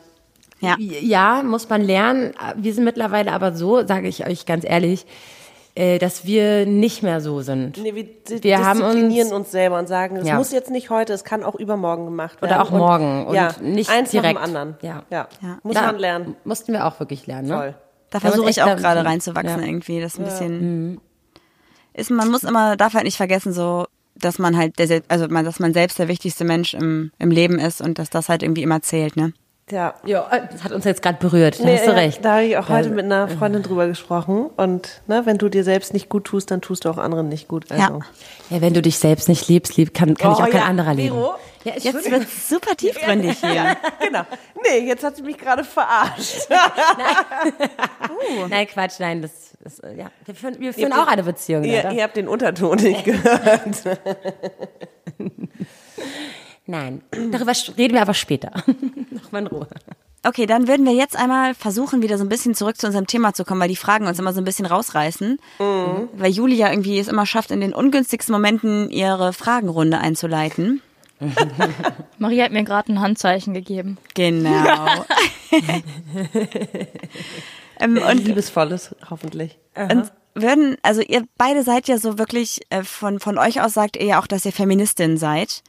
Ja. 0.60 0.76
Ja, 0.78 1.42
muss 1.44 1.68
man 1.68 1.82
lernen. 1.82 2.34
Wir 2.56 2.74
sind 2.74 2.84
mittlerweile 2.84 3.32
aber 3.32 3.54
so, 3.54 3.86
sage 3.86 4.08
ich 4.08 4.26
euch 4.26 4.46
ganz 4.46 4.64
ehrlich, 4.64 5.06
dass 5.98 6.24
wir 6.26 6.66
nicht 6.66 7.02
mehr 7.02 7.20
so 7.20 7.40
sind. 7.40 7.76
Nee, 7.76 7.94
wir 7.94 8.42
Wir 8.42 8.64
haben 8.64 8.80
disziplinieren 8.80 9.28
uns- 9.28 9.36
uns, 9.36 9.50
selber 9.52 9.78
und 9.78 9.86
sagen, 9.86 10.16
es 10.16 10.26
Ja. 10.26 10.34
muss 10.36 10.50
jetzt 10.52 10.70
nicht 10.70 10.90
heute, 10.90 11.12
es 11.12 11.22
kann 11.24 11.44
auch 11.44 11.54
übermorgen 11.54 12.04
gemacht 12.06 12.42
werden. 12.42 12.52
Oder 12.52 12.62
auch 12.62 12.70
morgen 12.70 13.26
und 13.26 13.34
ja, 13.34 13.54
nicht 13.62 13.88
eins 13.90 14.10
direkt. 14.10 14.34
nach 14.34 14.44
dem 14.44 14.56
anderen. 14.56 14.76
Ja. 14.82 15.04
ja. 15.10 15.28
Ja. 15.40 15.58
Muss 15.62 15.74
Da 15.74 15.82
man 15.86 15.98
lernen. 15.98 16.36
Mussten 16.44 16.72
wir 16.72 16.84
auch 16.86 16.98
wirklich 16.98 17.26
lernen. 17.26 17.48
Ne? 17.48 17.54
Voll. 17.56 17.74
Da 18.10 18.16
haben 18.22 18.28
versuche 18.30 18.50
ich 18.50 18.62
auch 18.62 18.66
da- 18.66 18.74
gerade 18.74 19.04
reinzuwachsen 19.04 19.60
Ja. 19.60 19.66
irgendwie. 19.66 20.00
Das 20.00 20.14
ist 20.14 20.18
ein 20.18 20.24
bisschen. 20.24 21.00
Ist, 21.94 22.10
man 22.10 22.30
muss 22.30 22.44
immer, 22.44 22.76
darf 22.76 22.94
halt 22.94 23.04
nicht 23.04 23.16
vergessen, 23.16 23.52
so, 23.52 23.86
dass 24.14 24.38
man 24.38 24.56
halt 24.56 24.78
der, 24.78 24.86
Sel- 24.88 25.02
also 25.08 25.26
man, 25.28 25.44
dass 25.44 25.60
man 25.60 25.72
selbst 25.74 25.98
der 25.98 26.08
wichtigste 26.08 26.44
Mensch 26.44 26.74
im, 26.74 27.12
im 27.18 27.30
Leben 27.30 27.58
ist 27.58 27.80
und 27.80 27.98
dass 27.98 28.10
das 28.10 28.28
halt 28.28 28.42
irgendwie 28.42 28.62
immer 28.62 28.82
zählt, 28.82 29.16
ne? 29.16 29.32
Ja. 29.70 29.94
Ja, 30.04 30.26
das 30.52 30.64
hat 30.64 30.72
uns 30.72 30.84
jetzt 30.84 31.02
gerade 31.02 31.18
berührt. 31.18 31.60
Da 31.60 31.64
Nee, 31.64 31.76
hast 31.76 31.86
du 31.86 31.90
ja, 31.90 31.96
recht. 31.96 32.24
Da 32.24 32.32
habe 32.34 32.44
ich 32.44 32.56
auch 32.56 32.68
heute 32.68 32.90
mit 32.90 33.04
einer 33.04 33.28
Freundin 33.28 33.62
drüber 33.62 33.86
gesprochen. 33.86 34.46
Und 34.56 35.02
ne, 35.06 35.22
wenn 35.26 35.38
du 35.38 35.48
dir 35.48 35.64
selbst 35.64 35.92
nicht 35.92 36.08
gut 36.08 36.24
tust, 36.24 36.50
dann 36.50 36.60
tust 36.60 36.84
du 36.84 36.90
auch 36.90 36.98
anderen 36.98 37.28
nicht 37.28 37.48
gut. 37.48 37.70
Also. 37.70 37.82
Ja. 37.82 37.98
Ja, 38.50 38.60
wenn 38.62 38.74
du 38.74 38.82
dich 38.82 38.98
selbst 38.98 39.28
nicht 39.28 39.48
liebst, 39.48 39.76
lieb, 39.76 39.94
kann, 39.94 40.14
kann 40.16 40.32
ich 40.32 40.38
Oh, 40.38 40.42
auch 40.42 40.50
kein 40.50 40.60
ja. 40.62 40.66
anderer 40.66 40.94
lieben. 40.94 41.16
Vero? 41.16 41.34
Ja, 41.64 41.72
ich 41.76 41.84
Jetzt 41.84 42.10
wird 42.10 42.26
super 42.28 42.74
tiefgründig 42.76 43.38
hier. 43.40 43.76
genau. 44.00 44.22
Nee, 44.62 44.86
jetzt 44.86 45.04
hat 45.04 45.16
sie 45.16 45.22
mich 45.22 45.36
gerade 45.36 45.64
verarscht. 45.64 46.48
Nein, 48.48 48.66
Quatsch, 48.68 48.94
nein, 49.00 49.20
das, 49.22 49.30
das 49.62 49.80
äh, 49.80 49.94
ja. 49.96 50.10
Wir 50.24 50.34
führen, 50.34 50.60
wir 50.60 50.72
führen 50.72 50.92
auch 50.92 51.08
eine 51.08 51.24
Beziehung. 51.24 51.64
ihr, 51.64 51.90
ihr 51.90 52.02
habt 52.02 52.16
den 52.16 52.28
Unterton 52.28 52.78
nicht 52.78 53.04
gehört. 53.04 53.84
Nein, 56.68 57.00
darüber 57.32 57.52
reden 57.78 57.94
wir 57.94 58.02
aber 58.02 58.12
später. 58.12 58.52
Nochmal 59.10 59.42
in 59.42 59.46
Ruhe. 59.48 59.66
Okay, 60.22 60.44
dann 60.44 60.68
würden 60.68 60.84
wir 60.84 60.92
jetzt 60.92 61.16
einmal 61.16 61.54
versuchen, 61.54 62.02
wieder 62.02 62.18
so 62.18 62.24
ein 62.24 62.28
bisschen 62.28 62.54
zurück 62.54 62.76
zu 62.76 62.86
unserem 62.86 63.06
Thema 63.06 63.32
zu 63.32 63.46
kommen, 63.46 63.60
weil 63.62 63.70
die 63.70 63.76
Fragen 63.76 64.06
uns 64.06 64.18
immer 64.18 64.34
so 64.34 64.40
ein 64.42 64.44
bisschen 64.44 64.66
rausreißen. 64.66 65.38
Weil 65.58 66.30
Julia 66.30 66.70
irgendwie 66.70 66.98
es 66.98 67.08
immer 67.08 67.24
schafft, 67.24 67.52
in 67.52 67.62
den 67.62 67.72
ungünstigsten 67.72 68.34
Momenten 68.34 68.90
ihre 68.90 69.32
Fragenrunde 69.32 69.98
einzuleiten. 69.98 70.82
Maria 72.18 72.44
hat 72.44 72.52
mir 72.52 72.64
gerade 72.64 72.92
ein 72.92 73.00
Handzeichen 73.00 73.54
gegeben. 73.54 73.96
Genau. 74.12 74.50
ähm, 77.80 77.96
und 77.96 78.24
Liebesvolles, 78.26 78.94
hoffentlich. 79.08 79.56
Und 79.74 80.12
würden, 80.34 80.76
also 80.82 81.00
ihr 81.00 81.24
beide 81.38 81.62
seid 81.62 81.88
ja 81.88 81.96
so 81.96 82.18
wirklich, 82.18 82.60
äh, 82.68 82.82
von, 82.82 83.20
von 83.20 83.38
euch 83.38 83.62
aus 83.62 83.72
sagt 83.72 83.96
ihr 83.96 84.04
ja 84.04 84.20
auch, 84.20 84.26
dass 84.26 84.44
ihr 84.44 84.52
Feministin 84.52 85.16
seid. 85.16 85.62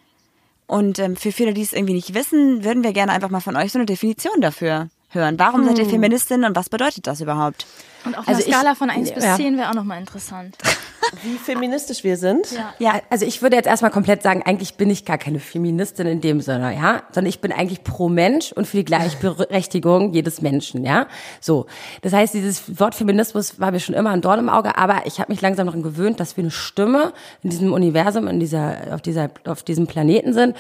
Und 0.69 0.99
ähm, 0.99 1.15
für 1.15 1.32
viele, 1.32 1.55
die 1.55 1.63
es 1.63 1.73
irgendwie 1.73 1.95
nicht 1.95 2.13
wissen, 2.13 2.63
würden 2.63 2.84
wir 2.84 2.93
gerne 2.93 3.12
einfach 3.12 3.32
mal 3.32 3.39
von 3.39 3.55
euch 3.55 3.71
so 3.71 3.79
eine 3.79 3.88
Definition 3.88 4.39
dafür 4.39 4.89
hören. 5.10 5.38
Warum 5.39 5.65
seid 5.65 5.80
ihr 5.80 5.86
Feministin 5.86 6.43
und 6.43 6.56
was 6.56 6.69
bedeutet 6.69 7.08
das 7.08 7.22
überhaupt? 7.22 7.65
Und 8.06 8.17
auf 8.17 8.28
Also 8.28 8.43
einer 8.43 8.54
Skala 8.54 8.72
ich- 8.74 8.78
von 8.78 8.89
1 8.89 9.12
bis 9.13 9.24
ja. 9.26 9.36
10 9.36 9.58
wäre 9.58 9.69
auch 9.69 9.74
nochmal 9.74 10.00
interessant. 10.00 10.56
Wie 11.24 11.38
feministisch 11.38 12.04
wir 12.04 12.17
sind. 12.17 12.52
Ja. 12.52 12.74
Ja, 12.78 13.02
also 13.10 13.26
ich 13.26 13.41
würde 13.41 13.56
jetzt 13.56 13.65
erstmal 13.65 13.89
komplett 13.89 14.22
sagen, 14.22 14.43
eigentlich 14.45 14.76
bin 14.76 14.91
ich 14.91 15.06
gar 15.06 15.17
keine 15.17 15.39
Feministin 15.39 16.06
in 16.06 16.22
dem 16.22 16.39
Sinne, 16.39 16.76
ja, 16.76 17.02
sondern 17.12 17.26
ich 17.30 17.41
bin 17.41 17.52
eigentlich 17.52 17.84
pro 17.84 18.10
Mensch 18.10 18.52
und 18.52 18.67
für 18.67 18.78
die 18.78 18.86
Gleichberechtigung 18.86 20.13
jedes 20.13 20.41
Menschen, 20.43 20.86
ja. 20.86 21.08
So, 21.41 21.65
das 22.04 22.13
heißt, 22.13 22.36
dieses 22.36 22.80
Wort 22.80 22.93
Feminismus 22.93 23.60
war 23.60 23.72
mir 23.72 23.80
schon 23.80 23.95
immer 23.95 24.12
ein 24.12 24.22
Dorn 24.22 24.39
im 24.39 24.50
Auge, 24.50 24.78
aber 24.78 25.02
ich 25.08 25.19
habe 25.19 25.32
mich 25.32 25.41
langsam 25.41 25.65
daran 25.65 25.82
gewöhnt, 25.82 26.19
dass 26.19 26.38
wir 26.38 26.43
eine 26.43 26.52
Stimme 26.52 27.12
in 27.41 27.50
diesem 27.50 27.74
Universum, 27.74 28.28
in 28.28 28.39
dieser, 28.39 28.93
auf 28.93 29.02
dieser, 29.02 29.30
auf 29.45 29.63
diesem 29.63 29.88
Planeten 29.88 30.34
sind. 30.34 30.56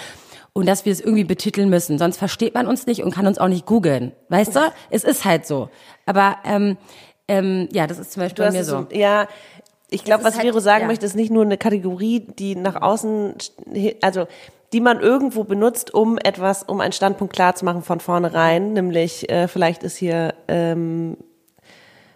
Und 0.59 0.65
dass 0.65 0.85
wir 0.85 0.91
es 0.91 0.99
irgendwie 0.99 1.23
betiteln 1.23 1.69
müssen, 1.69 1.97
sonst 1.97 2.17
versteht 2.17 2.53
man 2.53 2.67
uns 2.67 2.85
nicht 2.85 3.03
und 3.03 3.13
kann 3.13 3.27
uns 3.27 3.37
auch 3.37 3.47
nicht 3.47 3.65
googeln. 3.65 4.11
Weißt 4.29 4.55
du? 4.55 4.59
Es 4.89 5.03
ist 5.03 5.25
halt 5.25 5.45
so. 5.45 5.69
Aber 6.05 6.37
ähm, 6.43 6.77
ähm, 7.27 7.69
ja, 7.71 7.87
das 7.87 7.99
ist 7.99 8.11
zum 8.11 8.23
Beispiel 8.23 8.45
bei 8.45 8.51
mir 8.51 8.63
so. 8.63 8.87
Ja, 8.91 9.27
ich 9.89 10.03
glaube, 10.03 10.23
was 10.23 10.35
halt- 10.35 10.45
Vero 10.45 10.59
sagen 10.59 10.81
ja. 10.81 10.87
möchte, 10.87 11.05
ist 11.05 11.15
nicht 11.15 11.31
nur 11.31 11.43
eine 11.43 11.57
Kategorie, 11.57 12.19
die 12.19 12.55
nach 12.55 12.81
außen, 12.81 13.35
also 14.01 14.27
die 14.73 14.81
man 14.81 14.99
irgendwo 14.99 15.43
benutzt, 15.43 15.93
um 15.93 16.17
etwas, 16.17 16.63
um 16.63 16.79
einen 16.79 16.91
Standpunkt 16.91 17.33
klar 17.33 17.55
zu 17.55 17.65
machen 17.65 17.81
von 17.81 17.99
vornherein, 17.99 18.73
nämlich 18.73 19.29
äh, 19.29 19.47
vielleicht 19.47 19.83
ist 19.83 19.97
hier 19.97 20.35
ähm, 20.47 21.17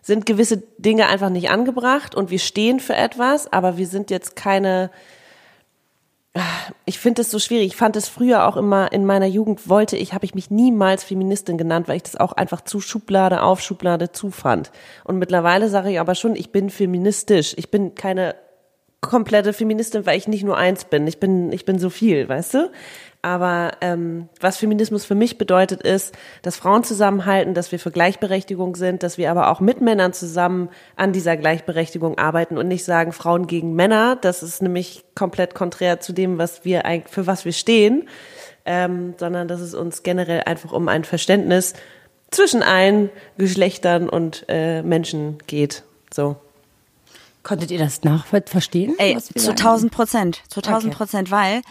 sind 0.01 0.25
gewisse 0.25 0.57
Dinge 0.77 1.07
einfach 1.07 1.29
nicht 1.29 1.49
angebracht 1.49 2.13
und 2.13 2.29
wir 2.29 2.39
stehen 2.39 2.79
für 2.79 2.95
etwas, 2.95 3.51
aber 3.51 3.77
wir 3.77 3.87
sind 3.87 4.11
jetzt 4.11 4.35
keine 4.35 4.91
ich 6.85 6.99
finde 6.99 7.21
es 7.21 7.29
so 7.29 7.37
schwierig. 7.37 7.67
Ich 7.67 7.75
fand 7.75 7.95
es 7.95 8.09
früher 8.09 8.47
auch 8.47 8.57
immer 8.57 8.91
in 8.91 9.05
meiner 9.05 9.27
Jugend 9.27 9.69
wollte 9.69 9.97
ich, 9.97 10.13
habe 10.13 10.25
ich 10.25 10.33
mich 10.33 10.49
niemals 10.49 11.03
Feministin 11.03 11.57
genannt, 11.57 11.87
weil 11.87 11.97
ich 11.97 12.03
das 12.03 12.15
auch 12.15 12.33
einfach 12.33 12.61
zu 12.61 12.79
Schublade 12.79 13.43
auf 13.43 13.61
Schublade 13.61 14.11
zu 14.11 14.31
fand. 14.31 14.71
Und 15.03 15.19
mittlerweile 15.19 15.69
sage 15.69 15.91
ich 15.91 15.99
aber 15.99 16.15
schon, 16.15 16.35
ich 16.35 16.51
bin 16.51 16.69
feministisch. 16.69 17.53
Ich 17.57 17.69
bin 17.69 17.93
keine 17.93 18.35
komplette 19.01 19.53
Feministin, 19.53 20.05
weil 20.05 20.17
ich 20.17 20.27
nicht 20.27 20.43
nur 20.43 20.57
eins 20.57 20.85
bin. 20.85 21.05
Ich 21.05 21.19
bin, 21.19 21.51
ich 21.51 21.65
bin 21.65 21.77
so 21.77 21.89
viel, 21.89 22.27
weißt 22.27 22.53
du? 22.55 22.71
Aber 23.23 23.71
ähm, 23.79 24.27
was 24.41 24.57
Feminismus 24.57 25.05
für 25.05 25.15
mich 25.15 25.37
bedeutet, 25.37 25.81
ist, 25.81 26.13
dass 26.41 26.57
Frauen 26.57 26.83
zusammenhalten, 26.83 27.53
dass 27.53 27.71
wir 27.71 27.79
für 27.79 27.89
Gleichberechtigung 27.89 28.75
sind, 28.75 29.01
dass 29.01 29.17
wir 29.17 29.31
aber 29.31 29.49
auch 29.49 29.61
mit 29.61 29.79
Männern 29.79 30.11
zusammen 30.11 30.67
an 30.97 31.13
dieser 31.13 31.37
Gleichberechtigung 31.37 32.17
arbeiten 32.17 32.57
und 32.57 32.67
nicht 32.67 32.83
sagen 32.83 33.13
Frauen 33.13 33.47
gegen 33.47 33.75
Männer. 33.75 34.17
Das 34.17 34.43
ist 34.43 34.61
nämlich 34.61 35.05
komplett 35.15 35.55
konträr 35.55 36.01
zu 36.01 36.11
dem, 36.11 36.37
was 36.37 36.65
wir 36.65 36.85
eigentlich, 36.85 37.13
für 37.13 37.25
was 37.25 37.45
wir 37.45 37.53
stehen, 37.53 38.09
ähm, 38.65 39.13
sondern 39.17 39.47
dass 39.47 39.61
es 39.61 39.73
uns 39.73 40.03
generell 40.03 40.41
einfach 40.41 40.73
um 40.73 40.89
ein 40.89 41.05
Verständnis 41.05 41.75
zwischen 42.29 42.61
allen 42.61 43.09
Geschlechtern 43.37 44.09
und 44.09 44.43
äh, 44.49 44.83
Menschen 44.83 45.37
geht. 45.47 45.83
So. 46.13 46.35
Konntet 47.41 47.71
ihr 47.71 47.79
das 47.79 48.03
nachverstehen? 48.03 48.95
Ey, 48.97 49.17
zu 49.17 49.39
sagen? 49.39 49.57
1000 49.57 49.91
Prozent, 49.93 50.41
zu 50.49 50.59
1000 50.59 50.93
Okay. 50.93 50.97
Prozent, 50.97 51.31
weil 51.31 51.61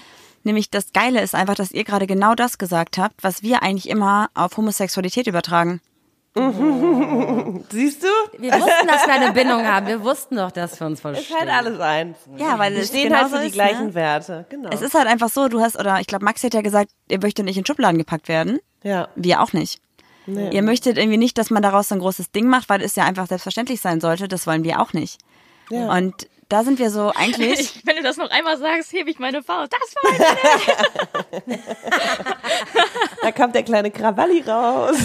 nämlich 0.44 0.70
das 0.70 0.92
Geile 0.92 1.20
ist 1.20 1.34
einfach, 1.34 1.54
dass 1.54 1.70
ihr 1.72 1.84
gerade 1.84 2.06
genau 2.06 2.34
das 2.34 2.58
gesagt 2.58 2.98
habt, 2.98 3.22
was 3.22 3.42
wir 3.42 3.62
eigentlich 3.62 3.88
immer 3.88 4.28
auf 4.34 4.56
Homosexualität 4.56 5.26
übertragen. 5.26 5.80
Siehst 7.70 8.02
du? 8.02 8.06
Wir 8.38 8.52
wussten, 8.54 8.86
dass 8.88 9.06
wir 9.06 9.12
eine 9.12 9.32
Bindung 9.34 9.66
haben. 9.66 9.86
Wir 9.86 10.02
wussten 10.02 10.36
doch, 10.36 10.50
dass 10.50 10.78
wir 10.80 10.86
uns 10.86 10.98
Es 10.98 11.00
verstehen. 11.02 11.24
ist 11.36 11.40
halt 11.40 11.50
alles 11.50 11.78
eins. 11.80 12.16
Ja, 12.38 12.58
weil 12.58 12.72
Wir 12.74 12.80
es 12.82 12.88
stehen 12.88 13.12
halt 13.14 13.24
genauso 13.26 13.36
für 13.36 13.42
die 13.42 13.48
ist, 13.48 13.52
gleichen 13.54 13.86
ne? 13.88 13.94
Werte. 13.94 14.46
Genau. 14.48 14.70
Es 14.70 14.80
ist 14.80 14.94
halt 14.94 15.06
einfach 15.08 15.28
so, 15.28 15.48
du 15.48 15.60
hast, 15.60 15.78
oder 15.78 16.00
ich 16.00 16.06
glaube, 16.06 16.24
Maxi 16.24 16.46
hat 16.46 16.54
ja 16.54 16.62
gesagt, 16.62 16.90
ihr 17.08 17.20
möchtet 17.20 17.44
nicht 17.44 17.58
in 17.58 17.66
Schubladen 17.66 17.98
gepackt 17.98 18.28
werden. 18.28 18.60
ja. 18.82 19.08
Wir 19.14 19.40
auch 19.42 19.52
nicht. 19.52 19.80
Ihr 20.26 20.62
möchtet 20.62 20.98
irgendwie 20.98 21.18
nicht, 21.18 21.36
dass 21.36 21.50
man 21.50 21.64
daraus 21.64 21.88
so 21.88 21.96
ein 21.96 22.00
großes 22.00 22.30
Ding 22.30 22.46
macht, 22.46 22.68
weil 22.68 22.80
es 22.80 22.94
ja 22.94 23.04
einfach 23.04 23.26
selbstverständlich 23.26 23.80
sein 23.80 24.00
sollte. 24.00 24.28
Das 24.28 24.46
wollen 24.46 24.62
wir 24.62 24.80
auch 24.80 24.92
nicht. 24.92 25.18
Ja. 25.68 25.92
Und 25.92 26.28
da 26.52 26.64
sind 26.64 26.78
wir 26.78 26.90
so 26.90 27.12
eigentlich, 27.14 27.60
Ich, 27.76 27.86
wenn 27.86 27.96
du 27.96 28.02
das 28.02 28.18
noch 28.18 28.30
einmal 28.30 28.58
sagst, 28.58 28.92
hebe 28.92 29.10
ich 29.10 29.18
meine 29.18 29.42
Faust. 29.42 29.72
Das 29.72 29.94
war 29.94 30.12
meine 31.46 31.58
Da 33.22 33.32
kommt 33.32 33.54
der 33.54 33.62
kleine 33.62 33.90
Krawalli 33.90 34.42
raus. 34.42 34.96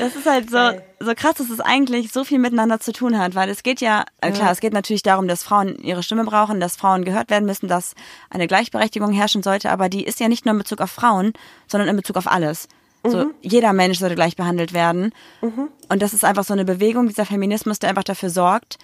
das 0.00 0.16
ist 0.16 0.26
halt 0.26 0.50
so, 0.50 0.58
so 0.98 1.14
krass, 1.14 1.34
dass 1.34 1.50
es 1.50 1.60
eigentlich 1.60 2.10
so 2.10 2.24
viel 2.24 2.40
miteinander 2.40 2.80
zu 2.80 2.92
tun 2.92 3.16
hat, 3.16 3.36
weil 3.36 3.48
es 3.48 3.62
geht 3.62 3.80
ja, 3.80 4.04
äh, 4.20 4.32
klar, 4.32 4.50
es 4.50 4.58
geht 4.58 4.72
natürlich 4.72 5.02
darum, 5.02 5.28
dass 5.28 5.44
Frauen 5.44 5.76
ihre 5.78 6.02
Stimme 6.02 6.24
brauchen, 6.24 6.58
dass 6.58 6.74
Frauen 6.74 7.04
gehört 7.04 7.30
werden 7.30 7.44
müssen, 7.44 7.68
dass 7.68 7.94
eine 8.30 8.48
Gleichberechtigung 8.48 9.12
herrschen 9.12 9.44
sollte, 9.44 9.70
aber 9.70 9.88
die 9.88 10.04
ist 10.04 10.18
ja 10.18 10.26
nicht 10.28 10.46
nur 10.46 10.54
in 10.54 10.58
Bezug 10.58 10.80
auf 10.80 10.90
Frauen, 10.90 11.32
sondern 11.68 11.88
in 11.88 11.96
Bezug 11.96 12.16
auf 12.16 12.26
alles. 12.26 12.66
So, 13.04 13.30
jeder 13.40 13.72
Mensch 13.72 14.00
sollte 14.00 14.16
gleich 14.16 14.36
behandelt 14.36 14.74
werden. 14.74 15.14
Und 15.40 16.02
das 16.02 16.12
ist 16.12 16.24
einfach 16.24 16.44
so 16.44 16.52
eine 16.52 16.66
Bewegung, 16.66 17.08
dieser 17.08 17.24
Feminismus, 17.24 17.78
der 17.78 17.88
einfach 17.88 18.04
dafür 18.04 18.28
sorgt, 18.28 18.76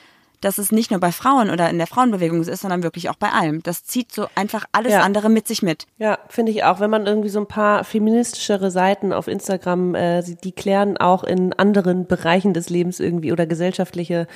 dass 0.45 0.59
es 0.59 0.71
nicht 0.73 0.91
nur 0.91 1.01
bei 1.01 1.11
Frauen 1.11 1.51
oder 1.51 1.71
in 1.71 1.79
der 1.79 1.87
Frauenbewegung 1.87 2.43
ist, 2.43 2.61
sondern 2.61 2.83
wirklich 2.83 3.09
auch 3.09 3.15
bei 3.17 3.31
allem. 3.31 3.63
Das 3.63 3.85
zieht 3.85 4.13
so 4.13 4.27
einfach 4.35 4.67
alles 4.73 4.93
Ja. 4.93 5.01
andere 5.01 5.31
mit 5.31 5.49
sich 5.49 5.63
mit. 5.63 5.87
Ja, 5.99 6.19
finde 6.29 6.53
ich 6.53 6.65
auch. 6.65 6.81
Wenn 6.81 6.91
man 6.91 7.07
irgendwie 7.07 7.31
so 7.31 7.41
ein 7.41 7.47
paar 7.47 7.85
feministischere 7.85 8.71
Seiten 8.71 9.13
auf 9.13 9.27
Instagram 9.27 9.95
äh, 9.95 10.23
sieht, 10.23 10.45
die 10.45 10.53
klären 10.53 10.97
auch 10.99 11.25
in 11.25 11.53
anderen 11.55 12.07
Bereichen 12.07 12.53
des 12.53 12.69
Lebens 12.69 13.01
irgendwie 13.01 13.33
oder 13.33 13.47
gesellschaftliche 13.47 14.27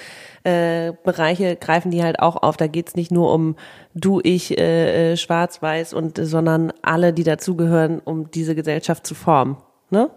äh, 0.44 0.92
Bereiche 1.04 1.56
greifen 1.56 1.90
die 1.90 2.02
halt 2.02 2.20
auch 2.20 2.36
auf. 2.42 2.56
Da 2.56 2.66
geht's 2.68 2.94
nicht 2.96 3.10
nur 3.10 3.32
um 3.32 3.56
du, 3.94 4.20
ich, 4.22 4.56
äh, 4.58 5.12
äh, 5.12 5.16
schwarz, 5.16 5.60
weiß 5.60 5.92
und 5.92 6.18
sondern 6.22 6.72
alle, 6.82 7.12
die 7.12 7.24
dazugehören, 7.24 8.00
um 8.02 8.30
diese 8.30 8.54
Gesellschaft 8.54 9.06
zu 9.06 9.14
formen. 9.14 9.56
Ne? 9.90 10.10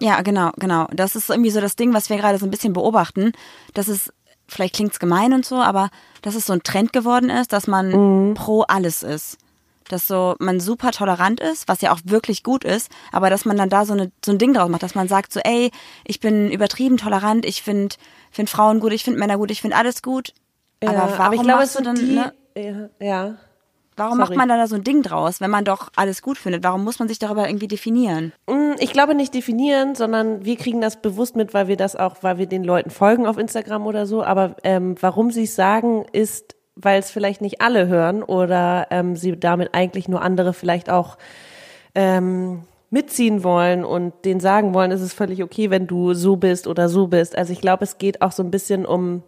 Ja, 0.00 0.20
genau, 0.22 0.50
genau. 0.58 0.88
Das 0.92 1.14
ist 1.14 1.30
irgendwie 1.30 1.50
so 1.50 1.60
das 1.60 1.76
Ding, 1.76 1.94
was 1.94 2.10
wir 2.10 2.16
gerade 2.16 2.36
so 2.38 2.44
ein 2.44 2.50
bisschen 2.50 2.72
beobachten. 2.72 3.32
Das 3.72 3.86
ist, 3.88 4.12
vielleicht 4.52 4.74
klingt's 4.74 4.98
gemein 4.98 5.32
und 5.32 5.44
so, 5.44 5.56
aber 5.56 5.90
dass 6.22 6.34
es 6.34 6.46
so 6.46 6.52
ein 6.52 6.62
Trend 6.62 6.92
geworden 6.92 7.30
ist, 7.30 7.52
dass 7.52 7.66
man 7.66 8.34
pro 8.34 8.62
alles 8.62 9.02
ist. 9.02 9.38
Dass 9.88 10.06
so 10.06 10.36
man 10.38 10.60
super 10.60 10.92
tolerant 10.92 11.40
ist, 11.40 11.68
was 11.68 11.80
ja 11.80 11.92
auch 11.92 11.98
wirklich 12.04 12.42
gut 12.44 12.64
ist, 12.64 12.90
aber 13.10 13.30
dass 13.30 13.44
man 13.44 13.56
dann 13.56 13.68
da 13.68 13.84
so, 13.84 13.92
eine, 13.92 14.12
so 14.24 14.30
ein 14.32 14.38
Ding 14.38 14.54
draus 14.54 14.68
macht, 14.70 14.82
dass 14.82 14.94
man 14.94 15.08
sagt 15.08 15.32
so, 15.32 15.40
ey, 15.40 15.70
ich 16.04 16.20
bin 16.20 16.50
übertrieben 16.50 16.96
tolerant, 16.96 17.44
ich 17.44 17.62
finde 17.62 17.96
find 18.30 18.48
Frauen 18.48 18.80
gut, 18.80 18.92
ich 18.92 19.04
finde 19.04 19.18
Männer 19.18 19.36
gut, 19.36 19.50
ich 19.50 19.60
finde 19.60 19.76
alles 19.76 20.00
gut. 20.02 20.32
aber 20.80 20.92
Ja, 20.92 21.18
warum 21.18 21.34
ich 21.34 21.42
glaube, 21.42 21.60
machst 21.60 21.74
es 21.74 21.78
du 21.78 21.82
dann, 21.82 21.96
die, 21.96 22.14
ne, 22.14 22.32
ja, 22.56 22.88
ja. 23.06 23.34
Warum 23.96 24.18
sorry. 24.18 24.36
macht 24.36 24.36
man 24.36 24.48
da 24.48 24.66
so 24.66 24.76
ein 24.76 24.84
Ding 24.84 25.02
draus, 25.02 25.40
wenn 25.40 25.50
man 25.50 25.64
doch 25.64 25.88
alles 25.96 26.22
gut 26.22 26.38
findet? 26.38 26.64
Warum 26.64 26.84
muss 26.84 26.98
man 26.98 27.08
sich 27.08 27.18
darüber 27.18 27.46
irgendwie 27.48 27.68
definieren? 27.68 28.32
Mm, 28.48 28.72
Ich 28.78 28.92
glaube 28.92 29.14
nicht 29.14 29.34
definieren, 29.34 29.94
sondern 29.94 30.44
wir 30.44 30.56
kriegen 30.56 30.80
das 30.80 31.00
bewusst 31.00 31.36
mit, 31.36 31.54
weil 31.54 31.68
wir 31.68 31.76
das 31.76 31.96
auch, 31.96 32.16
weil 32.22 32.38
wir 32.38 32.46
den 32.46 32.64
Leuten 32.64 32.90
folgen 32.90 33.26
auf 33.26 33.38
Instagram 33.38 33.86
oder 33.86 34.06
so. 34.06 34.22
Aber 34.24 34.56
ähm, 34.64 34.94
warum 35.00 35.30
sie 35.30 35.44
es 35.44 35.54
sagen, 35.54 36.04
ist, 36.12 36.56
weil 36.74 36.98
es 36.98 37.10
vielleicht 37.10 37.40
nicht 37.42 37.60
alle 37.60 37.86
hören 37.86 38.22
oder 38.22 38.86
ähm, 38.90 39.14
sie 39.16 39.38
damit 39.38 39.74
eigentlich 39.74 40.08
nur 40.08 40.22
andere 40.22 40.52
vielleicht 40.54 40.88
auch 40.88 41.18
ähm, 41.94 42.62
mitziehen 42.90 43.42
wollen 43.42 43.84
und 43.84 44.12
denen 44.24 44.40
sagen 44.40 44.74
wollen, 44.74 44.90
es 44.90 45.00
ist 45.00 45.14
völlig 45.14 45.42
okay, 45.42 45.70
wenn 45.70 45.86
du 45.86 46.14
so 46.14 46.36
bist 46.36 46.66
oder 46.66 46.88
so 46.88 47.06
bist. 47.08 47.36
Also 47.36 47.52
ich 47.52 47.60
glaube, 47.60 47.84
es 47.84 47.98
geht 47.98 48.20
auch 48.22 48.32
so 48.32 48.42
ein 48.42 48.50
bisschen 48.50 48.84
um 48.86 49.22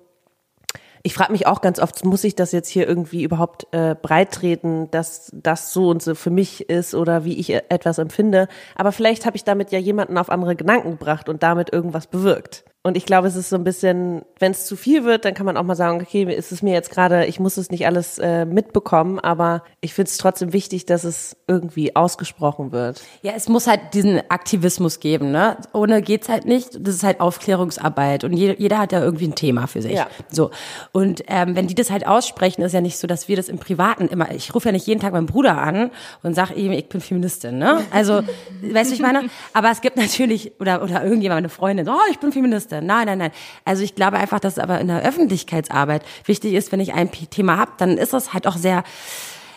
ich 1.07 1.13
frage 1.13 1.33
mich 1.33 1.47
auch 1.47 1.61
ganz 1.61 1.79
oft, 1.79 2.03
muss 2.07 2.25
ich 2.25 2.35
das 2.35 2.51
jetzt 2.53 2.69
hier 2.69 2.89
irgendwie 2.89 3.25
überhaupt 3.25 3.67
äh, 3.73 3.95
breit 3.95 4.33
treten, 4.33 4.91
dass 4.91 5.31
das 5.35 5.71
so 5.71 5.91
und 5.91 6.03
so 6.03 6.15
für 6.15 6.31
mich 6.31 6.71
ist 6.71 6.95
oder 6.95 7.27
wie 7.27 7.39
ich 7.39 7.51
e- 7.51 7.63
etwas 7.69 7.99
empfinde. 7.99 8.49
Aber 8.75 8.91
vielleicht 8.91 9.27
habe 9.27 9.37
ich 9.37 9.45
damit 9.45 9.71
ja 9.71 9.79
jemanden 9.79 10.17
auf 10.17 10.31
andere 10.31 10.57
Gedanken 10.57 10.93
gebracht 10.93 11.29
und 11.29 11.43
damit 11.43 11.71
irgendwas 11.71 12.07
bewirkt. 12.07 12.65
Und 12.87 12.99
ich 12.99 13.07
glaube, 13.07 13.27
es 13.27 13.35
ist 13.35 13.49
so 13.49 13.57
ein 13.57 13.65
bisschen, 13.65 14.27
wenn 14.39 14.53
es 14.53 14.67
zu 14.67 14.77
viel 14.77 15.05
wird, 15.05 15.25
dann 15.25 15.33
kann 15.33 15.47
man 15.47 15.57
auch 15.57 15.63
mal 15.63 15.75
sagen, 15.75 16.03
okay, 16.03 16.25
ist 16.25 16.53
es 16.53 16.61
mir 16.61 16.75
jetzt 16.75 16.91
gerade, 16.91 17.25
ich 17.25 17.41
muss 17.41 17.57
es 17.57 17.71
nicht 17.71 17.87
alles 17.87 18.19
äh, 18.19 18.45
mitbekommen, 18.45 19.19
aber 19.19 19.63
ich 19.81 19.95
finde 19.95 20.11
es 20.11 20.19
trotzdem 20.19 20.53
wichtig, 20.53 20.85
dass 20.85 21.05
es 21.05 21.35
irgendwie 21.47 21.97
ausgesprochen 21.97 22.73
wird. 22.73 23.03
Ja, 23.23 23.33
es 23.35 23.49
muss 23.49 23.67
halt 23.67 23.81
diesen 23.95 24.21
Aktivismus 24.29 25.01
geben, 25.01 25.31
ne? 25.31 25.57
Ohne 25.73 26.03
geht's 26.03 26.29
halt 26.29 26.45
nicht. 26.45 26.79
Das 26.79 26.95
ist 26.95 27.05
halt 27.05 27.21
Aufklärungsarbeit 27.21 28.23
und 28.23 28.35
jeder, 28.35 28.61
jeder 28.61 28.79
hat 28.79 28.93
ja 28.93 29.03
irgendwie 29.03 29.29
ein 29.29 29.35
Thema 29.35 29.67
für 29.67 29.81
sich. 29.81 29.95
Ja. 29.95 30.09
So. 30.31 30.51
Und 30.93 31.23
ähm, 31.29 31.57
wenn 31.57 31.67
die 31.67 31.75
das 31.75 31.91
halt 31.91 32.07
aussprechen, 32.07 32.61
ist 32.61 32.75
ja 32.75 32.83
nicht 32.83 32.99
so, 32.99 33.07
dass 33.07 33.29
wir 33.29 33.37
das 33.37 33.49
im 33.49 33.57
Privaten 33.57 34.09
immer. 34.09 34.31
Ich 34.33 34.55
rufe 34.55 34.69
ja 34.69 34.73
nicht 34.73 34.87
jeden 34.87 35.01
Tag 35.01 35.15
meinen 35.15 35.25
Bruder 35.25 35.57
an 35.57 35.91
und 36.23 36.35
sage 36.35 36.53
ihm, 36.53 36.73
ich 36.73 36.91
bin 36.91 37.01
Feministin, 37.01 37.57
ne? 37.57 37.81
Also, 37.91 38.21
weißt 38.61 38.91
du, 38.91 38.95
ich 38.95 39.01
meine? 39.01 39.23
Aber 39.55 39.71
es 39.71 39.81
gibt 39.81 39.97
natürlich 39.97 40.53
oder 40.61 40.83
oder 40.83 41.03
irgendjemand, 41.03 41.39
eine 41.39 41.49
Freundin, 41.49 41.89
oh, 41.89 41.97
ich 42.11 42.19
bin 42.19 42.31
Feministin. 42.31 42.74
Nein, 42.83 43.07
nein, 43.07 43.19
nein. 43.19 43.31
Also 43.65 43.83
ich 43.83 43.95
glaube 43.95 44.17
einfach, 44.19 44.41
dass 44.41 44.55
es 44.55 44.59
aber 44.59 44.81
in 44.81 44.89
der 44.89 45.03
Öffentlichkeitsarbeit 45.03 46.05
wichtig 46.25 46.55
ist, 46.55 46.73
wenn 46.73 46.81
ich 46.81 46.95
ein 46.95 47.11
Thema 47.11 47.57
habe, 47.57 47.73
dann 47.79 47.99
ist 47.99 48.13
das 48.13 48.33
halt 48.33 48.47
auch 48.47 48.57
sehr 48.57 48.85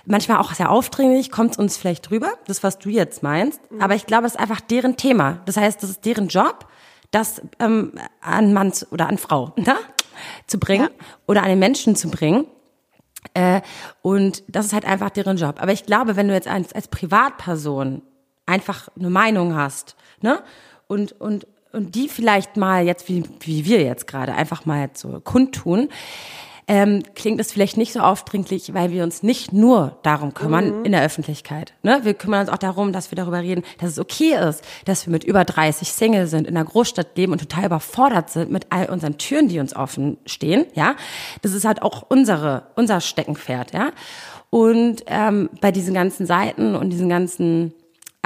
manchmal 0.08 0.38
auch 0.39 0.53
sehr 0.53 0.71
aufdringlich, 0.71 1.32
kommt 1.32 1.60
uns 1.60 1.77
vielleicht 1.77 2.10
drüber, 2.10 2.30
das, 2.47 2.63
was 2.63 2.80
du 2.80 2.89
jetzt 2.89 3.23
meinst. 3.23 3.60
Aber 3.80 3.93
ich 3.93 4.06
glaube, 4.06 4.25
es 4.25 4.34
ist 4.34 4.39
einfach 4.39 4.62
deren 4.62 4.97
Thema. 4.97 5.41
Das 5.45 5.58
heißt, 5.58 5.84
das 5.84 5.89
ist 5.89 6.06
deren 6.06 6.30
Job, 6.30 6.65
das 7.12 7.41
ähm, 7.60 7.93
an 8.21 8.53
Mann 8.53 8.71
oder 8.91 9.08
an 9.08 9.17
Frau 9.17 9.53
ne? 9.58 9.75
zu 10.47 10.60
bringen 10.60 10.89
oder 11.27 11.43
an 11.43 11.49
den 11.49 11.60
Menschen 11.60 11.95
zu 11.95 12.10
bringen. 12.10 12.47
Äh, 13.34 13.62
und 14.01 14.43
das 14.47 14.65
ist 14.65 14.73
halt 14.73 14.86
einfach 14.86 15.10
deren 15.10 15.38
Job. 15.38 15.62
Aber 15.62 15.71
ich 15.71 15.86
glaube, 15.86 16.15
wenn 16.15 16.27
du 16.27 16.34
jetzt 16.34 16.47
als, 16.47 16.73
als 16.73 16.88
Privatperson 16.88 18.01
einfach 18.45 18.88
eine 18.97 19.10
Meinung 19.10 19.56
hast, 19.56 19.95
ne? 20.21 20.41
Und, 20.88 21.12
und, 21.19 21.47
und 21.73 21.95
die 21.95 22.10
vielleicht 22.10 22.58
mal 22.58 22.86
jetzt, 22.86 23.10
wie, 23.10 23.23
wie 23.41 23.65
wir 23.65 23.82
jetzt 23.82 24.08
gerade, 24.08 24.34
einfach 24.34 24.65
mal 24.65 24.82
jetzt 24.82 25.01
so 25.01 25.19
kundtun, 25.19 25.89
ähm, 26.69 27.01
klingt 27.15 27.39
es 27.39 27.51
vielleicht 27.53 27.77
nicht 27.77 27.93
so 27.93 28.01
aufdringlich, 28.01 28.73
weil 28.73 28.91
wir 28.91 29.03
uns 29.03 29.23
nicht 29.23 29.53
nur 29.53 29.97
darum 30.03 30.34
kümmern 30.34 30.84
in 30.84 30.91
der 30.91 31.01
Öffentlichkeit. 31.01 31.73
Ne? 31.82 32.01
Wir 32.03 32.13
kümmern 32.13 32.41
uns 32.41 32.49
auch 32.49 32.58
darum, 32.58 32.91
dass 32.91 33.10
wir 33.10 33.15
darüber 33.15 33.39
reden, 33.39 33.63
dass 33.80 33.91
es 33.91 33.99
okay 33.99 34.36
ist, 34.36 34.63
dass 34.84 35.06
wir 35.06 35.12
mit 35.12 35.23
über 35.23 35.45
30 35.45 35.93
Single 35.93 36.27
sind, 36.27 36.45
in 36.45 36.58
einer 36.58 36.65
Großstadt 36.65 37.15
leben 37.15 37.32
und 37.32 37.39
total 37.39 37.65
überfordert 37.65 38.30
sind 38.30 38.51
mit 38.51 38.67
all 38.69 38.89
unseren 38.89 39.17
Türen, 39.17 39.47
die 39.47 39.60
uns 39.60 39.73
offen 39.73 40.17
stehen. 40.25 40.65
Ja, 40.73 40.95
das 41.41 41.53
ist 41.53 41.63
halt 41.63 41.82
auch 41.82 42.03
unsere 42.10 42.63
unser 42.75 42.99
Steckenpferd. 42.99 43.71
Ja, 43.71 43.91
und 44.49 45.03
ähm, 45.08 45.49
bei 45.62 45.71
diesen 45.71 45.93
ganzen 45.93 46.25
Seiten 46.25 46.75
und 46.75 46.89
diesen 46.89 47.08
ganzen 47.08 47.73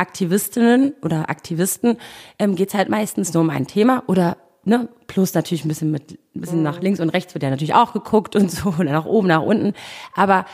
Aktivistinnen 0.02 0.94
oder 1.02 1.30
Aktivisten 1.30 1.98
ähm, 2.40 2.56
geht 2.56 2.70
es 2.70 2.74
halt 2.74 2.90
meistens 2.90 3.34
nur 3.34 3.44
um 3.44 3.50
ein 3.50 3.68
Thema 3.68 4.04
oder 4.08 4.38
ne, 4.66 4.90
plus 5.08 5.34
natürlich 5.34 5.64
ein 5.64 5.70
bisschen 5.70 5.92
mit 5.92 6.20
ein 6.36 6.42
bisschen 6.42 6.64
nach 6.64 6.82
links 6.82 7.00
und 7.00 7.10
rechts 7.10 7.34
wird 7.34 7.44
ja 7.44 7.50
natürlich 7.50 7.74
auch 7.74 7.94
geguckt 7.94 8.36
und 8.36 8.52
so 8.52 8.70
oder 8.80 8.92
nach 8.92 9.06
oben, 9.06 9.28
nach 9.28 9.42
unten. 9.42 9.74
Aber 10.16 10.46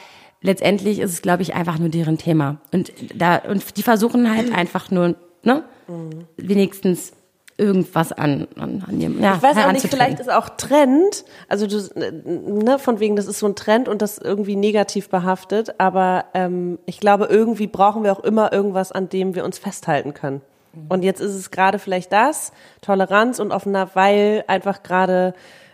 letztendlich 0.41 0.99
ist 0.99 1.11
es, 1.11 1.21
glaube 1.21 1.43
ich, 1.43 1.55
einfach 1.55 1.79
nur 1.79 1.89
deren 1.89 2.17
Thema. 2.17 2.61
Und 2.71 2.91
da 3.15 3.37
und 3.37 3.77
die 3.77 3.83
versuchen 3.83 4.35
halt 4.35 4.51
einfach 4.55 4.91
nur, 4.91 5.15
ne, 5.43 5.63
wenigstens 6.37 7.13
irgendwas 7.57 8.11
an, 8.11 8.47
an, 8.55 8.83
an 8.87 9.01
ihrem, 9.01 9.21
ja, 9.21 9.35
Ich 9.35 9.41
weiß 9.41 9.57
auch 9.57 9.71
nicht, 9.71 9.87
vielleicht 9.87 10.19
ist 10.19 10.31
auch 10.31 10.49
Trend, 10.49 11.25
also 11.47 11.65
du, 11.65 11.81
ne, 11.95 12.77
von 12.77 12.99
wegen, 12.99 13.15
das 13.15 13.25
ist 13.25 13.39
so 13.39 13.47
ein 13.47 13.55
Trend 13.55 13.87
und 13.87 14.01
das 14.01 14.19
irgendwie 14.19 14.55
negativ 14.55 15.09
behaftet, 15.09 15.79
aber 15.79 16.25
ähm, 16.33 16.77
ich 16.85 16.99
glaube, 16.99 17.25
irgendwie 17.25 17.67
brauchen 17.67 18.03
wir 18.03 18.11
auch 18.11 18.23
immer 18.23 18.53
irgendwas, 18.53 18.91
an 18.91 19.09
dem 19.09 19.33
wir 19.33 19.43
uns 19.43 19.57
festhalten 19.57 20.13
können. 20.13 20.41
Und 20.89 21.03
jetzt 21.03 21.21
ist 21.21 21.33
es 21.33 21.49
gerade 21.49 21.79
vielleicht 21.79 22.11
das, 22.13 22.51
Toleranz 22.81 23.39
und 23.39 23.51
offener, 23.51 23.89
weil 23.95 24.43
einfach 24.47 24.83
gerade 24.83 25.33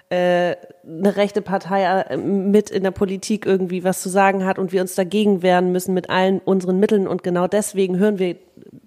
äh, 0.09 0.55
eine 0.85 1.15
rechte 1.15 1.41
Partei 1.41 1.83
äh, 1.83 2.17
mit 2.17 2.69
in 2.69 2.83
der 2.83 2.91
Politik 2.91 3.45
irgendwie 3.45 3.83
was 3.83 4.01
zu 4.01 4.09
sagen 4.09 4.45
hat 4.45 4.59
und 4.59 4.71
wir 4.71 4.81
uns 4.81 4.95
dagegen 4.95 5.41
wehren 5.41 5.71
müssen 5.71 5.93
mit 5.93 6.09
allen 6.09 6.39
unseren 6.39 6.79
Mitteln 6.79 7.07
und 7.07 7.23
genau 7.23 7.47
deswegen 7.47 7.97
hören 7.97 8.19
wir 8.19 8.37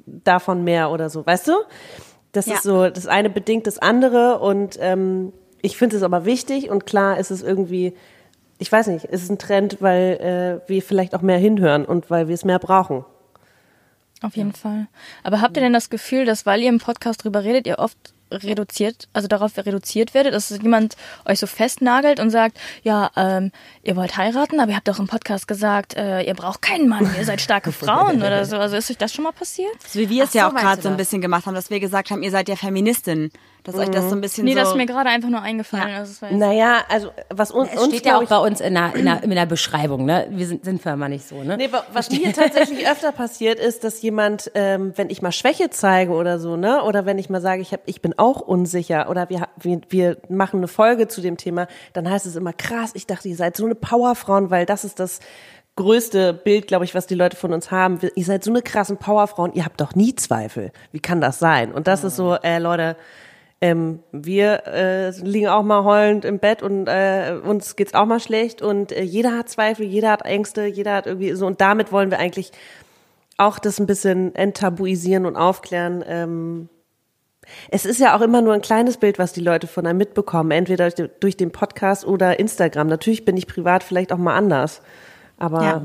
davon 0.06 0.64
mehr 0.64 0.90
oder 0.90 1.10
so, 1.10 1.26
weißt 1.26 1.48
du? 1.48 1.52
Das 2.36 2.46
Ja. 2.46 2.54
ist 2.56 2.62
so, 2.62 2.88
das 2.90 3.06
eine 3.06 3.30
bedingt 3.30 3.66
das 3.66 3.78
andere 3.78 4.38
und 4.40 4.78
ähm, 4.80 5.32
ich 5.62 5.76
finde 5.76 5.96
es 5.96 6.02
aber 6.02 6.24
wichtig 6.24 6.70
und 6.70 6.86
klar 6.86 7.18
ist 7.18 7.30
es 7.30 7.42
irgendwie, 7.42 7.94
ich 8.58 8.70
weiß 8.70 8.88
nicht, 8.88 9.06
ist 9.06 9.22
es 9.22 9.30
ein 9.30 9.38
Trend, 9.38 9.78
weil 9.80 10.60
äh, 10.64 10.68
wir 10.68 10.82
vielleicht 10.82 11.14
auch 11.14 11.22
mehr 11.22 11.38
hinhören 11.38 11.84
und 11.84 12.10
weil 12.10 12.28
wir 12.28 12.34
es 12.34 12.44
mehr 12.44 12.58
brauchen. 12.58 13.04
Auf 14.22 14.36
jeden 14.36 14.52
Fall. 14.52 14.86
Aber 15.22 15.40
habt 15.40 15.56
ihr 15.56 15.62
denn 15.62 15.72
das 15.72 15.90
Gefühl, 15.90 16.24
dass 16.24 16.46
weil 16.46 16.60
ihr 16.62 16.68
im 16.68 16.78
Podcast 16.78 17.24
drüber 17.24 17.42
redet, 17.44 17.66
ihr 17.66 17.78
oft 17.78 17.96
reduziert, 18.30 19.08
also 19.12 19.28
darauf 19.28 19.56
reduziert 19.56 20.14
werdet, 20.14 20.34
dass 20.34 20.50
jemand 20.50 20.96
euch 21.24 21.38
so 21.38 21.46
festnagelt 21.46 22.20
und 22.20 22.30
sagt, 22.30 22.58
ja, 22.82 23.10
ähm, 23.16 23.52
ihr 23.82 23.96
wollt 23.96 24.16
heiraten, 24.16 24.60
aber 24.60 24.70
ihr 24.70 24.76
habt 24.76 24.88
doch 24.88 24.98
im 24.98 25.06
Podcast 25.06 25.48
gesagt, 25.48 25.94
äh, 25.96 26.22
ihr 26.22 26.34
braucht 26.34 26.62
keinen 26.62 26.88
Mann, 26.88 27.08
ihr 27.16 27.24
seid 27.24 27.40
starke 27.40 27.72
Frauen 27.86 28.18
oder 28.18 28.44
so. 28.44 28.56
Also 28.56 28.76
ist 28.76 28.90
euch 28.90 28.98
das 28.98 29.12
schon 29.12 29.24
mal 29.24 29.32
passiert? 29.32 29.74
So 29.86 30.00
wie 30.00 30.10
wir 30.10 30.24
es 30.24 30.34
ja 30.34 30.48
so, 30.48 30.56
auch 30.56 30.60
gerade 30.60 30.82
so 30.82 30.88
ein 30.88 30.96
bisschen 30.96 31.20
gemacht 31.20 31.46
haben, 31.46 31.54
dass 31.54 31.70
wir 31.70 31.80
gesagt 31.80 32.10
haben, 32.10 32.22
ihr 32.22 32.30
seid 32.30 32.48
ja 32.48 32.56
Feministin. 32.56 33.30
Dass 33.66 33.74
euch 33.76 33.90
das 33.90 34.08
so 34.08 34.14
ein 34.16 34.20
bisschen 34.20 34.44
Nee, 34.44 34.52
so... 34.54 34.60
das 34.60 34.68
ist 34.70 34.76
mir 34.76 34.86
gerade 34.86 35.10
einfach 35.10 35.28
nur 35.28 35.42
eingefallen. 35.42 35.94
Also 35.94 36.22
war 36.22 36.30
jetzt- 36.30 36.38
Naja, 36.38 36.84
also 36.88 37.10
was 37.30 37.50
uns, 37.50 37.68
es 37.72 37.78
uns 37.80 37.88
steht 37.94 38.06
ja 38.06 38.16
auch 38.18 38.22
ich, 38.22 38.28
bei 38.28 38.38
uns 38.38 38.60
in 38.60 38.74
der, 38.74 38.94
in 38.94 39.04
der, 39.04 39.22
in 39.22 39.30
der 39.30 39.46
Beschreibung, 39.46 40.04
ne? 40.04 40.26
Wir 40.30 40.46
sind, 40.46 40.64
sind 40.64 40.84
wir 40.84 40.92
immer 40.92 41.08
nicht 41.08 41.26
so, 41.28 41.42
ne? 41.42 41.56
Nee, 41.56 41.70
wa- 41.72 41.84
was 41.92 42.10
mir 42.10 42.32
tatsächlich 42.32 42.88
öfter 42.88 43.12
passiert 43.12 43.58
ist, 43.58 43.84
dass 43.84 44.00
jemand, 44.02 44.50
ähm, 44.54 44.92
wenn 44.96 45.10
ich 45.10 45.20
mal 45.22 45.32
Schwäche 45.32 45.68
zeige 45.70 46.12
oder 46.12 46.38
so, 46.38 46.56
ne, 46.56 46.82
oder 46.82 47.04
wenn 47.06 47.18
ich 47.18 47.28
mal 47.28 47.40
sage, 47.40 47.60
ich 47.60 47.72
hab, 47.72 47.80
ich 47.86 48.00
bin 48.00 48.18
auch 48.18 48.40
unsicher 48.40 49.10
oder 49.10 49.28
wir, 49.28 49.48
wir, 49.56 49.80
wir 49.88 50.16
machen 50.28 50.58
eine 50.60 50.68
Folge 50.68 51.08
zu 51.08 51.20
dem 51.20 51.36
Thema, 51.36 51.66
dann 51.92 52.08
heißt 52.10 52.26
es 52.26 52.36
immer 52.36 52.52
krass. 52.52 52.92
Ich 52.94 53.06
dachte, 53.06 53.28
ihr 53.28 53.36
seid 53.36 53.56
so 53.56 53.64
eine 53.64 53.74
Powerfrauen, 53.74 54.50
weil 54.50 54.64
das 54.66 54.84
ist 54.84 55.00
das 55.00 55.20
größte 55.76 56.32
Bild, 56.32 56.66
glaube 56.68 56.84
ich, 56.86 56.94
was 56.94 57.06
die 57.06 57.14
Leute 57.14 57.36
von 57.36 57.52
uns 57.52 57.70
haben. 57.70 57.98
Ihr 58.14 58.24
seid 58.24 58.42
so 58.42 58.50
eine 58.50 58.62
krassen 58.62 58.96
Powerfrauen. 58.96 59.52
Ihr 59.52 59.64
habt 59.64 59.78
doch 59.80 59.94
nie 59.94 60.14
Zweifel. 60.14 60.72
Wie 60.90 61.00
kann 61.00 61.20
das 61.20 61.38
sein? 61.38 61.72
Und 61.72 61.86
das 61.86 62.02
ist 62.04 62.16
so, 62.16 62.34
äh, 62.34 62.58
Leute. 62.58 62.96
Ähm, 63.60 64.00
wir 64.12 64.66
äh, 64.66 65.10
liegen 65.20 65.48
auch 65.48 65.62
mal 65.62 65.84
heulend 65.84 66.24
im 66.26 66.38
Bett 66.38 66.62
und 66.62 66.88
äh, 66.88 67.38
uns 67.42 67.74
geht's 67.76 67.94
auch 67.94 68.04
mal 68.04 68.20
schlecht 68.20 68.60
und 68.60 68.92
äh, 68.92 69.02
jeder 69.02 69.36
hat 69.36 69.48
Zweifel, 69.48 69.86
jeder 69.86 70.10
hat 70.10 70.22
Ängste, 70.26 70.66
jeder 70.66 70.94
hat 70.94 71.06
irgendwie 71.06 71.32
so 71.32 71.46
und 71.46 71.60
damit 71.60 71.90
wollen 71.90 72.10
wir 72.10 72.18
eigentlich 72.18 72.52
auch 73.38 73.58
das 73.58 73.78
ein 73.80 73.86
bisschen 73.86 74.34
enttabuisieren 74.34 75.24
und 75.24 75.36
aufklären. 75.36 76.04
Ähm, 76.06 76.68
Es 77.70 77.86
ist 77.86 78.00
ja 78.00 78.16
auch 78.16 78.20
immer 78.20 78.42
nur 78.42 78.54
ein 78.54 78.60
kleines 78.60 78.96
Bild, 78.96 79.18
was 79.18 79.32
die 79.32 79.40
Leute 79.40 79.66
von 79.66 79.86
einem 79.86 79.98
mitbekommen, 79.98 80.50
entweder 80.50 80.90
durch, 80.90 81.36
den 81.36 81.52
Podcast 81.52 82.04
oder 82.06 82.38
Instagram. 82.38 82.88
Natürlich 82.88 83.24
bin 83.24 83.36
ich 83.36 83.46
privat 83.46 83.82
vielleicht 83.84 84.12
auch 84.12 84.18
mal 84.18 84.34
anders, 84.36 84.82
aber 85.38 85.62
Ja. 85.62 85.82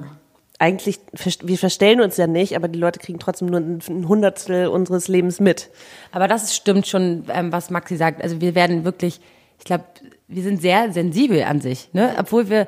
Eigentlich, 0.62 0.99
wir 1.41 1.57
verstellen 1.57 2.01
uns 2.01 2.18
ja 2.18 2.28
nicht, 2.28 2.55
aber 2.55 2.68
die 2.68 2.78
Leute 2.78 2.99
kriegen 2.99 3.18
trotzdem 3.18 3.47
nur 3.47 3.59
ein 3.59 4.07
Hundertstel 4.07 4.68
unseres 4.68 5.07
Lebens 5.07 5.39
mit. 5.39 5.72
Aber 6.12 6.28
das 6.28 6.55
stimmt 6.55 6.86
schon, 6.86 7.26
ähm, 7.34 7.51
was 7.51 7.72
Maxi 7.72 7.97
sagt. 7.97 8.22
Also 8.22 8.41
wir 8.41 8.53
werden 8.53 8.86
wirklich, 8.86 9.20
ich 9.57 9.66
glaube, 9.66 9.86
wir 10.28 10.43
sind 10.43 10.62
sehr 10.62 10.93
sensibel 10.93 11.41
an 11.43 11.62
sich, 11.62 11.89
ne? 11.93 12.14
Obwohl 12.20 12.49
wir 12.49 12.68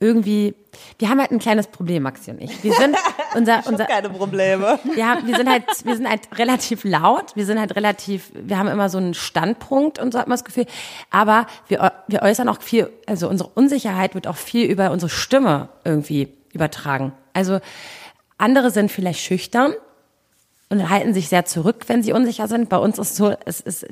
irgendwie, 0.00 0.54
wir 0.98 1.10
haben 1.10 1.20
halt 1.20 1.32
ein 1.32 1.38
kleines 1.38 1.66
Problem, 1.66 2.04
Maxi 2.04 2.30
und 2.30 2.40
ich. 2.40 2.64
Wir 2.64 2.72
sind 2.72 2.96
unser, 3.34 3.62
unser, 3.66 3.84
Keine 3.84 4.08
Probleme. 4.08 4.78
ja, 4.96 5.18
wir 5.22 5.36
sind 5.36 5.50
halt, 5.50 5.64
wir 5.84 5.96
sind 5.96 6.08
halt 6.08 6.22
relativ 6.38 6.82
laut, 6.84 7.36
wir 7.36 7.44
sind 7.44 7.60
halt 7.60 7.76
relativ, 7.76 8.32
wir 8.34 8.58
haben 8.58 8.68
immer 8.68 8.88
so 8.88 8.96
einen 8.96 9.12
Standpunkt 9.12 9.98
und 9.98 10.14
so 10.14 10.18
hat 10.18 10.28
man 10.28 10.38
das 10.38 10.44
Gefühl. 10.44 10.64
Aber 11.10 11.46
wir, 11.68 11.92
wir 12.08 12.22
äußern 12.22 12.48
auch 12.48 12.62
viel, 12.62 12.90
also 13.06 13.28
unsere 13.28 13.50
Unsicherheit 13.50 14.14
wird 14.14 14.26
auch 14.26 14.36
viel 14.36 14.64
über 14.70 14.92
unsere 14.92 15.10
Stimme 15.10 15.68
irgendwie 15.84 16.32
übertragen. 16.54 17.12
Also 17.34 17.60
andere 18.38 18.70
sind 18.70 18.90
vielleicht 18.90 19.20
schüchtern 19.20 19.74
und 20.70 20.88
halten 20.88 21.12
sich 21.12 21.28
sehr 21.28 21.44
zurück, 21.44 21.84
wenn 21.88 22.02
sie 22.02 22.12
unsicher 22.12 22.48
sind. 22.48 22.68
Bei 22.68 22.78
uns 22.78 22.98
ist 22.98 23.16
so, 23.16 23.34
es, 23.44 23.60
es, 23.60 23.86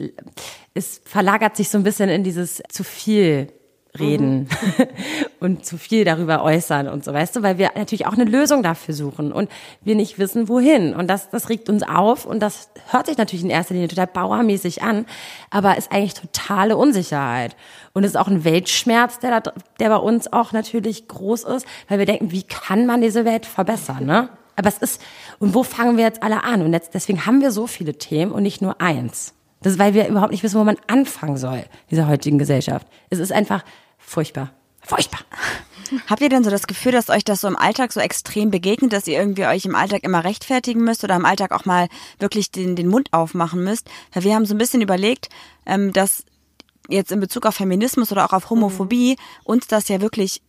es 0.75 1.01
verlagert 1.05 1.57
sich 1.57 1.69
so 1.69 1.79
ein 1.79 1.85
bisschen 1.85 2.09
in 2.09 2.25
dieses 2.25 2.63
zu 2.71 2.83
viel 2.83 3.53
reden 3.99 4.49
und 5.41 5.67
zu 5.67 5.77
viel 5.77 6.05
darüber 6.05 6.43
äußern 6.43 6.89
und 6.89 7.05
so, 7.05 7.13
weißt 7.13 7.37
du, 7.37 7.43
weil 7.43 7.59
wir 7.59 7.73
natürlich 7.77 8.07
auch 8.07 8.15
eine 8.15 8.25
Lösung 8.25 8.63
dafür 8.63 8.95
suchen 8.95 9.33
und 9.33 9.51
wir 9.83 9.95
nicht 9.95 10.19
wissen, 10.19 10.49
wohin. 10.49 10.95
Und 10.95 11.09
das, 11.09 11.29
das 11.29 11.51
regt 11.51 11.69
uns 11.69 11.83
auf 11.83 12.25
und 12.25 12.41
das 12.41 12.71
hört 12.91 13.07
sich 13.07 13.19
natürlich 13.19 13.45
in 13.45 13.51
erster 13.51 13.75
Linie 13.75 13.89
total 13.89 14.07
bauermäßig 14.07 14.83
an, 14.83 15.05
aber 15.51 15.77
ist 15.77 15.93
eigentlich 15.93 16.15
totale 16.15 16.77
Unsicherheit. 16.77 17.55
Und 17.93 18.05
es 18.05 18.13
ist 18.13 18.17
auch 18.17 18.29
ein 18.29 18.45
Weltschmerz, 18.45 19.19
der, 19.19 19.41
da, 19.41 19.53
der 19.79 19.89
bei 19.91 19.97
uns 19.97 20.33
auch 20.33 20.53
natürlich 20.53 21.09
groß 21.09 21.45
ist, 21.45 21.67
weil 21.89 21.99
wir 21.99 22.07
denken, 22.07 22.31
wie 22.31 22.45
kann 22.45 22.87
man 22.87 23.03
diese 23.03 23.25
Welt 23.25 23.45
verbessern, 23.45 24.07
ne? 24.07 24.31
Aber 24.55 24.69
es 24.69 24.79
ist, 24.79 25.01
und 25.39 25.55
wo 25.55 25.63
fangen 25.63 25.97
wir 25.97 26.05
jetzt 26.05 26.23
alle 26.23 26.45
an? 26.45 26.61
Und 26.61 26.75
jetzt, 26.75 26.93
deswegen 26.93 27.25
haben 27.25 27.41
wir 27.41 27.51
so 27.51 27.67
viele 27.67 27.95
Themen 27.95 28.33
und 28.33 28.43
nicht 28.43 28.61
nur 28.61 28.83
eins. 28.83 29.35
Das 29.63 29.75
ist, 29.75 29.79
weil 29.79 29.95
wir 29.95 30.09
überhaupt 30.09 30.33
nicht 30.33 30.43
wissen, 30.43 30.59
wo 30.59 30.65
man 30.65 30.77
anfangen 30.89 31.37
soll, 31.37 31.65
dieser 31.91 32.09
heutigen 32.09 32.39
Gesellschaft. 32.39 32.87
Es 33.11 33.19
ist 33.19 33.33
einfach 33.33 33.65
furchtbar. 34.05 34.51
Furchtbar. 34.83 35.21
Habt 36.09 36.23
ihr 36.23 36.29
denn 36.29 36.45
so 36.45 36.51
das 36.51 36.67
Gefühl, 36.67 36.93
dass 36.93 37.11
euch 37.11 37.25
das 37.25 37.41
so 37.41 37.49
im 37.49 37.57
Alltag 37.57 37.93
so 37.93 38.01
extrem 38.01 38.51
begegnet, 38.51 38.93
dass 38.93 39.07
ihr 39.07 39.19
irgendwie 39.19 39.47
euch 39.47 39.65
im 39.65 39.75
Alltag 39.75 40.05
immer 40.05 40.25
rechtfertigen 40.25 40.83
müsst 40.83 41.05
oder 41.05 41.17
im 41.17 41.27
Alltag 41.27 41.53
auch 41.53 41.65
mal 41.65 41.89
wirklich 42.19 42.51
den, 42.51 42.77
den 42.77 42.89
Mund 42.89 43.13
aufmachen 43.13 43.63
müsst? 43.63 43.89
Weil 44.13 44.25
wir 44.25 44.35
haben 44.35 44.47
so 44.47 44.55
ein 44.55 44.59
bisschen 44.59 44.81
überlegt, 44.81 45.29
ähm, 45.67 45.93
dass 45.93 46.25
jetzt 46.89 47.13
in 47.13 47.21
Bezug 47.21 47.47
auf 47.47 47.57
Feminismus 47.57 48.11
oder 48.11 48.25
auch 48.25 48.33
auf 48.33 48.51
Homophobie 48.51 49.17
uns 49.45 49.67
das 49.67 49.89
ja 49.89 50.01
wirklich 50.01 50.43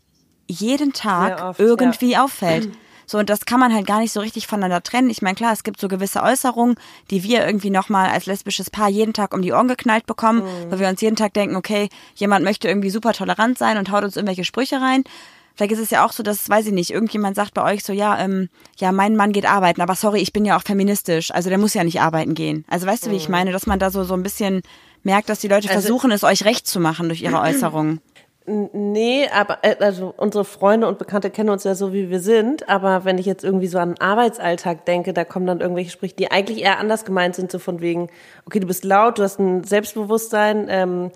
jeden 0.47 0.93
Tag 0.93 1.41
oft, 1.41 1.59
irgendwie 1.59 2.17
auffällt. 2.17 2.69
So, 3.05 3.17
und 3.17 3.29
das 3.29 3.45
kann 3.45 3.59
man 3.59 3.73
halt 3.73 3.85
gar 3.85 3.99
nicht 3.99 4.11
so 4.11 4.19
richtig 4.19 4.47
voneinander 4.47 4.81
trennen. 4.83 5.09
Ich 5.09 5.21
meine, 5.21 5.35
klar, 5.35 5.53
es 5.53 5.63
gibt 5.63 5.79
so 5.79 5.87
gewisse 5.87 6.21
Äußerungen, 6.23 6.75
die 7.09 7.23
wir 7.23 7.45
irgendwie 7.45 7.69
nochmal 7.69 8.09
als 8.09 8.25
lesbisches 8.25 8.69
Paar 8.69 8.89
jeden 8.89 9.13
Tag 9.13 9.33
um 9.33 9.41
die 9.41 9.51
Ohren 9.53 9.67
geknallt 9.67 10.05
bekommen, 10.05 10.43
weil 10.69 10.79
wir 10.79 10.87
uns 10.87 11.01
jeden 11.01 11.15
Tag 11.15 11.33
denken, 11.33 11.55
okay, 11.55 11.89
jemand 12.15 12.43
möchte 12.45 12.67
irgendwie 12.67 12.89
super 12.89 13.13
tolerant 13.13 13.57
sein 13.57 13.77
und 13.77 13.91
haut 13.91 14.03
uns 14.03 14.15
irgendwelche 14.15 14.43
Sprüche 14.45 14.81
rein. 14.81 15.03
Vielleicht 15.55 15.73
ist 15.73 15.79
es 15.79 15.89
ja 15.91 16.03
auch 16.03 16.11
so, 16.11 16.23
dass, 16.23 16.49
weiß 16.49 16.65
ich 16.67 16.73
nicht, 16.73 16.89
irgendjemand 16.89 17.35
sagt 17.35 17.53
bei 17.53 17.63
euch 17.63 17.83
so, 17.83 17.93
ja, 17.93 18.17
ähm, 18.19 18.49
ja, 18.77 18.91
mein 18.91 19.15
Mann 19.15 19.31
geht 19.33 19.45
arbeiten, 19.45 19.81
aber 19.81 19.93
sorry, 19.95 20.19
ich 20.19 20.33
bin 20.33 20.45
ja 20.45 20.57
auch 20.57 20.63
feministisch, 20.63 21.29
also 21.29 21.49
der 21.49 21.59
muss 21.59 21.75
ja 21.75 21.83
nicht 21.83 22.01
arbeiten 22.01 22.33
gehen. 22.33 22.65
Also 22.67 22.87
weißt 22.87 23.05
du, 23.05 23.11
wie 23.11 23.17
ich 23.17 23.29
meine, 23.29 23.51
dass 23.51 23.67
man 23.67 23.77
da 23.77 23.91
so, 23.91 24.03
so 24.03 24.15
ein 24.15 24.23
bisschen 24.23 24.63
merkt, 25.03 25.29
dass 25.29 25.39
die 25.39 25.47
Leute 25.47 25.67
versuchen, 25.67 26.11
es 26.11 26.23
euch 26.23 26.43
recht 26.45 26.65
zu 26.65 26.79
machen 26.79 27.07
durch 27.07 27.21
ihre 27.21 27.39
Äußerungen. 27.41 28.01
Nee, 28.45 29.29
aber 29.33 29.59
äh, 29.61 29.77
also 29.79 30.13
unsere 30.17 30.43
Freunde 30.43 30.87
und 30.87 30.97
Bekannte 30.97 31.29
kennen 31.29 31.49
uns 31.49 31.63
ja 31.63 31.75
so, 31.75 31.93
wie 31.93 32.09
wir 32.09 32.19
sind. 32.19 32.67
Aber 32.67 33.05
wenn 33.05 33.17
ich 33.17 33.25
jetzt 33.25 33.43
irgendwie 33.43 33.67
so 33.67 33.79
an 33.79 33.91
den 33.91 34.01
Arbeitsalltag 34.01 34.85
denke, 34.85 35.13
da 35.13 35.23
kommen 35.23 35.45
dann 35.47 35.61
irgendwelche 35.61 35.91
Sprüche, 35.91 36.15
die 36.15 36.31
eigentlich 36.31 36.61
eher 36.61 36.79
anders 36.79 37.05
gemeint 37.05 37.35
sind, 37.35 37.51
so 37.51 37.59
von 37.59 37.79
wegen, 37.79 38.09
okay, 38.45 38.59
du 38.59 38.67
bist 38.67 38.83
laut, 38.83 39.17
du 39.17 39.23
hast 39.23 39.39
ein 39.39 39.63
Selbstbewusstsein. 39.63 40.67
Ähm, 40.69 41.11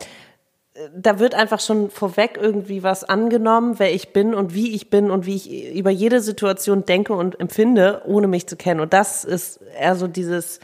da 0.95 1.19
wird 1.19 1.35
einfach 1.35 1.59
schon 1.59 1.89
vorweg 1.89 2.37
irgendwie 2.39 2.83
was 2.83 3.03
angenommen, 3.03 3.75
wer 3.77 3.93
ich 3.93 4.13
bin 4.13 4.33
und 4.33 4.53
wie 4.53 4.73
ich 4.73 4.89
bin 4.89 5.11
und 5.11 5.25
wie 5.25 5.35
ich 5.35 5.75
über 5.75 5.89
jede 5.89 6.21
Situation 6.21 6.85
denke 6.85 7.13
und 7.13 7.39
empfinde, 7.39 8.03
ohne 8.05 8.27
mich 8.27 8.47
zu 8.47 8.55
kennen. 8.55 8.79
Und 8.79 8.93
das 8.93 9.25
ist 9.25 9.59
eher 9.77 9.95
so 9.95 10.07
dieses, 10.07 10.59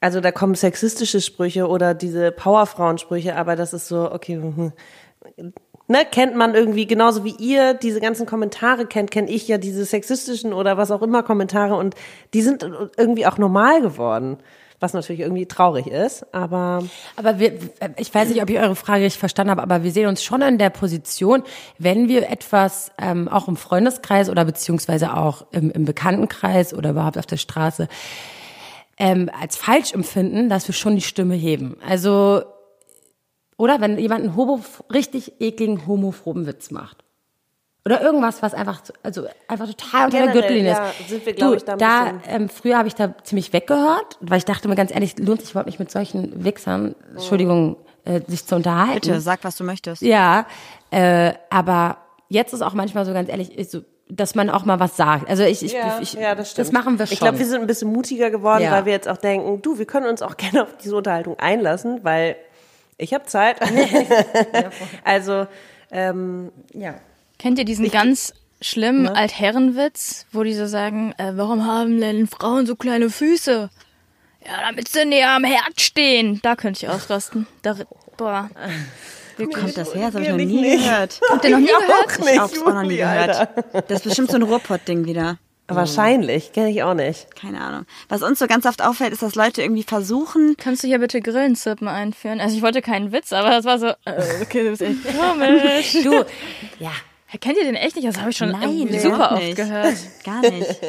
also 0.00 0.20
da 0.20 0.32
kommen 0.32 0.54
sexistische 0.54 1.20
Sprüche 1.20 1.68
oder 1.68 1.94
diese 1.94 2.32
Powerfrauensprüche, 2.32 3.36
aber 3.36 3.54
das 3.54 3.74
ist 3.74 3.86
so, 3.86 4.10
okay, 4.10 4.36
hm, 4.36 4.72
ne, 5.90 6.06
kennt 6.10 6.36
man 6.36 6.54
irgendwie 6.54 6.86
genauso 6.86 7.24
wie 7.24 7.34
ihr 7.38 7.74
diese 7.74 8.00
ganzen 8.00 8.24
Kommentare 8.24 8.86
kennt, 8.86 9.10
kenne 9.10 9.28
ich 9.28 9.48
ja 9.48 9.58
diese 9.58 9.84
sexistischen 9.84 10.52
oder 10.52 10.78
was 10.78 10.90
auch 10.90 11.02
immer 11.02 11.22
Kommentare 11.22 11.74
und 11.74 11.94
die 12.32 12.42
sind 12.42 12.62
irgendwie 12.96 13.26
auch 13.26 13.36
normal 13.36 13.82
geworden, 13.82 14.38
was 14.78 14.94
natürlich 14.94 15.20
irgendwie 15.20 15.46
traurig 15.46 15.88
ist, 15.88 16.32
aber 16.32 16.84
Aber 17.16 17.38
wir, 17.38 17.52
ich 17.98 18.14
weiß 18.14 18.30
nicht, 18.30 18.40
ob 18.40 18.48
ich 18.48 18.58
eure 18.58 18.76
Frage 18.76 19.04
richtig 19.04 19.18
verstanden 19.18 19.50
habe, 19.50 19.62
aber 19.62 19.82
wir 19.82 19.90
sehen 19.90 20.08
uns 20.08 20.22
schon 20.22 20.40
in 20.40 20.56
der 20.56 20.70
Position, 20.70 21.42
wenn 21.78 22.08
wir 22.08 22.30
etwas 22.30 22.92
ähm, 22.96 23.28
auch 23.28 23.48
im 23.48 23.56
Freundeskreis 23.56 24.30
oder 24.30 24.44
beziehungsweise 24.44 25.14
auch 25.16 25.44
im, 25.50 25.70
im 25.70 25.84
Bekanntenkreis 25.84 26.72
oder 26.72 26.90
überhaupt 26.90 27.18
auf 27.18 27.26
der 27.26 27.36
Straße 27.36 27.88
ähm, 28.96 29.28
als 29.38 29.56
falsch 29.56 29.92
empfinden, 29.92 30.48
dass 30.48 30.68
wir 30.68 30.74
schon 30.74 30.94
die 30.94 31.02
Stimme 31.02 31.34
heben. 31.34 31.76
Also 31.86 32.42
oder 33.60 33.78
wenn 33.82 33.98
jemand 33.98 34.24
einen 34.24 34.36
homo, 34.36 34.60
richtig 34.90 35.38
ekligen 35.38 35.86
homophoben 35.86 36.46
Witz 36.46 36.70
macht. 36.70 37.04
Oder 37.84 38.00
irgendwas, 38.00 38.42
was 38.42 38.54
einfach, 38.54 38.80
also 39.02 39.26
einfach 39.48 39.66
total 39.66 40.06
unter 40.06 40.16
der 40.18 40.28
Generell, 40.28 40.32
Gürtellinie 40.40 40.72
ist. 40.72 40.78
ja, 40.78 41.08
sind 41.08 41.26
wir, 41.26 41.34
du, 41.34 41.54
ich, 41.54 41.64
da 41.64 41.76
da 41.76 42.12
ähm, 42.26 42.48
früher 42.48 42.78
habe 42.78 42.88
ich 42.88 42.94
da 42.94 43.14
ziemlich 43.22 43.52
weggehört, 43.52 44.16
weil 44.22 44.38
ich 44.38 44.46
dachte 44.46 44.66
mir 44.66 44.76
ganz 44.76 44.90
ehrlich, 44.94 45.18
lohnt 45.18 45.42
sich 45.42 45.50
überhaupt 45.50 45.66
nicht 45.66 45.78
mit 45.78 45.90
solchen 45.90 46.42
Wichsern, 46.42 46.94
Entschuldigung, 47.10 47.76
äh, 48.06 48.22
sich 48.26 48.46
zu 48.46 48.56
unterhalten. 48.56 48.94
Bitte, 48.94 49.20
sag, 49.20 49.44
was 49.44 49.56
du 49.56 49.64
möchtest. 49.64 50.00
Ja, 50.00 50.46
äh, 50.90 51.34
aber 51.50 51.98
jetzt 52.28 52.54
ist 52.54 52.62
auch 52.62 52.72
manchmal 52.74 53.04
so 53.04 53.12
ganz 53.12 53.28
ehrlich, 53.28 53.58
ist 53.58 53.72
so, 53.72 53.80
dass 54.08 54.34
man 54.34 54.48
auch 54.48 54.64
mal 54.64 54.80
was 54.80 54.96
sagt. 54.96 55.28
Also 55.28 55.42
ich, 55.42 55.62
ich, 55.62 55.72
ja, 55.72 55.98
ich 56.00 56.14
ja, 56.14 56.34
das 56.34 56.52
stimmt. 56.52 56.68
das 56.68 56.72
machen 56.72 56.98
wir 56.98 57.06
schon. 57.06 57.12
Ich 57.14 57.20
glaube, 57.20 57.38
wir 57.38 57.46
sind 57.46 57.60
ein 57.60 57.66
bisschen 57.66 57.92
mutiger 57.92 58.30
geworden, 58.30 58.62
Ja. 58.62 58.72
weil 58.72 58.86
wir 58.86 58.92
jetzt 58.92 59.08
auch 59.08 59.18
denken, 59.18 59.60
du, 59.60 59.78
wir 59.78 59.86
können 59.86 60.06
uns 60.06 60.22
auch 60.22 60.36
gerne 60.38 60.62
auf 60.62 60.76
diese 60.82 60.96
Unterhaltung 60.96 61.38
einlassen, 61.38 62.00
weil 62.04 62.36
ich 63.00 63.14
habe 63.14 63.24
Zeit. 63.26 63.58
also 65.04 65.46
ähm, 65.90 66.52
ja. 66.72 66.94
Kennt 67.38 67.58
ihr 67.58 67.64
diesen 67.64 67.90
ganz 67.90 68.34
schlimmen 68.60 69.08
Altherrenwitz, 69.08 70.26
wo 70.32 70.42
die 70.42 70.54
so 70.54 70.66
sagen, 70.66 71.14
äh, 71.18 71.32
warum 71.34 71.66
haben 71.66 72.00
denn 72.00 72.26
Frauen 72.26 72.66
so 72.66 72.76
kleine 72.76 73.10
Füße? 73.10 73.70
Ja, 74.46 74.52
damit 74.68 74.88
sie 74.88 75.04
näher 75.04 75.30
am 75.30 75.44
Herd 75.44 75.80
stehen. 75.80 76.40
Da 76.42 76.56
könnte 76.56 76.84
ich 76.84 76.90
ausrasten. 76.90 77.46
Da, 77.62 77.76
boah. 78.16 78.50
Wo 79.36 79.46
kommt 79.46 79.76
das 79.76 79.94
her? 79.94 80.06
Das 80.06 80.14
habe 80.14 80.24
ich 80.24 80.30
noch 80.30 80.36
nie 80.36 80.46
nicht. 80.46 80.84
gehört. 80.84 81.20
Habt 81.30 81.44
ihr 81.44 81.50
noch 81.50 81.58
nie 81.58 81.66
gehört? 81.66 82.32
Ich 82.32 82.38
hab's 82.38 82.62
auch 82.62 82.74
noch 82.74 82.82
nie 82.82 82.90
Juli, 82.90 83.02
Alter. 83.02 83.46
gehört. 83.46 83.90
Das 83.90 83.98
ist 83.98 84.04
bestimmt 84.04 84.30
so 84.30 84.36
ein 84.36 84.42
Ruhrpott-Ding 84.42 85.04
wieder. 85.06 85.38
Wahrscheinlich, 85.76 86.52
kenne 86.52 86.70
ich 86.70 86.82
auch 86.82 86.94
nicht. 86.94 87.34
Keine 87.36 87.60
Ahnung. 87.60 87.86
Was 88.08 88.22
uns 88.22 88.38
so 88.38 88.46
ganz 88.46 88.66
oft 88.66 88.82
auffällt, 88.82 89.12
ist, 89.12 89.22
dass 89.22 89.34
Leute 89.34 89.62
irgendwie 89.62 89.82
versuchen, 89.82 90.56
Kannst 90.58 90.82
du 90.82 90.88
hier 90.88 90.98
bitte 90.98 91.20
Grillenzippen 91.20 91.88
einführen? 91.88 92.40
Also 92.40 92.56
ich 92.56 92.62
wollte 92.62 92.82
keinen 92.82 93.12
Witz, 93.12 93.32
aber 93.32 93.50
das 93.50 93.64
war 93.64 93.78
so, 93.78 93.88
äh, 94.04 94.42
okay, 94.42 94.64
du 94.64 94.70
bist 94.70 94.82
echt 94.82 94.98
komisch. 95.04 95.92
Du, 96.04 96.24
ja. 96.82 96.92
Kennt 97.40 97.56
ihr 97.58 97.64
den 97.64 97.76
echt 97.76 97.94
nicht? 97.96 98.08
Das 98.08 98.18
habe 98.18 98.30
ich 98.30 98.36
schon 98.36 98.50
Nein, 98.50 98.88
super 99.00 99.32
oft 99.32 99.42
nicht. 99.42 99.56
gehört. 99.56 99.94
Gar 100.24 100.40
nicht. 100.42 100.80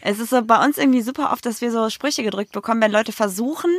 es 0.00 0.18
ist 0.18 0.30
so 0.30 0.42
bei 0.42 0.64
uns 0.64 0.78
irgendwie 0.78 1.02
super 1.02 1.30
oft, 1.32 1.44
dass 1.44 1.60
wir 1.60 1.70
so 1.70 1.90
Sprüche 1.90 2.22
gedrückt 2.22 2.52
bekommen, 2.52 2.80
wenn 2.80 2.90
Leute 2.92 3.12
versuchen, 3.12 3.70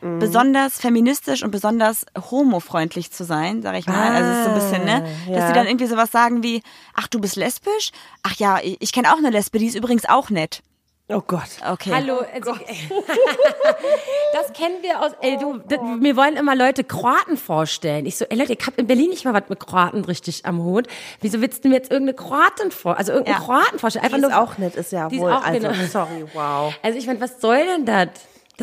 besonders 0.00 0.80
feministisch 0.80 1.42
und 1.42 1.50
besonders 1.50 2.06
homofreundlich 2.30 3.10
zu 3.10 3.24
sein, 3.24 3.62
sag 3.62 3.76
ich 3.76 3.86
mal. 3.86 4.14
also 4.14 4.30
es 4.30 4.38
ist 4.38 4.44
so 4.44 4.50
ein 4.50 4.54
bisschen, 4.54 4.84
ne? 4.84 5.08
Dass 5.28 5.36
ja. 5.38 5.46
sie 5.48 5.52
dann 5.52 5.66
irgendwie 5.66 5.86
sowas 5.86 6.10
sagen 6.10 6.42
wie, 6.42 6.62
ach, 6.94 7.06
du 7.08 7.20
bist 7.20 7.36
lesbisch? 7.36 7.90
Ach 8.22 8.34
ja, 8.36 8.58
ich, 8.62 8.92
kenne 8.92 9.12
auch 9.12 9.18
eine 9.18 9.30
Lesbe, 9.30 9.58
die 9.58 9.66
ist 9.66 9.74
übrigens 9.76 10.08
auch 10.08 10.30
nett. 10.30 10.62
Oh 11.12 11.20
Gott. 11.26 11.42
Okay. 11.68 11.90
Hallo, 11.92 12.20
also, 12.32 12.52
das 14.32 14.52
kennen 14.52 14.76
wir 14.82 15.00
aus, 15.02 15.10
ey, 15.20 15.36
du, 15.38 15.58
d- 15.58 15.78
mir 15.98 16.16
wollen 16.16 16.36
immer 16.36 16.54
Leute 16.54 16.84
Kroaten 16.84 17.36
vorstellen. 17.36 18.06
Ich 18.06 18.16
so, 18.16 18.24
ey 18.26 18.36
Leute, 18.38 18.52
ich 18.52 18.64
hab 18.66 18.78
in 18.78 18.86
Berlin 18.86 19.10
nicht 19.10 19.24
mal 19.24 19.34
was 19.34 19.48
mit 19.48 19.58
Kroaten 19.58 20.04
richtig 20.04 20.46
am 20.46 20.62
Hut. 20.62 20.86
Wieso 21.20 21.40
willst 21.40 21.64
du 21.64 21.68
mir 21.68 21.74
jetzt 21.76 21.90
irgendeine 21.90 22.16
Kroatin 22.16 22.70
vor, 22.70 22.96
also 22.96 23.12
irgendeinen 23.12 23.40
Ja. 23.40 23.44
Kroaten 23.44 23.78
vorstellen? 23.80 24.04
Einfach 24.04 24.18
Die 24.18 24.24
ist 24.24 24.30
nur, 24.30 24.40
auch 24.40 24.58
nett, 24.58 24.76
ist 24.76 24.92
ja 24.92 25.08
die 25.08 25.16
ist 25.16 25.22
wohl. 25.22 25.32
auch 25.32 25.42
also, 25.44 25.68
genau. 25.68 25.74
sorry, 25.90 26.24
wow. 26.32 26.72
Also 26.82 26.98
ich 26.98 27.06
meine, 27.06 27.20
was 27.20 27.40
soll 27.40 27.64
denn 27.66 27.84
das? 27.86 28.08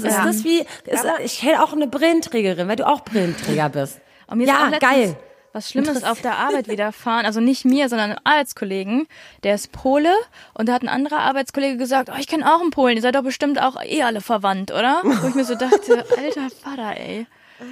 Das 0.03 0.17
ist 0.17 0.25
das 0.25 0.43
wie, 0.43 0.59
ist, 0.85 1.05
ich 1.23 1.43
hätte 1.43 1.63
auch 1.63 1.73
eine 1.73 1.87
Brillenträgerin, 1.87 2.67
weil 2.67 2.75
du 2.75 2.87
auch 2.87 3.01
Brillenträger 3.01 3.69
bist. 3.69 3.99
Ja, 4.35 4.69
geil. 4.79 5.15
was 5.53 5.69
Schlimmes 5.69 6.03
auf 6.03 6.21
der 6.21 6.37
Arbeit 6.37 6.67
widerfahren. 6.67 7.25
Also 7.25 7.39
nicht 7.39 7.65
mir, 7.65 7.89
sondern 7.89 8.11
einem 8.11 8.19
Arbeitskollegen. 8.23 9.07
Der 9.43 9.55
ist 9.55 9.71
Pole 9.71 10.13
und 10.53 10.69
da 10.69 10.73
hat 10.73 10.83
ein 10.83 10.89
anderer 10.89 11.19
Arbeitskollege 11.19 11.77
gesagt, 11.77 12.09
oh, 12.13 12.17
ich 12.19 12.27
kenne 12.27 12.53
auch 12.53 12.61
einen 12.61 12.71
Polen, 12.71 12.95
ihr 12.95 13.01
seid 13.01 13.15
doch 13.15 13.23
bestimmt 13.23 13.61
auch 13.61 13.81
eh 13.83 14.03
alle 14.03 14.21
verwandt, 14.21 14.71
oder? 14.71 15.01
Wo 15.03 15.27
ich 15.27 15.35
mir 15.35 15.45
so 15.45 15.55
dachte, 15.55 16.05
alter 16.17 16.49
Vater, 16.63 16.99
ey. 16.99 17.25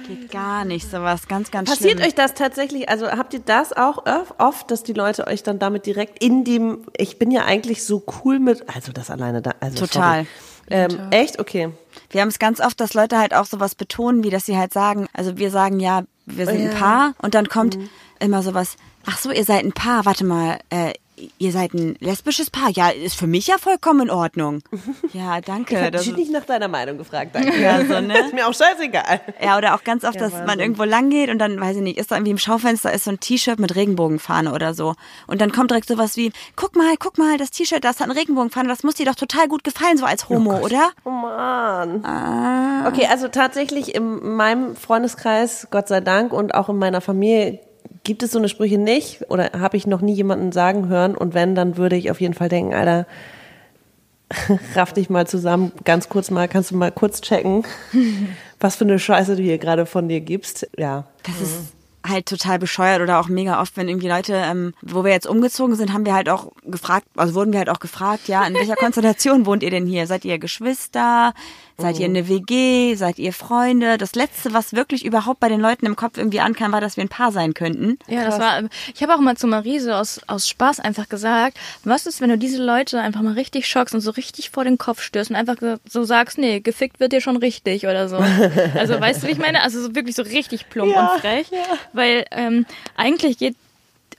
Geht 0.08 0.32
gar 0.32 0.64
nicht, 0.64 0.90
sowas 0.90 1.28
ganz, 1.28 1.52
ganz 1.52 1.70
Passiert 1.70 1.98
schlimm. 1.98 2.08
euch 2.08 2.14
das 2.16 2.34
tatsächlich, 2.34 2.88
also 2.88 3.06
habt 3.08 3.34
ihr 3.34 3.40
das 3.40 3.72
auch 3.72 4.04
oft, 4.38 4.68
dass 4.72 4.82
die 4.82 4.92
Leute 4.92 5.28
euch 5.28 5.44
dann 5.44 5.60
damit 5.60 5.86
direkt 5.86 6.20
in 6.20 6.42
dem, 6.42 6.80
ich 6.96 7.20
bin 7.20 7.30
ja 7.30 7.44
eigentlich 7.44 7.84
so 7.84 8.04
cool 8.24 8.40
mit, 8.40 8.68
also 8.74 8.90
das 8.90 9.10
alleine 9.10 9.42
da, 9.42 9.52
also 9.60 9.86
Total. 9.86 10.24
Sorry. 10.24 10.26
Ähm, 10.70 10.98
echt? 11.10 11.38
Okay. 11.38 11.70
Wir 12.10 12.20
haben 12.20 12.28
es 12.28 12.38
ganz 12.38 12.60
oft, 12.60 12.80
dass 12.80 12.94
Leute 12.94 13.18
halt 13.18 13.34
auch 13.34 13.46
sowas 13.46 13.74
betonen, 13.74 14.24
wie 14.24 14.30
dass 14.30 14.46
sie 14.46 14.56
halt 14.56 14.72
sagen, 14.72 15.08
also 15.12 15.36
wir 15.38 15.50
sagen 15.50 15.80
ja, 15.80 16.02
wir 16.26 16.46
sind 16.46 16.60
ein 16.60 16.74
Paar 16.78 17.14
und 17.22 17.34
dann 17.34 17.48
kommt 17.48 17.78
immer 18.18 18.42
sowas, 18.42 18.76
ach 19.06 19.18
so, 19.18 19.30
ihr 19.30 19.44
seid 19.44 19.64
ein 19.64 19.72
Paar, 19.72 20.04
warte 20.04 20.24
mal, 20.24 20.58
äh, 20.70 20.92
ihr 21.38 21.52
seid 21.52 21.72
ein 21.74 21.96
lesbisches 22.00 22.50
Paar, 22.50 22.70
ja, 22.70 22.88
ist 22.90 23.16
für 23.16 23.26
mich 23.26 23.46
ja 23.46 23.56
vollkommen 23.58 24.02
in 24.02 24.10
Ordnung. 24.10 24.62
Ja, 25.12 25.40
danke. 25.40 25.74
Ich 25.74 25.80
habe 25.80 25.90
Das- 25.92 26.04
dich 26.04 26.16
nicht 26.16 26.30
nach 26.32 26.44
deiner 26.44 26.68
Meinung 26.68 26.98
gefragt, 26.98 27.30
danke. 27.34 27.60
Ja, 27.60 27.84
so, 27.84 28.00
ne? 28.00 28.18
Ist 28.18 28.34
mir 28.34 28.46
auch 28.46 28.54
scheißegal. 28.54 29.20
Ja, 29.42 29.56
oder 29.56 29.74
auch 29.74 29.82
ganz 29.84 30.04
oft, 30.04 30.20
dass 30.20 30.32
Wahnsinn. 30.32 30.46
man 30.46 30.60
irgendwo 30.60 30.84
lang 30.84 31.10
geht 31.10 31.30
und 31.30 31.38
dann, 31.38 31.58
weiß 31.60 31.76
ich 31.76 31.82
nicht, 31.82 31.98
ist 31.98 32.10
da 32.10 32.16
irgendwie 32.16 32.32
im 32.32 32.38
Schaufenster 32.38 32.92
ist 32.92 33.04
so 33.04 33.10
ein 33.10 33.20
T-Shirt 33.20 33.58
mit 33.58 33.74
Regenbogenfahne 33.76 34.52
oder 34.52 34.74
so. 34.74 34.94
Und 35.26 35.40
dann 35.40 35.52
kommt 35.52 35.70
direkt 35.70 35.88
sowas 35.88 36.16
wie, 36.16 36.32
guck 36.56 36.76
mal, 36.76 36.94
guck 36.98 37.18
mal, 37.18 37.38
das 37.38 37.50
T-Shirt, 37.50 37.82
das 37.84 38.00
hat 38.00 38.08
eine 38.10 38.18
Regenbogenfahne, 38.18 38.68
das 38.68 38.82
muss 38.82 38.94
dir 38.94 39.06
doch 39.06 39.14
total 39.14 39.48
gut 39.48 39.64
gefallen, 39.64 39.96
so 39.96 40.04
als 40.04 40.28
Homo, 40.28 40.58
oder? 40.58 40.90
Oh 41.04 41.10
Mann. 41.10 42.04
Ah. 42.04 42.88
Okay, 42.88 43.06
also 43.10 43.28
tatsächlich 43.28 43.94
in 43.94 44.36
meinem 44.36 44.76
Freundeskreis, 44.76 45.68
Gott 45.70 45.88
sei 45.88 46.00
Dank, 46.00 46.32
und 46.32 46.54
auch 46.54 46.68
in 46.68 46.76
meiner 46.78 47.00
Familie 47.00 47.60
gibt 48.06 48.22
es 48.22 48.30
so 48.30 48.38
eine 48.38 48.48
Sprüche 48.48 48.78
nicht 48.78 49.28
oder 49.30 49.50
habe 49.58 49.76
ich 49.76 49.86
noch 49.86 50.00
nie 50.00 50.14
jemanden 50.14 50.52
sagen 50.52 50.88
hören. 50.88 51.16
Und 51.16 51.34
wenn, 51.34 51.56
dann 51.56 51.76
würde 51.76 51.96
ich 51.96 52.10
auf 52.10 52.20
jeden 52.20 52.34
Fall 52.34 52.48
denken, 52.48 52.72
Alter, 52.72 53.04
raff 54.74 54.92
dich 54.92 55.10
mal 55.10 55.26
zusammen, 55.26 55.72
ganz 55.84 56.08
kurz 56.08 56.30
mal, 56.30 56.48
kannst 56.48 56.70
du 56.70 56.76
mal 56.76 56.92
kurz 56.92 57.20
checken, 57.20 57.64
was 58.60 58.76
für 58.76 58.84
eine 58.84 59.00
Scheiße 59.00 59.36
du 59.36 59.42
hier 59.42 59.58
gerade 59.58 59.86
von 59.86 60.08
dir 60.08 60.20
gibst. 60.20 60.68
Ja. 60.78 61.04
Das 61.24 61.40
ist 61.40 61.72
halt 62.06 62.26
total 62.26 62.60
bescheuert 62.60 63.02
oder 63.02 63.18
auch 63.18 63.26
mega 63.26 63.60
oft, 63.60 63.76
wenn 63.76 63.88
irgendwie 63.88 64.08
Leute, 64.08 64.34
ähm, 64.34 64.72
wo 64.82 65.02
wir 65.02 65.10
jetzt 65.10 65.26
umgezogen 65.26 65.74
sind, 65.74 65.92
haben 65.92 66.06
wir 66.06 66.14
halt 66.14 66.28
auch 66.28 66.52
gefragt, 66.62 67.06
also 67.16 67.34
wurden 67.34 67.52
wir 67.52 67.58
halt 67.58 67.70
auch 67.70 67.80
gefragt, 67.80 68.28
ja, 68.28 68.46
in 68.46 68.54
welcher 68.54 68.76
Konstellation 68.76 69.46
wohnt 69.46 69.64
ihr 69.64 69.70
denn 69.70 69.86
hier? 69.86 70.06
Seid 70.06 70.24
ihr 70.24 70.38
Geschwister? 70.38 71.34
Seid 71.78 71.98
ihr 71.98 72.06
eine 72.06 72.28
WG? 72.28 72.94
Seid 72.94 73.18
ihr 73.18 73.32
Freunde? 73.32 73.98
Das 73.98 74.14
Letzte, 74.14 74.54
was 74.54 74.72
wirklich 74.72 75.04
überhaupt 75.04 75.40
bei 75.40 75.48
den 75.48 75.60
Leuten 75.60 75.84
im 75.84 75.94
Kopf 75.94 76.16
irgendwie 76.16 76.40
ankam, 76.40 76.72
war, 76.72 76.80
dass 76.80 76.96
wir 76.96 77.04
ein 77.04 77.08
Paar 77.08 77.32
sein 77.32 77.52
könnten. 77.52 77.98
Ja, 78.08 78.24
das 78.24 78.38
war. 78.38 78.62
Ich 78.94 79.02
habe 79.02 79.14
auch 79.14 79.20
mal 79.20 79.36
zu 79.36 79.46
Marise 79.46 79.96
aus, 79.96 80.20
aus 80.26 80.48
Spaß 80.48 80.80
einfach 80.80 81.08
gesagt, 81.08 81.58
was 81.84 82.06
ist, 82.06 82.20
wenn 82.20 82.30
du 82.30 82.38
diese 82.38 82.62
Leute 82.62 83.00
einfach 83.00 83.20
mal 83.20 83.34
richtig 83.34 83.66
schockst 83.68 83.94
und 83.94 84.00
so 84.00 84.10
richtig 84.12 84.50
vor 84.50 84.64
den 84.64 84.78
Kopf 84.78 85.02
stößt 85.02 85.30
und 85.30 85.36
einfach 85.36 85.56
so 85.88 86.04
sagst, 86.04 86.38
nee, 86.38 86.60
gefickt 86.60 86.98
wird 86.98 87.12
dir 87.12 87.20
schon 87.20 87.36
richtig 87.36 87.84
oder 87.86 88.08
so. 88.08 88.16
Also 88.74 89.00
weißt 89.00 89.22
du, 89.22 89.26
wie 89.26 89.32
ich 89.32 89.38
meine? 89.38 89.62
Also 89.62 89.82
so 89.82 89.94
wirklich 89.94 90.16
so 90.16 90.22
richtig 90.22 90.68
plump 90.70 90.96
und 90.96 91.20
frech. 91.20 91.48
Weil 91.92 92.24
ähm, 92.30 92.64
eigentlich 92.96 93.38
geht 93.38 93.56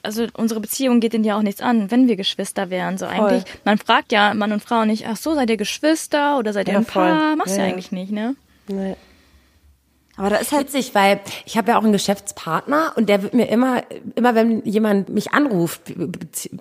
also 0.03 0.27
unsere 0.35 0.59
Beziehung 0.59 0.99
geht 0.99 1.13
denen 1.13 1.23
ja 1.23 1.37
auch 1.37 1.41
nichts 1.41 1.61
an, 1.61 1.91
wenn 1.91 2.07
wir 2.07 2.15
Geschwister 2.15 2.69
wären. 2.69 2.97
So 2.97 3.05
eigentlich, 3.05 3.43
man 3.65 3.77
fragt 3.77 4.11
ja 4.11 4.33
Mann 4.33 4.51
und 4.51 4.63
Frau 4.63 4.85
nicht, 4.85 5.05
ach 5.07 5.17
so, 5.17 5.35
seid 5.35 5.49
ihr 5.49 5.57
Geschwister 5.57 6.37
oder 6.37 6.53
seid 6.53 6.67
ihr 6.67 6.73
Ja, 6.73 6.79
ein 6.79 6.85
voll. 6.85 7.03
Paar? 7.07 7.35
Machst 7.35 7.55
du 7.55 7.59
Ja, 7.59 7.67
ja 7.67 7.73
eigentlich 7.73 7.91
nicht, 7.91 8.11
ne? 8.11 8.35
Nee. 8.67 8.95
Aber 10.17 10.31
da 10.31 10.37
ist 10.37 10.51
halt 10.51 10.73
Witzig, 10.73 10.95
weil 10.95 11.19
ich 11.45 11.57
habe 11.57 11.69
ja 11.71 11.77
auch 11.77 11.83
einen 11.83 11.93
Geschäftspartner 11.93 12.93
und 12.95 13.07
der 13.07 13.21
wird 13.21 13.35
mir 13.35 13.49
immer, 13.49 13.83
immer 14.15 14.33
wenn 14.33 14.63
jemand 14.65 15.09
mich 15.09 15.31
anruft 15.31 15.93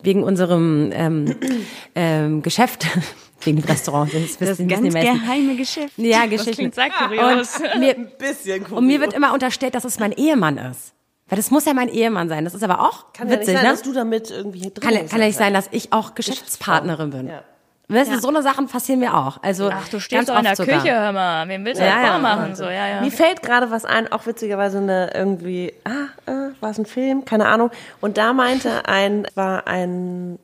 wegen 0.03 0.22
unserem 0.22 0.91
ähm, 0.93 1.37
ähm, 1.95 2.43
Geschäft, 2.43 2.87
wegen 3.41 3.61
dem 3.62 3.64
Restaurant, 3.64 4.12
das, 4.12 4.37
das 4.37 4.49
wissen 4.51 4.68
ganz 4.68 4.93
geheime 4.93 5.57
Geschäft. 5.57 5.95
Ja, 5.97 6.26
Geschichten. 6.26 6.70
sehr 6.70 6.91
kurios. 6.91 7.59
Und 7.74 7.80
mir, 7.80 7.95
Bisschen 8.18 8.66
cool. 8.70 8.78
und 8.78 8.87
mir 8.87 9.01
wird 9.01 9.14
immer 9.14 9.32
unterstellt, 9.32 9.74
dass 9.74 9.84
es 9.84 9.99
mein 9.99 10.12
Ehemann 10.12 10.59
ist. 10.59 10.93
Weil 11.29 11.37
das 11.37 11.51
muss 11.51 11.64
ja 11.64 11.74
mein 11.74 11.89
Ehemann 11.89 12.29
sein. 12.29 12.45
Das 12.45 12.55
ist 12.55 12.62
aber 12.62 12.81
auch 12.81 13.12
Kann 13.12 13.29
ja 13.29 13.35
witzig, 13.35 13.49
nicht 13.49 13.57
sein, 13.57 13.64
ne? 13.64 13.70
dass 13.72 13.83
du 13.83 13.93
damit 13.93 14.31
irgendwie 14.31 14.61
hier 14.61 14.70
drin 14.70 14.89
Kann, 14.89 14.99
bist. 15.01 15.11
kann 15.11 15.20
ja 15.20 15.27
nicht 15.27 15.39
sein, 15.39 15.53
dass 15.55 15.68
ich 15.72 15.93
auch 15.93 16.14
Geschäftspartnerin 16.14 17.11
bin. 17.11 17.29
Ja. 17.29 17.43
Weißt 17.89 18.11
du, 18.11 18.18
so 18.20 18.29
eine 18.29 18.43
Sachen 18.43 18.66
passieren 18.66 18.99
mir 18.99 19.16
auch. 19.16 19.39
Also 19.43 19.70
Ach, 19.72 19.89
du 19.89 20.01
stehst 20.01 20.29
doch 20.29 20.37
in 20.37 20.43
der 20.45 20.57
sogar. 20.57 20.81
Küche, 20.83 20.93
hör 20.93 21.12
mal. 21.12 21.47
Wem 21.49 21.64
willst 21.64 21.81
du 21.81 21.85
Ja, 21.85 21.97
ja, 22.01 22.03
ja. 22.07 22.12
vormachen? 22.12 22.57
So, 22.57 22.64
ja, 22.64 22.89
ja. 22.89 23.01
Mir 23.01 23.12
fällt 23.12 23.43
gerade 23.43 23.70
was 23.70 23.85
ein, 23.85 24.11
auch 24.11 24.27
witzigerweise 24.27 24.79
eine 24.79 25.12
irgendwie, 25.14 25.72
ah, 25.85 26.09
äh, 26.31 26.51
war 26.61 26.70
es 26.70 26.79
ein 26.79 26.87
Film, 26.87 27.24
keine 27.24 27.47
Ahnung. 27.47 27.70
Und 28.01 28.18
da 28.18 28.33
meinte 28.33 28.87
ein, 28.89 29.29
war 29.37 29.68
ein, 29.68 30.41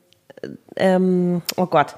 ähm, 0.77 1.41
oh 1.57 1.65
Gott, 1.65 1.95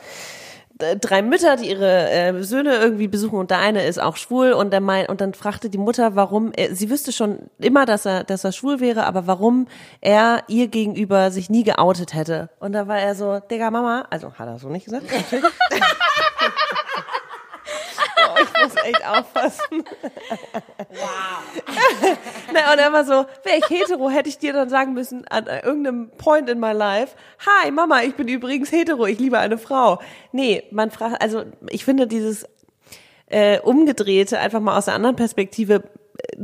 drei 0.77 1.21
Mütter, 1.21 1.55
die 1.55 1.69
ihre 1.69 2.09
äh, 2.09 2.43
Söhne 2.43 2.75
irgendwie 2.75 3.07
besuchen 3.07 3.39
und 3.39 3.49
der 3.49 3.59
eine 3.59 3.85
ist 3.85 4.01
auch 4.01 4.17
schwul 4.17 4.51
und 4.51 4.71
der 4.71 4.81
mein, 4.81 5.07
und 5.07 5.21
dann 5.21 5.33
fragte 5.33 5.69
die 5.69 5.77
Mutter, 5.77 6.15
warum 6.15 6.51
er, 6.53 6.75
sie 6.75 6.89
wüsste 6.89 7.11
schon 7.11 7.49
immer, 7.59 7.85
dass 7.85 8.05
er, 8.05 8.23
dass 8.23 8.43
er 8.43 8.51
schwul 8.51 8.79
wäre, 8.79 9.05
aber 9.05 9.25
warum 9.27 9.67
er 10.01 10.43
ihr 10.47 10.67
gegenüber 10.67 11.31
sich 11.31 11.49
nie 11.49 11.63
geoutet 11.63 12.13
hätte. 12.13 12.49
Und 12.59 12.73
da 12.73 12.87
war 12.87 12.99
er 12.99 13.15
so, 13.15 13.39
Digga 13.39 13.71
Mama, 13.71 14.05
also 14.09 14.33
hat 14.33 14.47
er 14.47 14.59
so 14.59 14.67
nicht 14.67 14.85
gesagt, 14.85 15.05
muss 18.63 18.75
echt 18.83 19.07
aufpassen. 19.07 19.83
Na, 22.53 22.73
und 22.73 22.79
er 22.79 22.93
war 22.93 23.05
so, 23.05 23.25
wäre 23.43 23.57
ich 23.57 23.69
hetero, 23.69 24.09
hätte 24.09 24.29
ich 24.29 24.37
dir 24.37 24.53
dann 24.53 24.69
sagen 24.69 24.93
müssen, 24.93 25.27
an 25.27 25.47
irgendeinem 25.47 26.11
Point 26.17 26.49
in 26.49 26.59
my 26.59 26.71
life, 26.71 27.15
hi 27.45 27.71
Mama, 27.71 28.01
ich 28.03 28.15
bin 28.15 28.27
übrigens 28.27 28.71
hetero, 28.71 29.05
ich 29.05 29.19
liebe 29.19 29.39
eine 29.39 29.57
Frau. 29.57 29.99
Nee, 30.31 30.63
man 30.71 30.91
fragt, 30.91 31.21
also 31.21 31.43
ich 31.69 31.85
finde 31.85 32.07
dieses 32.07 32.47
äh, 33.27 33.59
Umgedrehte 33.59 34.39
einfach 34.39 34.59
mal 34.59 34.77
aus 34.77 34.87
einer 34.87 34.95
anderen 34.95 35.15
Perspektive 35.15 35.83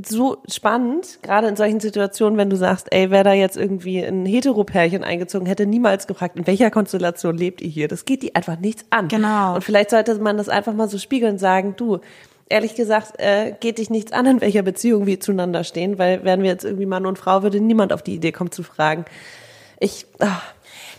so 0.05 0.38
spannend, 0.49 1.19
gerade 1.21 1.47
in 1.47 1.55
solchen 1.55 1.79
Situationen, 1.79 2.38
wenn 2.38 2.49
du 2.49 2.55
sagst, 2.55 2.88
ey, 2.91 3.11
wer 3.11 3.23
da 3.23 3.34
jetzt 3.34 3.57
irgendwie 3.57 3.99
ein 3.99 4.25
Hetero-Pärchen 4.25 5.03
eingezogen 5.03 5.47
hätte, 5.47 5.65
niemals 5.65 6.07
gefragt, 6.07 6.38
in 6.38 6.47
welcher 6.47 6.71
Konstellation 6.71 7.38
lebt 7.38 7.61
ihr 7.61 7.69
hier? 7.69 7.88
Das 7.88 8.05
geht 8.05 8.23
die 8.23 8.36
einfach 8.36 8.59
nichts 8.59 8.86
an. 8.89 9.07
Genau. 9.07 9.55
Und 9.55 9.63
vielleicht 9.63 9.89
sollte 9.89 10.15
man 10.19 10.38
das 10.38 10.49
einfach 10.49 10.73
mal 10.73 10.89
so 10.89 10.97
spiegeln 10.97 11.34
und 11.34 11.39
sagen, 11.39 11.75
du, 11.77 11.99
ehrlich 12.49 12.75
gesagt, 12.75 13.19
äh, 13.19 13.53
geht 13.59 13.77
dich 13.77 13.89
nichts 13.89 14.11
an, 14.11 14.25
in 14.25 14.41
welcher 14.41 14.61
Beziehung 14.61 15.05
wir 15.05 15.19
zueinander 15.19 15.63
stehen, 15.63 15.97
weil 15.97 16.23
wären 16.23 16.43
wir 16.43 16.49
jetzt 16.49 16.65
irgendwie 16.65 16.86
Mann 16.86 17.05
und 17.05 17.17
Frau, 17.17 17.43
würde 17.43 17.59
niemand 17.59 17.93
auf 17.93 18.01
die 18.01 18.15
Idee 18.15 18.32
kommen 18.32 18.51
zu 18.51 18.63
fragen. 18.63 19.05
Ich, 19.79 20.05
ah, 20.19 20.41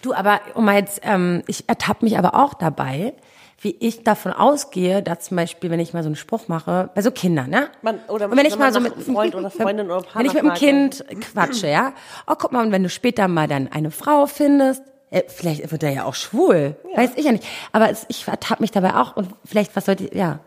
Du, 0.03 0.13
aber 0.13 0.41
um 0.55 0.65
mal 0.65 0.77
jetzt, 0.77 1.01
ähm, 1.05 1.43
ich 1.47 1.69
ertappe 1.69 2.05
mich 2.05 2.19
aber 2.19 2.35
auch 2.35 2.55
dabei, 2.55 3.15
wie 3.63 3.77
ich 3.79 4.03
davon 4.03 4.33
ausgehe, 4.33 5.03
dass 5.03 5.21
zum 5.21 5.37
Beispiel, 5.37 5.71
wenn 5.71 5.79
ich 5.79 5.95
mal 5.95 6.03
so 6.03 6.09
einen 6.09 6.17
Spruch 6.17 6.49
mache, 6.49 6.91
bei 6.95 7.03
so 7.03 7.13
Kindern, 7.13 7.49
ne? 7.49 7.69
Man- 7.81 8.01
oder 8.09 8.29
und 8.29 8.37
wenn 8.37 8.45
ich 8.45 8.59
mal 8.59 8.73
so 8.73 8.81
mit 8.81 8.93
Freund 8.95 9.37
oder 9.37 9.51
Freundin 9.51 9.87
oder 9.87 10.05
wenn 10.15 10.27
ich 10.27 10.35
mit 10.35 10.43
Partner 10.43 10.69
einem 10.69 10.91
Kind 10.91 11.05
quatsche, 11.21 11.69
ja, 11.69 11.93
oh 12.27 12.35
guck 12.37 12.51
mal, 12.51 12.67
und 12.67 12.73
wenn 12.73 12.83
du 12.83 12.89
später 12.89 13.29
mal 13.29 13.47
dann 13.47 13.69
eine 13.71 13.93
Frau 13.93 14.27
findest, 14.27 14.83
äh, 15.11 15.23
vielleicht 15.29 15.71
wird 15.71 15.85
er 15.85 15.91
ja 15.91 16.05
auch 16.05 16.15
schwul, 16.15 16.75
weiß 16.97 17.13
ich 17.15 17.25
ja 17.25 17.33
nicht, 17.33 17.45
aber 17.71 17.89
es, 17.89 18.05
ich 18.09 18.27
ertappe 18.27 18.63
mich 18.63 18.73
dabei 18.73 18.97
auch 18.97 19.17
und 19.17 19.29
vielleicht 19.45 19.77
was 19.77 19.87
sollte, 19.87 20.15
ja, 20.17 20.41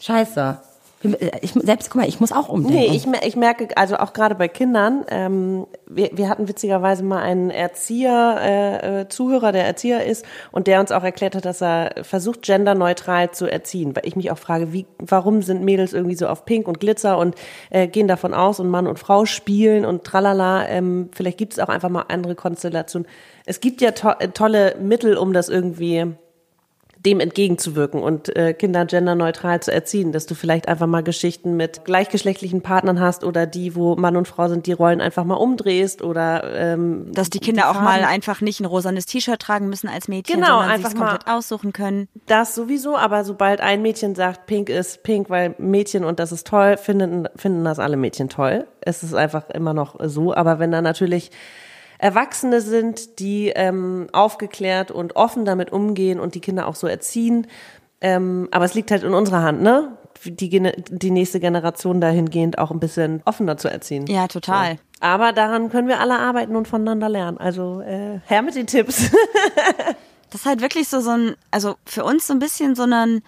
scheiße. 0.00 0.58
Ich, 1.40 1.52
selbst, 1.52 1.90
guck 1.90 2.00
mal, 2.00 2.08
ich 2.08 2.20
muss 2.20 2.32
auch 2.32 2.48
umdenken. 2.48 2.78
Nee, 2.78 2.96
ich, 2.96 3.06
ich 3.26 3.36
merke, 3.36 3.68
also 3.76 3.96
auch 3.96 4.12
gerade 4.12 4.34
bei 4.34 4.48
Kindern, 4.48 5.04
ähm, 5.08 5.66
wir, 5.88 6.10
wir 6.12 6.28
hatten 6.28 6.48
witzigerweise 6.48 7.04
mal 7.04 7.22
einen 7.22 7.50
Erzieher, 7.50 8.38
äh, 8.40 9.00
äh, 9.00 9.08
Zuhörer, 9.08 9.52
der 9.52 9.66
Erzieher 9.66 10.04
ist 10.04 10.24
und 10.52 10.66
der 10.66 10.80
uns 10.80 10.92
auch 10.92 11.04
erklärt 11.04 11.34
hat, 11.34 11.44
dass 11.44 11.62
er 11.62 11.94
versucht, 12.02 12.42
genderneutral 12.42 13.30
zu 13.30 13.46
erziehen. 13.46 13.94
Weil 13.94 14.06
ich 14.06 14.16
mich 14.16 14.30
auch 14.30 14.38
frage, 14.38 14.72
wie, 14.72 14.86
warum 14.98 15.42
sind 15.42 15.62
Mädels 15.62 15.92
irgendwie 15.92 16.16
so 16.16 16.26
auf 16.28 16.44
Pink 16.44 16.68
und 16.68 16.80
Glitzer 16.80 17.18
und 17.18 17.34
äh, 17.70 17.88
gehen 17.88 18.08
davon 18.08 18.34
aus 18.34 18.60
und 18.60 18.68
Mann 18.68 18.86
und 18.86 18.98
Frau 18.98 19.24
spielen 19.24 19.84
und 19.84 20.04
tralala. 20.04 20.68
Ähm, 20.68 21.10
vielleicht 21.12 21.38
gibt 21.38 21.52
es 21.54 21.58
auch 21.58 21.68
einfach 21.68 21.90
mal 21.90 22.06
andere 22.08 22.34
Konstellationen. 22.34 23.08
Es 23.44 23.60
gibt 23.60 23.80
ja 23.80 23.92
to 23.92 24.10
äh, 24.18 24.28
tolle 24.28 24.76
Mittel, 24.80 25.16
um 25.16 25.32
das 25.32 25.48
irgendwie 25.48 26.16
dem 27.06 27.20
entgegenzuwirken 27.20 28.02
und 28.02 28.34
äh, 28.36 28.52
Kinder 28.52 28.84
genderneutral 28.84 29.60
zu 29.60 29.72
erziehen, 29.72 30.12
dass 30.12 30.26
du 30.26 30.34
vielleicht 30.34 30.68
einfach 30.68 30.86
mal 30.86 31.02
Geschichten 31.02 31.56
mit 31.56 31.84
gleichgeschlechtlichen 31.84 32.60
Partnern 32.60 33.00
hast 33.00 33.24
oder 33.24 33.46
die, 33.46 33.74
wo 33.76 33.96
Mann 33.96 34.16
und 34.16 34.28
Frau 34.28 34.48
sind, 34.48 34.66
die 34.66 34.72
Rollen 34.72 35.00
einfach 35.00 35.24
mal 35.24 35.36
umdrehst 35.36 36.02
oder 36.02 36.42
ähm, 36.54 37.12
Dass 37.14 37.30
die 37.30 37.38
Kinder 37.38 37.70
auch 37.70 37.74
Farben. 37.74 37.84
mal 38.02 38.04
einfach 38.04 38.40
nicht 38.40 38.60
ein 38.60 38.64
rosanes 38.66 39.06
T-Shirt 39.06 39.40
tragen 39.40 39.68
müssen 39.70 39.88
als 39.88 40.08
Mädchen, 40.08 40.34
Genau, 40.40 40.58
sondern 40.58 40.70
einfach 40.70 40.94
komplett 40.94 41.26
mal- 41.26 41.38
aussuchen 41.38 41.72
können. 41.72 42.08
das 42.26 42.54
sowieso, 42.54 42.96
aber 42.96 43.24
sobald 43.24 43.60
ein 43.60 43.80
Mädchen 43.80 44.14
sagt, 44.14 44.46
pink 44.46 44.68
ist 44.68 45.02
pink, 45.04 45.30
weil 45.30 45.54
Mädchen 45.58 46.04
und 46.04 46.18
das 46.18 46.32
ist 46.32 46.46
toll, 46.46 46.76
finden, 46.76 47.28
finden 47.36 47.64
das 47.64 47.78
alle 47.78 47.96
Mädchen 47.96 48.28
toll. 48.28 48.66
Es 48.80 49.02
ist 49.02 49.14
einfach 49.14 49.48
immer 49.50 49.74
noch 49.74 49.96
so. 50.04 50.34
Aber 50.34 50.58
wenn 50.58 50.72
da 50.72 50.82
natürlich 50.82 51.30
Erwachsene 51.98 52.60
sind, 52.60 53.18
die 53.20 53.48
ähm, 53.54 54.08
aufgeklärt 54.12 54.90
und 54.90 55.16
offen 55.16 55.44
damit 55.44 55.72
umgehen 55.72 56.20
und 56.20 56.34
die 56.34 56.40
Kinder 56.40 56.66
auch 56.68 56.74
so 56.74 56.86
erziehen, 56.86 57.46
ähm, 58.00 58.48
aber 58.50 58.64
es 58.66 58.74
liegt 58.74 58.90
halt 58.90 59.02
in 59.02 59.14
unserer 59.14 59.42
Hand, 59.42 59.62
ne? 59.62 59.96
die, 60.24 60.48
Gene- 60.48 60.74
die 60.90 61.10
nächste 61.10 61.40
Generation 61.40 62.00
dahingehend 62.00 62.58
auch 62.58 62.70
ein 62.70 62.80
bisschen 62.80 63.22
offener 63.26 63.56
zu 63.58 63.68
erziehen. 63.68 64.06
Ja, 64.06 64.28
total. 64.28 64.78
Aber 65.00 65.32
daran 65.32 65.68
können 65.70 65.88
wir 65.88 66.00
alle 66.00 66.18
arbeiten 66.18 66.56
und 66.56 66.66
voneinander 66.68 67.08
lernen. 67.08 67.36
Also 67.38 67.80
äh, 67.82 68.20
her 68.26 68.42
mit 68.42 68.54
den 68.54 68.66
Tipps. 68.66 69.10
Das 70.30 70.40
ist 70.40 70.46
halt 70.46 70.60
wirklich 70.60 70.88
so, 70.88 71.00
so 71.00 71.10
ein, 71.10 71.36
also 71.52 71.76
für 71.84 72.02
uns 72.04 72.26
so 72.26 72.32
ein 72.34 72.40
bisschen 72.40 72.74
so 72.74 72.82
ein, 72.82 73.22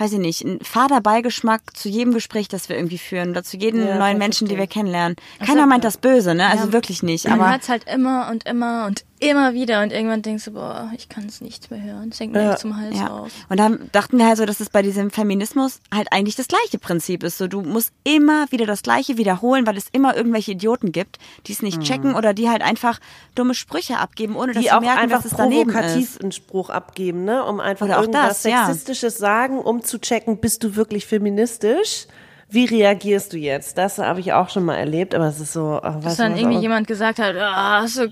weiß 0.00 0.12
ich 0.14 0.18
nicht, 0.18 0.42
ein 0.42 0.60
fader 0.62 1.00
Beigeschmack 1.00 1.60
zu 1.76 1.88
jedem 1.88 2.14
Gespräch, 2.14 2.48
das 2.48 2.68
wir 2.68 2.76
irgendwie 2.76 2.98
führen 2.98 3.30
oder 3.30 3.44
zu 3.44 3.58
jedem 3.58 3.86
Ja, 3.86 3.98
neuen 3.98 4.16
Menschen, 4.18 4.48
die 4.48 4.56
wir 4.56 4.66
kennenlernen. 4.66 5.16
Keiner 5.44 5.66
meint 5.66 5.84
das 5.84 5.98
böse, 5.98 6.34
ne? 6.34 6.48
Also 6.48 6.72
wirklich 6.72 7.02
nicht. 7.02 7.28
Man 7.28 7.40
Aber 7.40 7.50
hört 7.50 7.62
es 7.62 7.68
halt 7.68 7.84
immer 7.84 8.28
und 8.30 8.46
immer 8.48 8.86
und 8.86 9.04
immer 9.20 9.52
wieder 9.52 9.82
und 9.82 9.92
irgendwann 9.92 10.22
denkst 10.22 10.46
du, 10.46 10.52
boah, 10.52 10.90
ich 10.96 11.08
kann 11.08 11.26
es 11.26 11.40
nicht 11.40 11.70
mehr 11.70 11.82
hören. 11.82 12.08
Es 12.10 12.18
hängt 12.18 12.32
mir 12.32 12.42
Ja. 12.42 12.56
zum 12.56 12.76
Hals 12.76 12.96
Ja. 12.96 13.06
raus. 13.06 13.30
Und 13.48 13.60
dann 13.60 13.88
dachten 13.92 14.18
wir 14.18 14.26
halt 14.26 14.38
so, 14.38 14.46
dass 14.46 14.60
es 14.60 14.70
bei 14.70 14.82
diesem 14.82 15.10
Feminismus 15.10 15.80
halt 15.94 16.08
eigentlich 16.12 16.36
das 16.36 16.48
gleiche 16.48 16.78
Prinzip 16.78 17.22
ist. 17.22 17.38
So, 17.38 17.46
du 17.46 17.60
musst 17.60 17.92
immer 18.02 18.50
wieder 18.50 18.66
das 18.66 18.82
Gleiche 18.82 19.18
wiederholen, 19.18 19.66
weil 19.66 19.76
es 19.76 19.86
immer 19.92 20.16
irgendwelche 20.16 20.52
Idioten 20.52 20.90
gibt, 20.92 21.18
die 21.46 21.52
es 21.52 21.60
nicht 21.62 21.80
checken 21.82 22.14
oder 22.14 22.32
die 22.34 22.48
halt 22.48 22.62
einfach 22.62 22.98
dumme 23.34 23.54
Sprüche 23.54 23.98
abgeben, 23.98 24.36
ohne 24.36 24.52
dass 24.54 24.62
die 24.62 24.68
sie 24.68 24.72
auch 24.72 24.80
merken, 24.80 24.98
einfach 25.00 25.22
dass 25.22 25.32
es 25.32 25.36
daneben 25.36 25.70
provokativ 25.70 26.14
ist. 26.16 26.22
einen 26.22 26.32
Spruch 26.32 26.70
abgeben, 26.70 27.24
ne? 27.24 27.44
Um 27.44 27.60
einfach 27.60 27.86
Oder 27.86 27.98
auch 27.98 28.02
irgendwas 28.02 28.42
das, 28.42 28.50
ja. 28.50 28.66
Sexistisches 28.66 29.18
sagen, 29.18 29.58
um 29.58 29.82
zu 29.84 29.98
checken, 30.00 30.38
bist 30.40 30.64
du 30.64 30.76
wirklich 30.76 31.04
feministisch? 31.06 32.06
Wie 32.52 32.64
reagierst 32.64 33.32
du 33.32 33.36
jetzt? 33.36 33.78
Das 33.78 33.98
habe 33.98 34.18
ich 34.18 34.32
auch 34.32 34.48
schon 34.50 34.64
mal 34.64 34.74
erlebt, 34.74 35.14
aber 35.14 35.26
es 35.26 35.38
ist 35.38 35.52
so, 35.52 35.78
ach, 35.82 36.00
Dass 36.00 36.16
dann 36.16 36.32
was, 36.32 36.40
irgendwie 36.40 36.58
jemand 36.58 36.88
gesagt 36.88 37.20
hat, 37.20 37.36
ah, 37.36 37.82
hast 37.82 37.98
du 37.98 38.08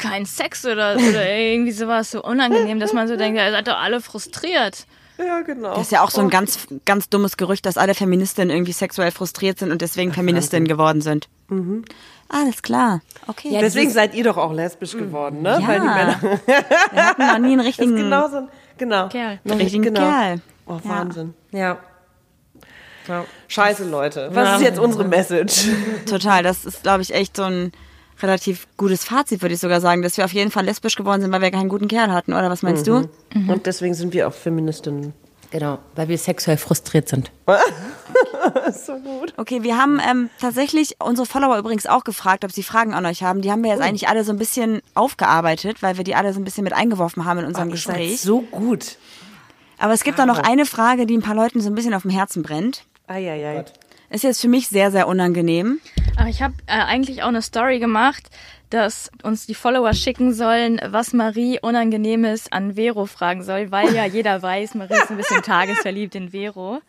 keinen 0.00 0.26
Sex 0.26 0.64
oder, 0.64 0.96
oder 0.96 1.28
irgendwie 1.30 1.72
sowas 1.72 2.10
so 2.10 2.22
unangenehm, 2.22 2.80
dass 2.80 2.92
man 2.92 3.06
so 3.08 3.16
denkt, 3.16 3.38
ihr 3.38 3.50
seid 3.50 3.68
doch 3.68 3.78
alle 3.78 4.00
frustriert. 4.00 4.86
Ja, 5.18 5.42
genau. 5.42 5.74
Das 5.74 5.82
ist 5.82 5.92
ja 5.92 6.02
auch 6.02 6.10
so 6.10 6.20
ein 6.22 6.30
ganz, 6.30 6.66
ganz 6.84 7.08
dummes 7.08 7.36
Gerücht, 7.36 7.66
dass 7.66 7.76
alle 7.76 7.94
Feministinnen 7.94 8.50
irgendwie 8.50 8.72
sexuell 8.72 9.10
frustriert 9.10 9.58
sind 9.58 9.70
und 9.70 9.82
deswegen 9.82 10.12
Feministinnen 10.12 10.66
geworden 10.66 11.02
sind. 11.02 11.28
Mhm. 11.48 11.84
Alles 12.28 12.62
klar. 12.62 13.02
Okay. 13.26 13.58
Deswegen 13.60 13.90
seid 13.90 14.14
ihr 14.14 14.24
doch 14.24 14.36
auch 14.36 14.52
lesbisch 14.52 14.92
geworden, 14.92 15.42
ne? 15.42 15.58
ja. 15.60 15.68
Weil 15.68 15.80
die 15.80 15.86
Männer 15.86 16.20
Wir 16.92 17.06
hatten 17.06 17.26
noch 17.26 17.38
nie 17.38 17.52
einen 17.52 17.58
das 17.58 17.66
ist 17.66 17.78
richtigen, 17.80 17.96
genau 17.96 18.28
so 18.28 18.36
ein, 18.36 18.48
genau. 18.78 19.08
Kerl. 19.08 19.40
Noch- 19.44 19.58
richtigen 19.58 19.82
genau. 19.82 20.00
Kerl. 20.00 20.40
Oh, 20.66 20.78
Wahnsinn. 20.84 21.34
Ja. 21.50 21.78
ja. 23.08 23.24
Scheiße, 23.48 23.90
Leute. 23.90 24.30
Was 24.32 24.56
ist 24.56 24.62
jetzt 24.62 24.78
unsere 24.78 25.04
Message? 25.04 25.68
Total. 26.08 26.44
Das 26.44 26.64
ist, 26.64 26.84
glaube 26.84 27.02
ich, 27.02 27.12
echt 27.12 27.36
so 27.36 27.42
ein 27.42 27.72
relativ 28.22 28.66
gutes 28.76 29.04
Fazit, 29.04 29.42
würde 29.42 29.54
ich 29.54 29.60
sogar 29.60 29.80
sagen, 29.80 30.02
dass 30.02 30.16
wir 30.16 30.24
auf 30.24 30.32
jeden 30.32 30.50
Fall 30.50 30.64
lesbisch 30.64 30.96
geworden 30.96 31.22
sind, 31.22 31.32
weil 31.32 31.40
wir 31.40 31.50
keinen 31.50 31.68
guten 31.68 31.88
Kerl 31.88 32.12
hatten, 32.12 32.32
oder 32.32 32.50
was 32.50 32.62
meinst 32.62 32.86
du? 32.86 33.08
Und 33.34 33.66
deswegen 33.66 33.94
sind 33.94 34.12
wir 34.12 34.28
auch 34.28 34.32
Feministinnen. 34.34 35.12
Genau, 35.50 35.78
weil 35.96 36.08
wir 36.08 36.16
sexuell 36.16 36.56
frustriert 36.56 37.08
sind. 37.08 37.30
So 38.72 38.94
gut. 38.96 39.34
Okay, 39.36 39.62
wir 39.62 39.76
haben 39.76 40.00
ähm, 40.08 40.30
tatsächlich 40.40 40.96
unsere 40.98 41.26
Follower 41.26 41.58
übrigens 41.58 41.86
auch 41.86 42.04
gefragt, 42.04 42.44
ob 42.44 42.52
sie 42.52 42.62
Fragen 42.62 42.94
an 42.94 43.04
euch 43.06 43.22
haben. 43.22 43.42
Die 43.42 43.50
haben 43.50 43.62
wir 43.62 43.70
jetzt 43.70 43.82
eigentlich 43.82 44.08
alle 44.08 44.24
so 44.24 44.32
ein 44.32 44.38
bisschen 44.38 44.80
aufgearbeitet, 44.94 45.82
weil 45.82 45.96
wir 45.96 46.04
die 46.04 46.14
alle 46.14 46.32
so 46.32 46.40
ein 46.40 46.44
bisschen 46.44 46.64
mit 46.64 46.72
eingeworfen 46.72 47.24
haben 47.24 47.40
in 47.40 47.46
unserem 47.46 47.68
seid 47.68 47.74
Gespräch. 47.74 48.20
so 48.20 48.40
gut. 48.40 48.96
Aber 49.78 49.92
es 49.92 50.04
gibt 50.04 50.18
da 50.18 50.26
noch 50.26 50.38
eine 50.38 50.66
Frage, 50.66 51.06
die 51.06 51.16
ein 51.16 51.22
paar 51.22 51.34
Leuten 51.34 51.60
so 51.60 51.68
ein 51.68 51.74
bisschen 51.74 51.94
auf 51.94 52.02
dem 52.02 52.10
Herzen 52.10 52.42
brennt. 52.42 52.84
Eieiei. 53.06 53.64
Ist 54.08 54.24
jetzt 54.24 54.40
für 54.40 54.48
mich 54.48 54.68
sehr, 54.68 54.90
sehr 54.90 55.06
unangenehm. 55.06 55.80
Ich 56.28 56.42
habe 56.42 56.54
äh, 56.66 56.72
eigentlich 56.72 57.22
auch 57.22 57.28
eine 57.28 57.42
Story 57.42 57.78
gemacht, 57.78 58.28
dass 58.70 59.10
uns 59.22 59.46
die 59.46 59.54
Follower 59.54 59.92
schicken 59.94 60.32
sollen, 60.32 60.80
was 60.86 61.12
Marie 61.12 61.58
Unangenehmes 61.60 62.52
an 62.52 62.74
Vero 62.74 63.06
fragen 63.06 63.42
soll, 63.42 63.70
weil 63.70 63.94
ja 63.94 64.04
jeder 64.06 64.40
weiß, 64.42 64.74
Marie 64.74 64.94
ist 64.94 65.10
ein 65.10 65.16
bisschen 65.16 65.42
tagesverliebt 65.42 66.14
in 66.14 66.30
Vero. 66.30 66.80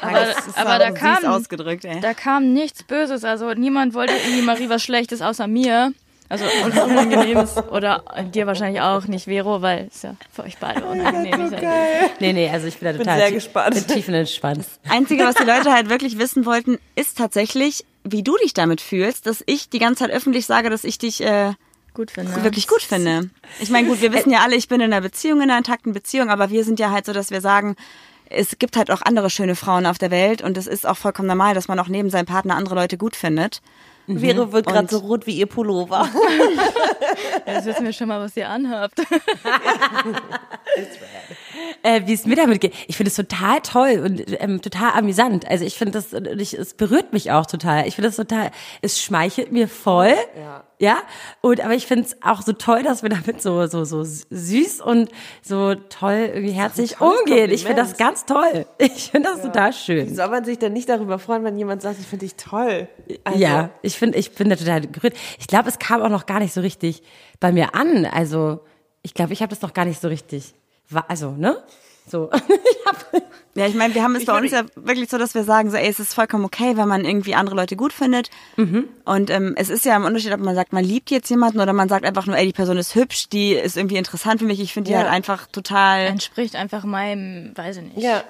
Aber, 0.00 0.26
aber 0.56 0.78
da 0.80 0.90
süß 0.90 0.98
kam, 0.98 1.24
ausgedrückt, 1.26 1.84
ey. 1.84 2.00
da 2.00 2.12
kam 2.14 2.52
nichts 2.52 2.82
Böses. 2.82 3.22
Also 3.24 3.52
niemand 3.54 3.94
wollte 3.94 4.14
irgendwie 4.14 4.42
Marie 4.42 4.68
was 4.68 4.82
Schlechtes 4.82 5.22
außer 5.22 5.46
mir. 5.46 5.92
Also 6.28 6.44
Unangenehmes. 6.64 7.56
Oder 7.70 8.04
dir 8.32 8.46
wahrscheinlich 8.46 8.80
auch 8.80 9.04
nicht, 9.06 9.24
Vero, 9.26 9.62
weil 9.62 9.88
es 9.92 10.02
ja 10.02 10.14
für 10.32 10.44
euch 10.44 10.58
beide 10.58 10.84
unangenehm 10.84 11.40
ist. 11.52 11.54
Nee, 12.20 12.32
nee, 12.32 12.48
also 12.48 12.68
ich 12.68 12.78
bin 12.78 12.92
da 12.92 12.98
total 12.98 13.18
sehr 13.18 13.28
tie- 13.28 13.34
gespannt. 13.34 13.74
bin 13.74 13.86
tiefenentspannt. 13.86 14.64
Einzige, 14.88 15.24
was 15.24 15.34
die 15.34 15.42
Leute 15.44 15.72
halt 15.72 15.88
wirklich 15.90 16.18
wissen 16.18 16.46
wollten, 16.46 16.78
ist 16.94 17.18
tatsächlich, 17.18 17.84
wie 18.04 18.22
du 18.22 18.36
dich 18.38 18.54
damit 18.54 18.80
fühlst, 18.80 19.26
dass 19.26 19.42
ich 19.46 19.68
die 19.68 19.78
ganze 19.78 20.04
Zeit 20.04 20.10
öffentlich 20.10 20.46
sage, 20.46 20.70
dass 20.70 20.84
ich 20.84 20.98
dich 20.98 21.20
äh, 21.22 21.52
Gut 21.92 22.10
finde. 22.10 22.44
wirklich 22.44 22.68
gut 22.68 22.82
finde. 22.82 23.30
Ich 23.58 23.70
meine, 23.70 23.88
gut, 23.88 24.00
wir 24.00 24.12
wissen 24.12 24.30
ja 24.30 24.40
alle, 24.40 24.56
ich 24.56 24.68
bin 24.68 24.80
in 24.80 24.92
einer 24.92 25.00
Beziehung, 25.00 25.38
in 25.38 25.50
einer 25.50 25.58
intakten 25.58 25.92
Beziehung, 25.92 26.30
aber 26.30 26.50
wir 26.50 26.64
sind 26.64 26.78
ja 26.78 26.90
halt 26.90 27.06
so, 27.06 27.12
dass 27.12 27.30
wir 27.30 27.40
sagen, 27.40 27.76
es 28.26 28.58
gibt 28.58 28.76
halt 28.76 28.90
auch 28.90 29.02
andere 29.02 29.28
schöne 29.28 29.56
Frauen 29.56 29.86
auf 29.86 29.98
der 29.98 30.10
Welt 30.10 30.40
und 30.40 30.56
es 30.56 30.68
ist 30.68 30.86
auch 30.86 30.96
vollkommen 30.96 31.28
normal, 31.28 31.54
dass 31.54 31.66
man 31.66 31.78
auch 31.80 31.88
neben 31.88 32.10
seinem 32.10 32.26
Partner 32.26 32.56
andere 32.56 32.76
Leute 32.76 32.96
gut 32.96 33.16
findet. 33.16 33.60
Vero 34.06 34.52
wird 34.52 34.66
gerade 34.66 34.88
so 34.88 34.98
rot 34.98 35.26
wie 35.26 35.36
ihr 35.36 35.46
Pullover. 35.46 36.08
Jetzt 37.46 37.66
wissen 37.66 37.84
wir 37.84 37.92
schon 37.92 38.08
mal, 38.08 38.20
was 38.20 38.36
ihr 38.36 38.48
anhabt. 38.48 38.98
äh, 41.82 42.02
wie 42.06 42.12
es 42.12 42.26
mir 42.26 42.36
damit 42.36 42.60
geht. 42.60 42.74
Ich 42.88 42.96
finde 42.96 43.10
es 43.10 43.16
total 43.16 43.60
toll 43.60 44.02
und 44.04 44.24
ähm, 44.40 44.60
total 44.62 44.92
amüsant. 44.92 45.48
Also 45.48 45.64
ich 45.64 45.76
finde 45.76 45.92
das, 45.92 46.12
ich, 46.38 46.54
es 46.54 46.74
berührt 46.74 47.12
mich 47.12 47.30
auch 47.30 47.46
total. 47.46 47.86
Ich 47.86 47.94
finde 47.94 48.08
das 48.08 48.16
total, 48.16 48.50
es 48.82 49.00
schmeichelt 49.00 49.52
mir 49.52 49.68
voll. 49.68 50.14
Ja. 50.38 50.64
Ja. 50.80 51.02
Und 51.42 51.60
aber 51.60 51.74
ich 51.74 51.86
finde 51.86 52.06
es 52.06 52.16
auch 52.22 52.40
so 52.40 52.54
toll, 52.54 52.82
dass 52.82 53.02
wir 53.02 53.10
damit 53.10 53.42
so 53.42 53.66
so 53.66 53.84
so 53.84 54.02
süß 54.02 54.80
und 54.80 55.10
so 55.42 55.74
toll 55.74 56.30
irgendwie 56.32 56.52
herzlich 56.52 57.00
umgehen. 57.02 57.50
Ich 57.50 57.64
finde 57.64 57.82
das 57.82 57.96
ganz 57.96 58.24
toll. 58.24 58.66
Ich 58.78 59.10
finde 59.10 59.28
das 59.28 59.42
total 59.42 59.72
schön. 59.74 60.14
Soll 60.14 60.28
man 60.28 60.44
sich 60.44 60.58
denn 60.58 60.72
nicht 60.72 60.88
darüber 60.88 61.18
freuen, 61.18 61.44
wenn 61.44 61.58
jemand 61.58 61.82
sagt, 61.82 62.00
ich 62.00 62.06
finde 62.06 62.24
dich 62.24 62.36
toll? 62.36 62.88
Also, 63.24 63.38
Ja, 63.38 63.70
ich 63.82 63.98
finde, 63.98 64.18
ich 64.18 64.34
bin 64.34 64.48
da 64.48 64.56
total 64.56 64.80
gerührt. 64.80 65.14
Ich 65.38 65.46
glaube, 65.46 65.68
es 65.68 65.78
kam 65.78 66.00
auch 66.02 66.08
noch 66.08 66.24
gar 66.24 66.40
nicht 66.40 66.54
so 66.54 66.62
richtig 66.62 67.02
bei 67.40 67.52
mir 67.52 67.74
an. 67.74 68.06
Also, 68.06 68.60
ich 69.02 69.12
glaube, 69.12 69.34
ich 69.34 69.42
habe 69.42 69.50
das 69.50 69.60
noch 69.60 69.74
gar 69.74 69.84
nicht 69.84 70.00
so 70.00 70.08
richtig. 70.08 70.54
Also, 71.08 71.32
ne? 71.32 71.62
So. 72.10 72.30
ich 72.48 73.22
Ja, 73.56 73.66
ich 73.66 73.74
meine, 73.74 73.94
wir 73.94 74.02
haben 74.04 74.14
es 74.14 74.24
bei 74.24 74.38
uns 74.38 74.52
ja 74.52 74.62
wirklich 74.76 75.10
so, 75.10 75.18
dass 75.18 75.34
wir 75.34 75.42
sagen, 75.42 75.70
so, 75.70 75.76
ey, 75.76 75.88
es 75.88 75.98
ist 75.98 76.14
vollkommen 76.14 76.44
okay, 76.44 76.76
wenn 76.76 76.86
man 76.86 77.04
irgendwie 77.04 77.34
andere 77.34 77.56
Leute 77.56 77.74
gut 77.74 77.92
findet. 77.92 78.30
Und 79.04 79.28
ähm, 79.30 79.54
es 79.56 79.70
ist 79.70 79.84
ja 79.84 79.96
im 79.96 80.04
Unterschied, 80.04 80.32
ob 80.32 80.40
man 80.40 80.54
sagt, 80.54 80.72
man 80.72 80.84
liebt 80.84 81.10
jetzt 81.10 81.28
jemanden 81.30 81.58
oder 81.60 81.72
man 81.72 81.88
sagt 81.88 82.04
einfach 82.04 82.26
nur, 82.26 82.36
ey, 82.36 82.46
die 82.46 82.52
Person 82.52 82.76
ist 82.76 82.94
hübsch, 82.94 83.28
die 83.28 83.52
ist 83.52 83.76
irgendwie 83.76 83.96
interessant 83.96 84.40
für 84.40 84.46
mich. 84.46 84.60
Ich 84.60 84.72
finde 84.72 84.88
die 84.88 84.92
Ja. 84.92 85.00
halt 85.00 85.10
einfach 85.10 85.46
total. 85.46 86.06
Entspricht 86.06 86.54
einfach 86.54 86.84
meinem, 86.84 87.52
weiß 87.56 87.78
ich 87.78 87.82
nicht. 87.82 87.98
Ja. 87.98 88.22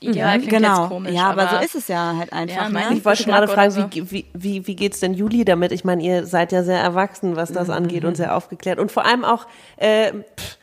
Ideal 0.00 0.38
klingt 0.38 0.52
genau. 0.52 0.82
jetzt 0.82 0.88
komisch. 0.90 1.12
ja, 1.12 1.30
aber, 1.30 1.48
so 1.48 1.56
ist 1.64 1.74
es 1.74 1.88
ja 1.88 2.14
halt 2.18 2.32
einfach. 2.34 2.54
Ja, 2.54 2.68
ne? 2.68 2.80
Ich 2.92 3.04
wollte 3.04 3.24
Geschmack 3.24 3.46
gerade 3.46 3.48
fragen, 3.48 3.70
so. 3.70 3.88
wie, 4.10 4.26
wie, 4.34 4.66
wie, 4.66 4.76
geht's 4.76 5.00
denn 5.00 5.14
Juli 5.14 5.46
damit? 5.46 5.72
Ich 5.72 5.84
meine, 5.84 6.02
ihr 6.02 6.26
seid 6.26 6.52
ja 6.52 6.62
sehr 6.62 6.78
erwachsen, 6.78 7.34
was 7.34 7.50
das 7.50 7.70
angeht 7.70 8.04
und 8.04 8.16
sehr 8.16 8.36
aufgeklärt. 8.36 8.78
Und 8.78 8.92
vor 8.92 9.06
allem 9.06 9.24
auch, 9.24 9.46
äh, 9.78 10.12
pff, 10.12 10.58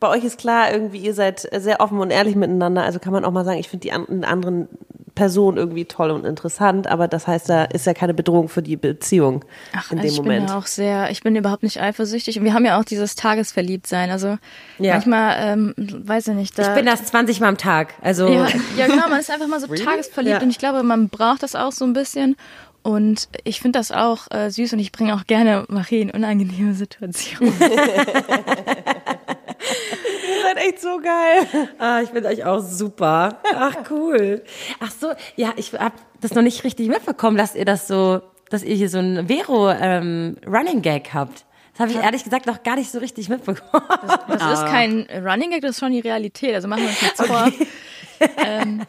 bei 0.00 0.08
euch 0.08 0.24
ist 0.24 0.38
klar, 0.38 0.72
irgendwie, 0.72 0.98
ihr 0.98 1.14
seid 1.14 1.48
sehr 1.56 1.80
offen 1.80 1.98
und 1.98 2.10
ehrlich 2.10 2.36
miteinander. 2.36 2.84
Also 2.84 2.98
kann 2.98 3.12
man 3.12 3.24
auch 3.24 3.32
mal 3.32 3.44
sagen, 3.44 3.58
ich 3.58 3.68
finde 3.68 3.82
die 3.82 3.92
an, 3.92 4.24
anderen 4.24 4.68
Person 5.16 5.56
irgendwie 5.56 5.84
toll 5.84 6.12
und 6.12 6.24
interessant, 6.24 6.86
aber 6.86 7.08
das 7.08 7.26
heißt, 7.26 7.48
da 7.48 7.64
ist 7.64 7.86
ja 7.86 7.92
keine 7.94 8.14
Bedrohung 8.14 8.48
für 8.48 8.62
die 8.62 8.76
Beziehung 8.76 9.44
Ach, 9.74 9.90
in 9.90 9.98
also 9.98 10.06
dem 10.08 10.12
ich 10.12 10.18
Moment. 10.22 10.46
bin 10.46 10.48
ja 10.54 10.58
auch 10.58 10.66
sehr, 10.66 11.10
ich 11.10 11.24
bin 11.24 11.34
überhaupt 11.34 11.64
nicht 11.64 11.80
eifersüchtig. 11.82 12.38
Und 12.38 12.44
wir 12.44 12.54
haben 12.54 12.64
ja 12.64 12.78
auch 12.78 12.84
dieses 12.84 13.16
Tagesverliebtsein. 13.16 14.10
Also 14.12 14.38
Ja. 14.78 14.92
manchmal, 14.92 15.34
ähm, 15.40 15.74
weiß 15.76 16.28
ich 16.28 16.34
nicht, 16.34 16.56
da. 16.56 16.68
ich 16.68 16.74
bin 16.76 16.86
das 16.86 17.04
20 17.06 17.40
Mal 17.40 17.48
am 17.48 17.58
Tag. 17.58 17.94
Also, 18.00 18.28
ja, 18.28 18.46
ja, 18.76 18.86
genau, 18.86 19.08
man 19.08 19.18
ist 19.18 19.28
einfach 19.32 19.48
mal 19.48 19.58
so 19.58 19.66
tagesverliebt 19.66 20.36
Ja. 20.36 20.42
und 20.42 20.50
ich 20.50 20.58
glaube, 20.58 20.84
man 20.84 21.08
braucht 21.08 21.42
das 21.42 21.56
auch 21.56 21.72
so 21.72 21.84
ein 21.84 21.94
bisschen. 21.94 22.36
Und 22.84 23.28
ich 23.42 23.60
finde 23.60 23.80
das 23.80 23.90
auch 23.90 24.30
äh, 24.30 24.50
süß 24.50 24.72
und 24.74 24.78
ich 24.78 24.92
bringe 24.92 25.14
auch 25.16 25.26
gerne 25.26 25.64
Marie 25.68 26.00
in 26.02 26.12
unangenehme 26.12 26.74
Situationen. 26.74 27.52
Ihr 29.60 30.42
seid 30.42 30.56
echt 30.58 30.80
so 30.80 31.00
geil. 31.00 31.68
ah, 31.78 32.00
ich 32.02 32.10
finde 32.10 32.28
euch 32.28 32.44
auch 32.44 32.60
super. 32.60 33.38
Ach, 33.54 33.74
cool. 33.90 34.42
Ach 34.80 34.90
so, 34.90 35.12
ja, 35.36 35.52
ich 35.56 35.72
habe 35.72 35.94
das 36.20 36.34
noch 36.34 36.42
nicht 36.42 36.64
richtig 36.64 36.88
mitbekommen, 36.88 37.36
dass 37.36 37.54
ihr 37.54 37.64
das 37.64 37.88
so, 37.88 38.20
dass 38.50 38.62
ihr 38.62 38.74
hier 38.74 38.88
so 38.88 38.98
ein 38.98 39.28
Vero 39.28 39.70
ähm, 39.70 40.36
habt. 40.44 41.44
Das 41.72 41.80
habe 41.80 41.90
ich 41.92 41.98
ehrlich 42.04 42.24
gesagt 42.24 42.46
noch 42.46 42.64
gar 42.64 42.74
nicht 42.74 42.90
so 42.90 42.98
richtig 42.98 43.28
mitbekommen. 43.28 43.84
Das 44.26 44.60
ist 44.60 44.66
kein 44.66 45.06
Running 45.24 45.50
Gag, 45.50 45.62
das 45.62 45.72
ist 45.72 45.80
schon 45.80 45.92
die 45.92 46.00
Realität. 46.00 46.54
Also 46.54 46.66
machen 46.66 46.82
wir 46.82 46.88
uns 46.88 47.02
nichts 47.02 47.24
vor. 47.24 47.52
Ähm, 48.44 48.82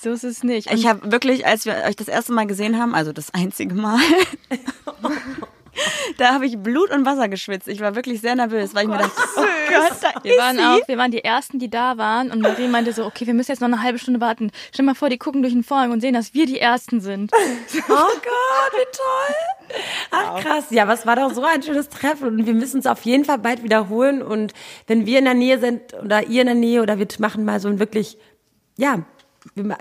so 0.00 0.10
ist 0.12 0.22
es 0.22 0.44
nicht. 0.44 0.70
Und 0.70 0.76
Ich 0.78 0.86
habe 0.86 1.10
wirklich, 1.10 1.46
als 1.46 1.66
wir 1.66 1.74
euch 1.88 1.96
das 1.96 2.06
erste 2.08 2.32
Mal 2.32 2.46
gesehen 2.46 2.78
haben, 2.78 2.94
also 2.94 3.12
das 3.12 3.34
einzige 3.34 3.74
Mal, 3.74 3.98
da 6.18 6.34
habe 6.34 6.46
ich 6.46 6.58
Blut 6.58 6.90
und 6.90 7.04
Wasser 7.06 7.28
geschwitzt. 7.28 7.68
Ich 7.68 7.80
war 7.80 7.94
wirklich 7.94 8.20
sehr 8.20 8.34
nervös, 8.34 8.74
weil 8.74 8.84
ich 8.84 8.88
mir 8.88 8.98
dachte, 8.98 9.12
oh 9.36 9.40
Gott, 9.40 9.92
da 10.02 10.22
Wir 10.22 10.32
ist 10.32 10.38
waren 10.40 10.56
sie. 10.56 10.62
auch, 10.62 10.88
wir 10.88 10.98
waren 10.98 11.10
die 11.10 11.24
ersten, 11.24 11.58
die 11.58 11.70
da 11.70 11.96
waren 11.98 12.30
und 12.30 12.40
Marie 12.40 12.68
meinte 12.68 12.92
so, 12.92 13.04
okay, 13.04 13.26
wir 13.26 13.34
müssen 13.34 13.50
jetzt 13.50 13.60
noch 13.60 13.68
eine 13.68 13.82
halbe 13.82 13.98
Stunde 13.98 14.20
warten. 14.20 14.50
Stell 14.72 14.84
mal 14.84 14.94
vor, 14.94 15.08
die 15.08 15.18
gucken 15.18 15.42
durch 15.42 15.52
den 15.54 15.64
Vorhang 15.64 15.90
und 15.92 16.00
sehen, 16.00 16.14
dass 16.14 16.34
wir 16.34 16.46
die 16.46 16.60
ersten 16.60 17.00
sind. 17.00 17.30
Oh 17.88 17.92
Gott, 17.92 18.72
wie 18.72 18.96
toll. 18.96 19.78
Ach 20.10 20.40
krass, 20.40 20.64
ja, 20.70 20.86
was 20.88 21.06
war 21.06 21.16
doch 21.16 21.32
so 21.32 21.44
ein 21.44 21.62
schönes 21.62 21.88
Treffen 21.88 22.28
und 22.28 22.46
wir 22.46 22.54
müssen 22.54 22.80
es 22.80 22.86
auf 22.86 23.02
jeden 23.02 23.24
Fall 23.24 23.38
bald 23.38 23.62
wiederholen 23.62 24.22
und 24.22 24.52
wenn 24.86 25.06
wir 25.06 25.18
in 25.18 25.24
der 25.24 25.34
Nähe 25.34 25.58
sind 25.58 25.94
oder 26.02 26.26
ihr 26.26 26.42
in 26.42 26.46
der 26.46 26.54
Nähe 26.56 26.82
oder 26.82 26.98
wir 26.98 27.06
machen 27.18 27.44
mal 27.44 27.60
so 27.60 27.68
ein 27.68 27.78
wirklich, 27.78 28.18
ja, 28.76 29.04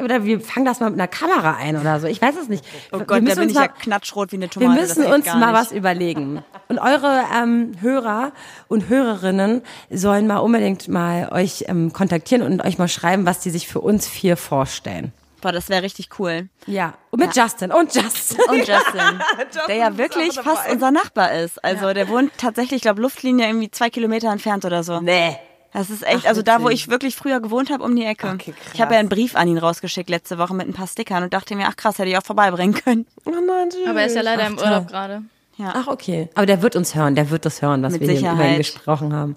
oder 0.03 0.23
wir 0.25 0.39
fangen 0.41 0.65
das 0.65 0.79
mal 0.79 0.89
mit 0.89 0.99
einer 0.99 1.07
Kamera 1.07 1.55
ein 1.55 1.77
oder 1.79 1.99
so. 1.99 2.07
Ich 2.07 2.21
weiß 2.21 2.35
es 2.41 2.49
nicht. 2.49 2.63
Oh 2.91 2.99
Wir 2.99 3.05
Gott, 3.05 3.17
da 3.17 3.21
müssen 3.21 3.35
bin 3.35 3.43
uns 3.43 3.51
ich 3.51 3.55
ja 3.55 3.61
mal- 3.61 3.73
knatschrot 3.79 4.31
wie 4.31 4.35
eine 4.35 4.45
wir 4.45 4.49
Tomate. 4.51 4.81
das 4.81 4.95
müssen 4.97 5.11
uns 5.11 5.25
mal 5.25 5.37
nicht. 5.37 5.53
was 5.53 5.71
überlegen. 5.71 6.43
Und 6.67 6.79
eure 6.79 7.23
ähm, 7.35 7.71
Hörer 7.79 8.31
und 8.67 8.89
Hörerinnen 8.89 9.61
sollen 9.89 10.27
mal 10.27 10.37
unbedingt 10.37 10.87
mal 10.87 11.29
euch 11.31 11.65
ähm, 11.67 11.93
kontaktieren 11.93 12.41
und 12.43 12.63
euch 12.63 12.77
mal 12.77 12.87
schreiben, 12.87 13.25
was 13.25 13.39
die 13.39 13.49
sich 13.49 13.67
für 13.67 13.79
uns 13.81 14.07
vier 14.07 14.37
vorstellen. 14.37 15.11
Boah, 15.41 15.51
das 15.51 15.67
wäre 15.67 15.83
richtig 15.83 16.07
cool. 16.19 16.47
Ja. 16.67 16.93
Und 17.09 17.19
mit 17.19 17.35
Justin. 17.35 17.71
Und 17.73 17.93
Justin. 17.93 18.37
Und 18.47 18.59
Justin, 18.59 19.19
der 19.67 19.75
ja 19.75 19.97
wirklich 19.97 20.35
fast 20.39 20.69
unser 20.71 20.89
Nachbar 20.91 21.33
ist. 21.33 21.61
Also 21.63 21.93
der 21.93 22.07
wohnt 22.07 22.31
tatsächlich, 22.37 22.77
ich 22.77 22.81
glaube, 22.83 23.01
Luftlinie 23.01 23.47
irgendwie 23.47 23.69
zwei 23.69 23.89
Kilometer 23.89 24.31
entfernt 24.31 24.63
oder 24.63 24.83
so. 24.83 25.01
Nee. 25.01 25.35
Das 25.73 25.89
ist 25.89 26.05
echt, 26.05 26.27
also 26.27 26.41
da, 26.43 26.61
wo 26.61 26.69
ich 26.69 26.87
wirklich 26.87 27.15
früher 27.15 27.39
gewohnt 27.39 27.71
habe, 27.71 27.83
um 27.83 27.95
die 27.95 28.05
Ecke. 28.05 28.27
Okay, 28.29 28.53
ich 28.73 28.81
habe 28.81 28.93
ja 28.93 28.99
einen 28.99 29.09
Brief 29.09 29.35
an 29.35 29.47
ihn 29.47 29.57
rausgeschickt 29.57 30.09
letzte 30.09 30.37
Woche 30.37 30.53
mit 30.53 30.67
ein 30.67 30.73
paar 30.73 30.87
Stickern 30.87 31.23
und 31.23 31.33
dachte 31.33 31.55
mir, 31.55 31.65
ach 31.67 31.75
krass, 31.75 31.97
hätte 31.97 32.09
ich 32.09 32.17
auch 32.17 32.23
vorbeibringen 32.23 32.75
können. 32.75 33.07
Oh 33.25 33.31
nein, 33.31 33.71
süß. 33.71 33.87
Aber 33.87 34.01
er 34.01 34.05
ist 34.07 34.15
ja 34.15 34.21
leider 34.21 34.45
im 34.47 34.57
Ach, 34.59 34.63
Urlaub 34.63 34.83
toll. 34.83 34.91
gerade. 34.91 35.21
Ach, 35.59 35.87
okay. 35.87 36.29
Aber 36.35 36.45
der 36.45 36.61
wird 36.61 36.75
uns 36.75 36.93
hören, 36.95 37.15
der 37.15 37.29
wird 37.29 37.45
das 37.45 37.61
hören, 37.61 37.83
was 37.83 37.93
Mit 37.93 38.01
wir 38.01 38.09
hier 38.09 38.19
über 38.19 38.29
ihn 38.31 38.37
Sicherheit. 38.37 38.57
gesprochen 38.57 39.13
haben. 39.13 39.35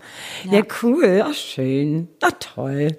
Ja, 0.51 0.62
cool. 0.82 1.24
Ach, 1.26 1.34
schön. 1.34 2.09
Ach, 2.22 2.32
toll. 2.41 2.97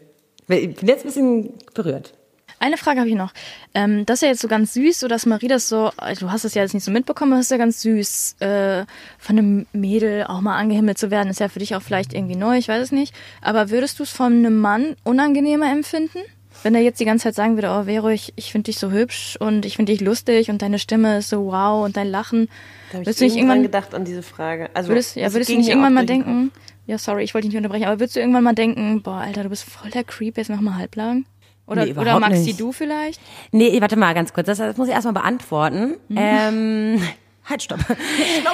Ich 0.47 0.75
bin 0.75 0.87
jetzt 0.87 1.03
ein 1.03 1.07
bisschen 1.07 1.53
berührt. 1.73 2.13
Eine 2.59 2.77
Frage 2.77 2.99
habe 2.99 3.09
ich 3.09 3.15
noch. 3.15 3.33
Ähm, 3.75 4.05
das 4.05 4.15
ist 4.15 4.21
ja 4.23 4.27
jetzt 4.29 4.41
so 4.41 4.47
ganz 4.47 4.73
süß, 4.73 4.99
so 4.99 5.07
dass 5.07 5.27
Marie 5.27 5.47
das 5.47 5.69
so, 5.69 5.91
also 5.97 6.25
du 6.25 6.31
hast 6.31 6.43
es 6.43 6.55
ja 6.55 6.63
jetzt 6.63 6.73
nicht 6.73 6.83
so 6.83 6.91
mitbekommen, 6.91 7.33
aber 7.33 7.39
das 7.39 7.47
ist 7.47 7.51
ja 7.51 7.57
ganz 7.57 7.81
süß, 7.81 8.37
äh, 8.39 8.85
von 9.19 9.37
einem 9.37 9.67
Mädel 9.73 10.23
auch 10.23 10.41
mal 10.41 10.57
angehimmelt 10.57 10.97
zu 10.97 11.11
werden, 11.11 11.29
ist 11.29 11.39
ja 11.39 11.49
für 11.49 11.59
dich 11.59 11.75
auch 11.75 11.83
vielleicht 11.83 12.13
irgendwie 12.13 12.35
neu, 12.35 12.57
ich 12.57 12.67
weiß 12.67 12.81
es 12.81 12.91
nicht. 12.91 13.13
Aber 13.41 13.69
würdest 13.69 13.99
du 13.99 14.03
es 14.03 14.09
von 14.09 14.33
einem 14.33 14.59
Mann 14.59 14.95
unangenehmer 15.03 15.71
empfinden? 15.71 16.19
Wenn 16.63 16.73
er 16.73 16.81
jetzt 16.81 16.99
die 16.99 17.05
ganze 17.05 17.25
Zeit 17.25 17.35
sagen 17.35 17.55
würde, 17.55 17.69
oh 17.69 17.83
Vero, 17.83 18.09
ich, 18.09 18.33
ich 18.35 18.51
finde 18.51 18.65
dich 18.65 18.79
so 18.79 18.89
hübsch 18.89 19.37
und 19.39 19.63
ich 19.63 19.75
finde 19.75 19.91
dich 19.91 20.01
lustig 20.01 20.49
und 20.49 20.63
deine 20.63 20.79
Stimme 20.79 21.19
ist 21.19 21.29
so 21.29 21.45
wow 21.45 21.85
und 21.85 21.95
dein 21.95 22.07
Lachen. 22.07 22.47
Da 22.89 22.93
habe 22.93 23.03
ich 23.03 23.07
Würdest 23.07 23.21
du 23.21 23.25
nicht 23.25 23.35
irgendwann 23.35 23.61
gedacht 23.61 23.93
an 23.93 24.05
diese 24.05 24.23
Frage. 24.23 24.69
Also, 24.73 24.89
würdest, 24.89 25.15
ja, 25.15 25.25
das 25.25 25.33
würdest 25.33 25.51
du 25.51 25.57
nicht 25.57 25.69
irgendwann 25.69 25.93
mal 25.93 26.07
denken, 26.07 26.51
ja 26.87 26.97
sorry, 26.97 27.23
ich 27.23 27.35
wollte 27.35 27.47
dich 27.47 27.53
nicht 27.53 27.57
unterbrechen, 27.57 27.85
aber 27.85 27.99
würdest 27.99 28.15
du 28.15 28.19
irgendwann 28.19 28.43
mal 28.43 28.55
denken, 28.55 29.03
boah 29.03 29.17
Alter, 29.17 29.43
du 29.43 29.49
bist 29.49 29.65
voll 29.65 29.91
der 29.91 30.03
Creep, 30.03 30.37
jetzt 30.37 30.49
mach 30.49 30.61
mal 30.61 30.75
halblang? 30.75 31.25
Oder, 31.67 31.85
Nee, 31.85 31.93
oder 31.93 32.19
Maxi, 32.19 32.39
nicht. 32.43 32.59
du 32.59 32.71
vielleicht? 32.71 33.21
Nee, 33.51 33.79
warte 33.81 33.97
mal 33.97 34.13
ganz 34.13 34.33
kurz. 34.33 34.47
Das, 34.47 34.57
das 34.57 34.77
muss 34.77 34.87
ich 34.87 34.93
erstmal 34.93 35.13
beantworten. 35.13 35.97
Ähm, 36.15 37.01
halt, 37.43 37.63
stopp. 37.63 37.79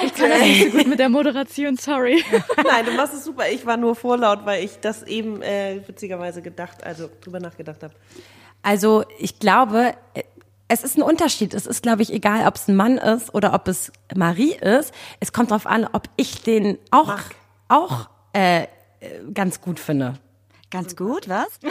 Ich 0.04 0.14
kann 0.14 0.30
das 0.30 0.40
nicht 0.40 0.72
so 0.72 0.78
gut 0.78 0.86
mit 0.88 0.98
der 0.98 1.08
Moderation, 1.08 1.76
sorry. 1.76 2.22
Nein, 2.56 2.84
du 2.84 2.92
machst 2.92 3.14
es 3.14 3.24
super. 3.24 3.44
Ich 3.50 3.64
war 3.64 3.76
nur 3.76 3.94
vorlaut, 3.94 4.40
weil 4.44 4.64
ich 4.64 4.80
das 4.80 5.04
eben 5.04 5.40
äh, 5.42 5.80
witzigerweise 5.86 6.42
gedacht, 6.42 6.84
also 6.84 7.08
drüber 7.22 7.38
nachgedacht 7.40 7.82
habe. 7.84 7.94
Also, 8.62 9.04
ich 9.18 9.38
glaube, 9.38 9.94
es 10.68 10.82
ist 10.82 10.96
ein 10.96 11.02
Unterschied. 11.02 11.54
Es 11.54 11.66
ist, 11.66 11.82
glaube 11.82 12.02
ich, 12.02 12.12
egal, 12.12 12.46
ob 12.48 12.56
es 12.56 12.66
ein 12.68 12.74
Mann 12.76 12.98
ist 12.98 13.32
oder 13.34 13.54
ob 13.54 13.68
es 13.68 13.92
Marie 14.16 14.54
ist. 14.54 14.92
Es 15.20 15.32
kommt 15.32 15.50
darauf 15.50 15.66
an, 15.66 15.86
ob 15.92 16.08
ich 16.16 16.42
den 16.42 16.78
auch, 16.90 17.14
auch 17.68 18.08
äh, 18.32 18.62
äh, 18.62 18.66
ganz 19.32 19.60
gut 19.60 19.78
finde. 19.78 20.14
Ganz 20.74 20.96
gut, 20.96 21.28
was? 21.28 21.46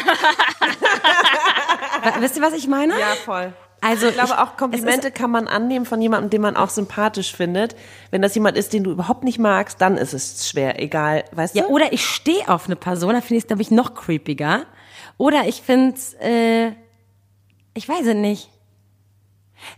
Wa- 2.04 2.22
Wisst 2.22 2.36
ihr, 2.38 2.42
was 2.42 2.54
ich 2.54 2.68
meine? 2.68 2.98
Ja, 3.00 3.16
voll. 3.26 3.54
Also 3.82 4.08
Ich 4.08 4.14
glaube, 4.14 4.30
ich- 4.30 4.38
auch 4.38 4.56
Komplimente 4.56 5.12
kann 5.12 5.30
man 5.30 5.48
annehmen 5.48 5.86
von 5.86 6.02
jemandem, 6.02 6.30
den 6.30 6.42
man 6.42 6.56
auch 6.56 6.70
sympathisch 6.70 7.36
findet. 7.36 7.76
Wenn 8.12 8.22
das 8.22 8.34
jemand 8.34 8.56
ist, 8.58 8.72
den 8.72 8.84
du 8.86 8.92
überhaupt 8.92 9.24
nicht 9.26 9.40
magst, 9.40 9.82
dann 9.82 9.98
ist 9.98 10.14
es 10.14 10.48
schwer, 10.48 10.82
egal, 10.82 11.26
weißt 11.34 11.54
Ja, 11.56 11.64
du? 11.64 11.70
oder 11.70 11.92
ich 11.92 12.06
stehe 12.06 12.48
auf 12.48 12.66
eine 12.68 12.78
Person, 12.78 13.14
da 13.14 13.20
finde 13.22 13.36
ich 13.36 13.44
es, 13.44 13.48
glaube 13.48 13.62
ich, 13.62 13.72
noch 13.72 13.94
creepiger. 13.94 14.66
Oder 15.18 15.48
ich 15.48 15.62
finde 15.62 16.00
äh, 16.22 16.72
ich 17.74 17.90
weiß 17.90 18.06
es 18.06 18.16
nicht. 18.16 18.50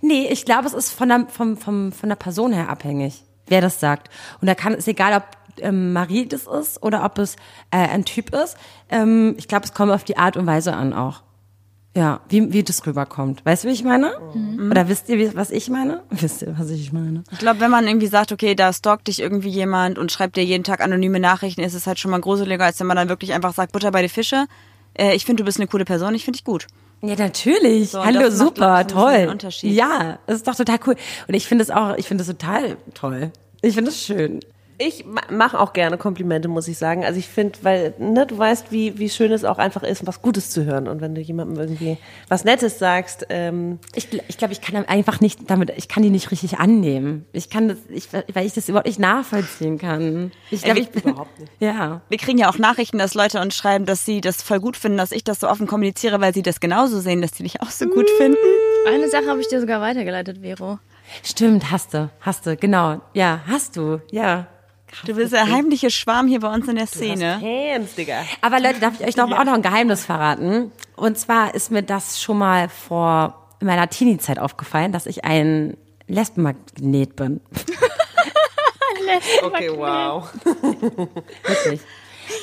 Nee, 0.01 0.27
ich 0.29 0.45
glaube, 0.45 0.67
es 0.67 0.73
ist 0.73 0.91
von 0.91 1.09
der, 1.09 1.25
vom, 1.29 1.57
vom, 1.57 1.91
von 1.91 2.09
der 2.09 2.15
Person 2.15 2.53
her 2.53 2.69
abhängig, 2.69 3.23
wer 3.47 3.61
das 3.61 3.79
sagt. 3.79 4.09
Und 4.41 4.47
da 4.47 4.53
kann 4.55 4.73
es 4.73 4.87
egal, 4.87 5.13
ob 5.15 5.23
ähm, 5.61 5.93
Marie 5.93 6.27
das 6.27 6.47
ist 6.47 6.81
oder 6.83 7.03
ob 7.03 7.17
es 7.17 7.35
äh, 7.71 7.77
ein 7.77 8.05
Typ 8.05 8.33
ist. 8.33 8.57
Ähm, 8.89 9.35
ich 9.37 9.47
glaube, 9.47 9.65
es 9.65 9.73
kommt 9.73 9.91
auf 9.91 10.03
die 10.03 10.17
Art 10.17 10.37
und 10.37 10.45
Weise 10.45 10.73
an 10.73 10.93
auch. 10.93 11.21
Ja, 11.97 12.19
wie, 12.27 12.51
wie 12.51 12.61
das 12.61 12.85
rüberkommt. 12.85 13.45
Weißt 13.45 13.63
du, 13.63 13.69
wie 13.69 13.71
ich 13.71 13.85
meine? 13.85 14.11
Oder 14.69 14.89
wisst 14.89 15.07
ihr, 15.07 15.33
was 15.35 15.49
ich 15.49 15.69
meine? 15.69 16.03
Wisst 16.09 16.41
ihr, 16.41 16.53
was 16.59 16.69
ich 16.69 16.91
meine? 16.91 17.23
Ich 17.31 17.39
glaube, 17.39 17.61
wenn 17.61 17.71
man 17.71 17.87
irgendwie 17.87 18.07
sagt, 18.07 18.33
okay, 18.33 18.53
da 18.53 18.73
stalkt 18.73 19.07
dich 19.07 19.21
irgendwie 19.21 19.49
jemand 19.49 19.97
und 19.97 20.11
schreibt 20.11 20.35
dir 20.35 20.43
jeden 20.43 20.65
Tag 20.65 20.81
anonyme 20.81 21.21
Nachrichten, 21.21 21.61
ist 21.61 21.73
es 21.73 21.87
halt 21.87 21.97
schon 21.97 22.11
mal 22.11 22.19
gruseliger, 22.19 22.65
als 22.65 22.81
wenn 22.81 22.87
man 22.87 22.97
dann 22.97 23.07
wirklich 23.07 23.33
einfach 23.33 23.53
sagt, 23.53 23.71
Butter 23.71 23.91
bei 23.91 24.01
die 24.01 24.09
Fische. 24.09 24.45
Äh, 24.93 25.15
ich 25.15 25.23
finde, 25.23 25.41
du 25.41 25.45
bist 25.45 25.57
eine 25.57 25.67
coole 25.67 25.85
Person, 25.85 26.13
ich 26.15 26.25
finde 26.25 26.37
dich 26.37 26.43
gut. 26.43 26.67
Ja, 27.01 27.15
natürlich. 27.15 27.91
So, 27.91 28.03
Hallo, 28.03 28.29
super, 28.29 28.85
toll. 28.87 29.37
Ja, 29.61 30.19
das 30.27 30.37
ist 30.37 30.47
doch 30.47 30.55
total 30.55 30.79
cool. 30.87 30.95
Und 31.27 31.33
ich 31.33 31.47
finde 31.47 31.63
es 31.63 31.71
auch, 31.71 31.95
ich 31.95 32.07
finde 32.07 32.23
es 32.23 32.27
total 32.27 32.75
toll. 32.93 33.31
Ich 33.61 33.75
finde 33.75 33.91
es 33.91 34.03
schön. 34.03 34.41
Ich 34.77 35.05
mache 35.29 35.59
auch 35.59 35.73
gerne 35.73 35.97
Komplimente, 35.97 36.47
muss 36.47 36.67
ich 36.67 36.77
sagen. 36.77 37.05
Also 37.05 37.17
ich 37.17 37.27
finde, 37.27 37.59
weil 37.61 37.93
ne, 37.97 38.25
du 38.25 38.37
weißt, 38.37 38.71
wie, 38.71 38.99
wie 38.99 39.09
schön 39.09 39.31
es 39.31 39.45
auch 39.45 39.57
einfach 39.57 39.83
ist, 39.83 40.05
was 40.05 40.21
Gutes 40.21 40.49
zu 40.49 40.65
hören. 40.65 40.87
Und 40.87 41.01
wenn 41.01 41.15
du 41.15 41.21
jemandem 41.21 41.57
irgendwie 41.57 41.97
was 42.27 42.43
Nettes 42.43 42.77
sagst, 42.79 43.25
ähm, 43.29 43.79
Ich, 43.95 44.07
ich 44.27 44.37
glaube, 44.37 44.53
ich 44.53 44.61
kann 44.61 44.85
einfach 44.85 45.21
nicht 45.21 45.49
damit, 45.49 45.71
ich 45.77 45.87
kann 45.87 46.03
die 46.03 46.09
nicht 46.09 46.31
richtig 46.31 46.59
annehmen. 46.59 47.25
Ich 47.31 47.49
kann 47.49 47.69
das, 47.69 47.77
ich, 47.89 48.09
weil 48.11 48.45
ich 48.45 48.53
das 48.53 48.67
überhaupt 48.67 48.87
nicht 48.87 48.99
nachvollziehen 48.99 49.77
kann. 49.77 50.31
Ich 50.51 50.63
glaube, 50.63 50.79
ich 50.79 50.89
bin, 50.89 51.03
überhaupt 51.11 51.39
nicht. 51.39 51.51
Ja. 51.59 52.01
Wir 52.09 52.17
kriegen 52.17 52.37
ja 52.37 52.49
auch 52.49 52.57
Nachrichten, 52.57 52.97
dass 52.97 53.13
Leute 53.13 53.39
uns 53.39 53.55
schreiben, 53.55 53.85
dass 53.85 54.05
sie 54.05 54.19
das 54.19 54.41
voll 54.41 54.59
gut 54.59 54.75
finden, 54.75 54.97
dass 54.97 55.11
ich 55.11 55.23
das 55.23 55.39
so 55.39 55.47
offen 55.47 55.67
kommuniziere, 55.67 56.19
weil 56.19 56.33
sie 56.33 56.41
das 56.41 56.59
genauso 56.59 56.99
sehen, 56.99 57.21
dass 57.21 57.31
sie 57.35 57.43
dich 57.43 57.61
auch 57.61 57.69
so 57.69 57.85
gut 57.87 58.09
finden. 58.17 58.37
Eine 58.87 59.09
Sache 59.09 59.27
habe 59.27 59.39
ich 59.39 59.47
dir 59.47 59.61
sogar 59.61 59.79
weitergeleitet, 59.81 60.39
Vero. 60.41 60.79
Stimmt, 61.23 61.71
hast 61.71 61.93
du, 61.93 62.09
hast 62.19 62.45
du, 62.45 62.57
genau. 62.57 63.01
Ja, 63.13 63.41
hast 63.47 63.77
du, 63.77 64.01
ja. 64.11 64.47
Du 65.05 65.15
bist 65.15 65.33
der 65.33 65.49
heimliche 65.49 65.89
Schwarm 65.89 66.27
hier 66.27 66.39
bei 66.39 66.53
uns 66.53 66.67
in 66.67 66.75
der 66.75 66.87
Szene. 66.87 67.39
Fans, 67.39 67.95
Digga. 67.95 68.23
Aber 68.41 68.59
Leute, 68.59 68.79
darf 68.79 68.99
ich 68.99 69.07
euch 69.07 69.17
noch, 69.17 69.31
auch 69.31 69.43
noch 69.43 69.53
ein 69.53 69.61
Geheimnis 69.61 70.05
verraten? 70.05 70.71
Und 70.95 71.17
zwar 71.17 71.53
ist 71.53 71.71
mir 71.71 71.83
das 71.83 72.21
schon 72.21 72.37
mal 72.37 72.69
vor 72.69 73.47
meiner 73.61 73.89
Teenie-Zeit 73.89 74.39
aufgefallen, 74.39 74.91
dass 74.91 75.05
ich 75.05 75.25
ein 75.25 75.77
Lesbenmagnet 76.07 77.15
bin. 77.15 77.41
Okay, 79.43 79.69
wow. 79.71 80.27
Wirklich. 81.43 81.81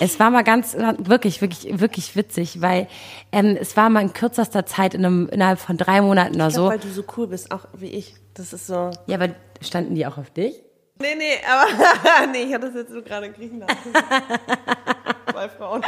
Es 0.00 0.20
war 0.20 0.30
mal 0.30 0.44
ganz, 0.44 0.76
wirklich, 0.98 1.40
wirklich, 1.40 1.80
wirklich 1.80 2.14
witzig, 2.14 2.60
weil 2.60 2.86
ähm, 3.32 3.56
es 3.60 3.76
war 3.76 3.90
mal 3.90 4.02
in 4.02 4.12
kürzester 4.12 4.64
Zeit, 4.64 4.94
in 4.94 5.04
einem, 5.04 5.28
innerhalb 5.28 5.58
von 5.58 5.76
drei 5.76 6.00
Monaten 6.00 6.36
oder 6.36 6.50
so. 6.50 6.66
Weil 6.66 6.78
du 6.78 6.88
so 6.88 7.04
cool 7.16 7.26
bist, 7.26 7.50
auch 7.50 7.66
wie 7.76 7.88
ich. 7.88 8.14
Das 8.34 8.52
ist 8.52 8.66
so. 8.66 8.90
Ja, 9.06 9.16
aber 9.16 9.34
standen 9.60 9.94
die 9.94 10.06
auch 10.06 10.18
auf 10.18 10.30
dich? 10.30 10.54
Nee, 11.02 11.14
nee, 11.16 11.38
aber 11.50 12.26
nee, 12.32 12.44
ich 12.44 12.54
hatte 12.54 12.66
das 12.66 12.74
jetzt 12.76 12.92
so 12.92 13.02
gerade 13.02 13.26
in 13.26 13.34
Griechenland. 13.34 13.72
Zwei 15.32 15.48
Frauen. 15.48 15.82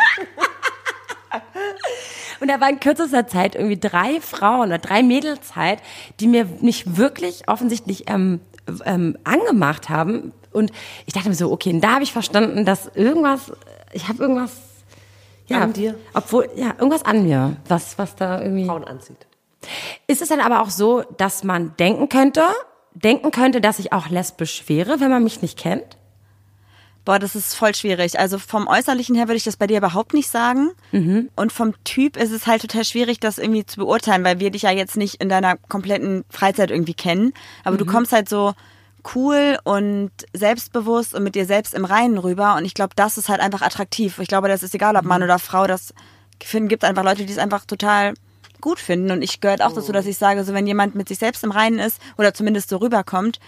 Und 2.41 2.49
da 2.49 2.61
war 2.61 2.69
in 2.69 2.81
kürzester 2.81 3.27
Zeit 3.27 3.55
irgendwie 3.55 3.79
drei 3.79 4.21
Frauen 4.21 4.69
oder 4.69 4.79
drei 4.79 5.03
Mädels 5.03 5.55
halt, 5.55 5.79
die 6.21 6.27
mir 6.27 6.45
nicht 6.61 6.97
wirklich 6.97 7.49
offensichtlich 7.49 8.11
ähm, 8.11 8.41
ähm, 8.85 9.17
angemacht 9.25 9.89
haben. 9.89 10.33
Und 10.53 10.73
ich 11.07 11.15
dachte 11.15 11.29
mir 11.29 11.35
so, 11.35 11.53
okay, 11.53 11.71
und 11.71 11.81
da 11.81 11.93
habe 11.95 12.03
ich 12.03 12.13
verstanden, 12.13 12.65
dass 12.65 12.91
irgendwas, 12.95 13.53
ich 13.93 14.09
habe 14.09 14.23
irgendwas, 14.23 14.53
ja, 15.47 15.61
An 15.61 15.73
dir? 15.73 15.95
obwohl, 16.13 16.49
ja, 16.57 16.75
irgendwas 16.79 17.05
an 17.05 17.25
mir, 17.25 17.57
was, 17.69 17.99
was 17.99 18.17
da 18.17 18.41
irgendwie. 18.41 18.67
Frauen 18.67 18.85
anzieht. 18.85 19.27
Ist 20.07 20.23
es 20.23 20.29
dann 20.29 20.41
aber 20.41 20.61
auch 20.61 20.71
so, 20.71 21.03
dass 21.17 21.45
man 21.45 21.77
denken 21.79 22.09
könnte, 22.09 22.43
denken 22.95 23.31
könnte, 23.31 23.61
dass 23.61 23.79
ich 23.79 23.93
auch 23.93 24.09
lesbisch 24.09 24.65
wäre, 24.69 25.01
wenn 25.01 25.11
man 25.11 25.25
mich 25.25 25.43
nicht 25.43 25.59
kennt? 25.59 25.97
Boah, 27.05 27.19
das 27.19 27.37
ist 27.37 27.55
voll 27.55 27.75
schwierig. 27.75 28.19
Also 28.19 28.39
vom 28.39 28.67
Äußerlichen 28.67 29.15
her 29.15 29.29
würde 29.29 29.37
ich 29.37 29.45
das 29.45 29.59
bei 29.59 29.67
dir 29.67 29.77
überhaupt 29.77 30.15
nicht 30.15 30.31
sagen. 30.31 30.71
Und 31.37 31.53
vom 31.53 31.75
Typ 31.85 32.17
ist 32.17 32.31
es 32.31 32.47
halt 32.47 32.63
total 32.63 32.85
schwierig, 32.85 33.21
das 33.21 33.37
irgendwie 33.37 33.67
zu 33.67 33.77
beurteilen, 33.77 34.25
weil 34.25 34.41
wir 34.41 34.51
dich 34.51 34.63
ja 34.63 34.71
jetzt 34.71 34.97
nicht 34.97 35.17
in 35.17 35.29
deiner 35.29 35.57
kompletten 35.57 36.25
Freizeit 36.31 36.71
irgendwie 36.71 36.95
kennen. 36.95 37.35
Aber 37.63 37.77
du 37.77 37.85
kommst 37.85 38.13
halt 38.13 38.31
so 38.31 38.55
cool 39.15 39.59
und 39.65 40.13
selbstbewusst 40.33 41.15
und 41.15 41.25
mit 41.25 41.35
dir 41.35 41.45
selbst 41.45 41.75
im 41.75 41.85
Reinen 41.85 42.17
rüber. 42.17 42.57
Und 42.57 42.65
ich 42.65 42.73
glaube, 42.73 42.95
das 42.97 43.19
ist 43.19 43.29
halt 43.29 43.41
einfach 43.41 43.61
attraktiv. 43.61 44.19
Ich 44.19 44.29
glaube, 44.29 44.49
das 44.49 44.63
ist 44.63 44.75
egal, 44.75 44.97
ob 44.97 45.05
Mann 45.05 45.23
oder 45.23 45.39
Frau. 45.39 45.67
Das 45.67 45.93
finden, 46.43 46.71
gibt 46.71 46.85
einfach 46.85 47.05
Leute, 47.05 47.27
die 47.27 47.33
es 47.33 47.39
einfach 47.39 47.67
total 47.67 48.15
gut 48.65 48.81
finden. 48.81 49.11
Und 49.11 49.21
ich 49.21 49.41
gehört 49.43 49.61
auch 49.61 49.73
dazu, 49.73 49.93
dass 49.93 50.07
ich 50.07 50.17
sage, 50.17 50.43
so 50.43 50.55
wenn 50.55 50.67
jemand 50.67 50.95
mit 50.95 51.07
sich 51.07 51.19
selbst 51.19 51.45
im 51.45 51.51
Reinen 51.51 51.79
ist 51.79 52.01
oder 52.17 52.33
zumindest 52.33 52.71
so 52.71 52.79
rüberkommt, 52.79 53.39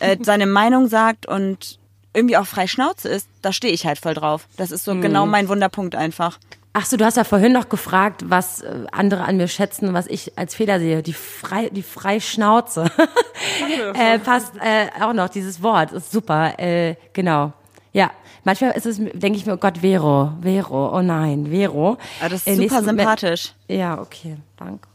äh, 0.00 0.16
seine 0.22 0.46
Meinung 0.46 0.88
sagt 0.88 1.26
und 1.26 1.78
irgendwie 2.12 2.36
auch 2.36 2.46
frei 2.46 2.66
Schnauze 2.66 3.08
ist, 3.08 3.28
da 3.40 3.52
stehe 3.52 3.72
ich 3.72 3.86
halt 3.86 3.98
voll 3.98 4.14
drauf. 4.14 4.48
Das 4.56 4.72
ist 4.72 4.84
so 4.84 4.96
genau 4.96 5.26
mein 5.26 5.48
Wunderpunkt 5.48 5.94
einfach. 5.94 6.38
Ach 6.72 6.84
so, 6.84 6.96
du 6.96 7.04
hast 7.04 7.16
ja 7.16 7.24
vorhin 7.24 7.52
noch 7.52 7.68
gefragt, 7.68 8.24
was 8.26 8.62
äh, 8.62 8.84
andere 8.90 9.24
an 9.24 9.36
mir 9.36 9.46
schätzen, 9.46 9.94
was 9.94 10.08
ich 10.08 10.36
als 10.36 10.56
Fehler 10.56 10.80
sehe. 10.80 11.02
Die 11.04 11.12
frei, 11.12 11.70
die 11.70 11.84
Freischnauze. 11.84 12.90
äh, 13.94 14.18
passt 14.18 14.54
äh, 14.56 14.88
auch 15.00 15.12
noch, 15.12 15.28
dieses 15.28 15.62
Wort 15.62 15.92
ist 15.92 16.10
super. 16.10 16.58
Äh, 16.58 16.96
genau. 17.12 17.52
Ja, 17.92 18.10
manchmal 18.48 18.70
ist 18.72 18.86
es, 18.86 18.96
denke 18.96 19.36
ich 19.38 19.44
mir, 19.44 19.52
oh 19.52 19.56
Gott, 19.58 19.78
Vero, 19.78 20.32
Vero, 20.40 20.96
oh 20.96 21.02
nein, 21.02 21.46
Vero. 21.50 21.98
Aber 22.20 22.30
das 22.30 22.46
ist 22.46 22.46
Äh, 22.46 22.54
super 22.56 22.82
sympathisch. 22.82 23.52
Ja, 23.68 24.00
okay, 24.00 24.36
danke. 24.56 24.88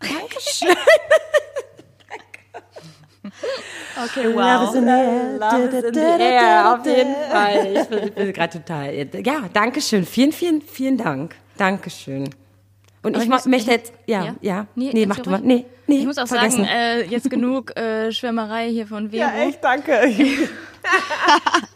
Dankeschön. 0.00 0.68
Okay, 4.04 4.24
Love 4.24 4.64
is 4.64 4.74
in 4.74 4.84
the 4.84 4.90
air. 4.90 5.38
Love 5.38 5.64
is 5.76 5.84
in 5.84 5.94
the 5.94 6.00
Ja, 6.00 6.74
auf 6.74 6.84
jeden 6.86 7.14
Fall. 7.30 7.76
Ich 7.76 7.88
bin, 7.88 8.14
bin 8.14 8.32
gerade 8.32 8.58
total. 8.58 8.94
Ja, 9.24 9.44
danke 9.52 9.80
schön. 9.80 10.04
Vielen, 10.04 10.32
vielen, 10.32 10.60
vielen 10.62 10.96
Dank. 10.96 11.36
Dankeschön. 11.56 12.30
Und 13.02 13.16
ich, 13.16 13.28
ich 13.28 13.44
möchte 13.46 13.70
jetzt, 13.70 13.92
ja, 14.06 14.24
ja, 14.24 14.34
Ja? 14.40 14.66
nee, 14.74 14.90
Nee, 14.92 15.06
mach 15.06 15.20
du 15.20 15.30
mal. 15.30 15.40
Nee, 15.40 15.66
nee, 15.86 15.98
Ich 15.98 16.06
muss 16.06 16.18
auch 16.18 16.26
vergessen. 16.26 16.64
sagen, 16.64 16.68
äh, 16.68 17.02
jetzt 17.04 17.28
genug 17.30 17.76
äh, 17.76 18.12
Schwärmerei 18.12 18.68
hier 18.70 18.86
von 18.86 19.10
Vero. 19.10 19.20
Ja, 19.22 19.34
echt, 19.42 19.62
danke. 19.62 20.00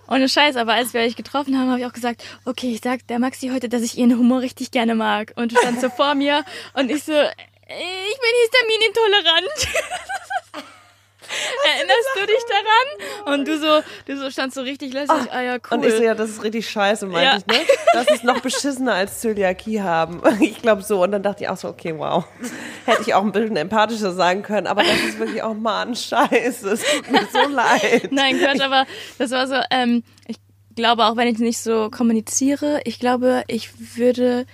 Ohne 0.09 0.29
Scheiß, 0.29 0.57
aber 0.57 0.75
als 0.75 0.95
wir 0.95 1.01
euch 1.01 1.17
getroffen 1.17 1.59
haben, 1.59 1.69
habe 1.71 1.81
ich 1.81 1.87
auch 1.87 1.93
gesagt, 1.93 2.25
okay, 2.45 2.73
ich 2.73 2.81
sag 2.83 3.07
der 3.09 3.19
Maxi 3.19 3.51
heute, 3.53 3.69
dass 3.69 3.83
ich 3.83 3.99
ihren 3.99 4.17
Humor 4.19 4.41
richtig 4.41 4.71
gerne 4.71 4.95
mag. 4.95 5.33
Und 5.37 5.53
du 5.53 5.57
standst 5.59 5.81
so 5.83 5.89
vor 5.91 6.15
mir 6.15 6.45
und 6.75 6.91
ich 6.91 7.05
so, 7.05 7.13
ich 7.13 8.19
bin 8.19 8.33
histaminintolerant. 8.43 9.69
Erinnerst 11.77 12.09
du 12.15 12.27
dich 12.27 12.45
daran? 13.25 13.35
Und 13.39 13.49
du 13.49 13.59
so, 13.59 13.81
du 14.07 14.17
so 14.19 14.31
standst 14.31 14.55
so 14.57 14.63
richtig 14.63 14.93
lässig, 14.93 15.31
ah 15.33 15.41
ja, 15.43 15.55
cool. 15.55 15.79
Und 15.79 15.85
ich 15.85 15.95
so, 15.95 16.03
ja, 16.03 16.15
das 16.15 16.31
ist 16.31 16.43
richtig 16.43 16.69
scheiße, 16.69 17.07
meinte 17.07 17.25
Ja. 17.25 17.37
ich, 17.39 17.47
ne? 17.47 17.67
Das 17.93 18.07
ist 18.09 18.25
noch 18.25 18.41
beschissener 18.41 18.95
als 18.95 19.21
Zöliakie 19.21 19.81
haben. 19.83 20.23
Ich 20.41 20.63
glaube 20.63 20.83
so. 20.83 21.03
Und 21.03 21.13
dann 21.13 21.23
dachte 21.23 21.45
ich 21.45 21.49
auch 21.51 21.57
so, 21.57 21.69
okay, 21.69 21.95
wow. 21.97 22.25
Hätte 22.85 23.03
ich 23.03 23.15
auch 23.15 23.23
ein 23.23 23.33
bisschen 23.33 23.57
empathischer 23.57 24.13
sagen 24.13 24.43
können, 24.43 24.67
aber 24.67 24.83
das 24.83 24.99
ist 25.09 25.19
wirklich 25.19 25.43
auch 25.43 25.55
mal 25.55 25.87
ein 25.87 25.95
Scheiße. 25.97 26.71
Es 26.71 26.83
tut 26.83 27.11
mir 27.11 27.27
so 27.33 27.49
leid. 27.49 28.11
Nein, 28.13 28.39
Quatsch, 28.39 28.61
aber 28.61 28.87
das 29.19 29.31
war 29.31 29.47
so, 29.47 29.57
ähm, 29.71 30.03
ich 30.27 30.37
glaube, 30.77 31.05
auch 31.07 31.17
wenn 31.17 31.27
ich 31.29 31.39
nicht 31.39 31.59
so 31.59 31.91
kommuniziere, 31.91 32.81
ich 32.85 32.99
glaube, 33.01 33.43
ich 33.49 33.71
würde 33.97 34.47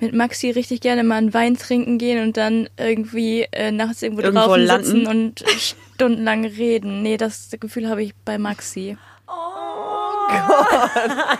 mit 0.00 0.14
Maxi 0.14 0.50
richtig 0.50 0.80
gerne 0.80 1.04
mal 1.04 1.16
einen 1.16 1.34
Wein 1.34 1.56
trinken 1.56 1.98
gehen 1.98 2.22
und 2.22 2.36
dann 2.36 2.68
irgendwie 2.78 3.46
äh, 3.52 3.70
nachts 3.70 4.02
irgendwo, 4.02 4.22
Irgendwo 4.22 4.46
draußen 4.46 4.64
landen. 4.66 4.84
sitzen 4.86 5.06
und 5.06 5.44
stundenlang 5.94 6.44
reden. 6.44 7.02
Nee, 7.02 7.16
das 7.16 7.50
Gefühl 7.60 7.88
habe 7.88 8.02
ich 8.02 8.14
bei 8.24 8.38
Maxi. 8.38 8.96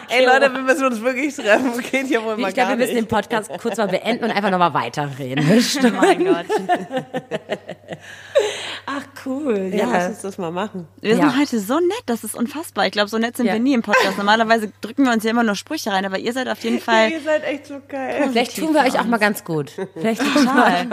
Ey 0.08 0.24
Leute, 0.26 0.52
wir 0.52 0.60
müssen 0.62 0.84
uns 0.86 1.00
wirklich 1.00 1.34
treffen. 1.36 1.72
Geht 1.90 2.08
ja 2.08 2.22
wohl 2.22 2.36
mal 2.36 2.48
ich 2.48 2.54
glaube, 2.54 2.70
gar 2.70 2.78
wir 2.78 2.84
müssen 2.86 2.94
den. 2.96 3.06
Podcast 3.06 3.50
kurz 3.60 3.76
mal 3.76 3.88
beenden 3.88 4.24
und 4.24 4.30
einfach 4.30 4.50
nochmal 4.50 4.74
weiterreden. 4.74 5.44
Oh 5.82 5.88
mein 6.00 6.24
Gott. 6.24 6.46
Ach, 8.86 9.02
cool. 9.26 9.70
Ja, 9.74 9.86
lass 9.90 10.08
uns 10.08 10.20
das 10.22 10.38
mal 10.38 10.50
machen. 10.50 10.88
Wir 11.00 11.10
Ja. 11.14 11.16
sind 11.16 11.38
heute 11.38 11.60
so 11.60 11.74
nett, 11.78 12.02
das 12.06 12.24
ist 12.24 12.34
unfassbar. 12.34 12.86
Ich 12.86 12.92
glaube, 12.92 13.08
so 13.08 13.18
nett 13.18 13.36
sind 13.36 13.46
Ja. 13.46 13.52
wir 13.54 13.60
nie 13.60 13.74
im 13.74 13.82
Podcast. 13.82 14.16
Normalerweise 14.18 14.72
drücken 14.80 15.04
wir 15.04 15.12
uns 15.12 15.22
ja 15.24 15.30
immer 15.30 15.42
nur 15.44 15.54
Sprüche 15.54 15.90
rein, 15.92 16.04
aber 16.04 16.18
ihr 16.18 16.32
seid 16.32 16.48
auf 16.48 16.58
jeden 16.60 16.80
Fall 16.80 17.10
Ihr 17.12 17.20
seid 17.20 17.44
echt 17.44 17.66
so 17.66 17.80
geil. 17.88 18.28
Vielleicht 18.30 18.56
tun 18.56 18.74
wir 18.74 18.80
euch 18.80 18.98
auch 18.98 19.04
mal 19.04 19.18
ganz 19.18 19.44
gut. 19.44 19.72
Vielleicht 19.94 20.20
tun 20.22 20.34
wir 20.34 20.42
total. 20.42 20.86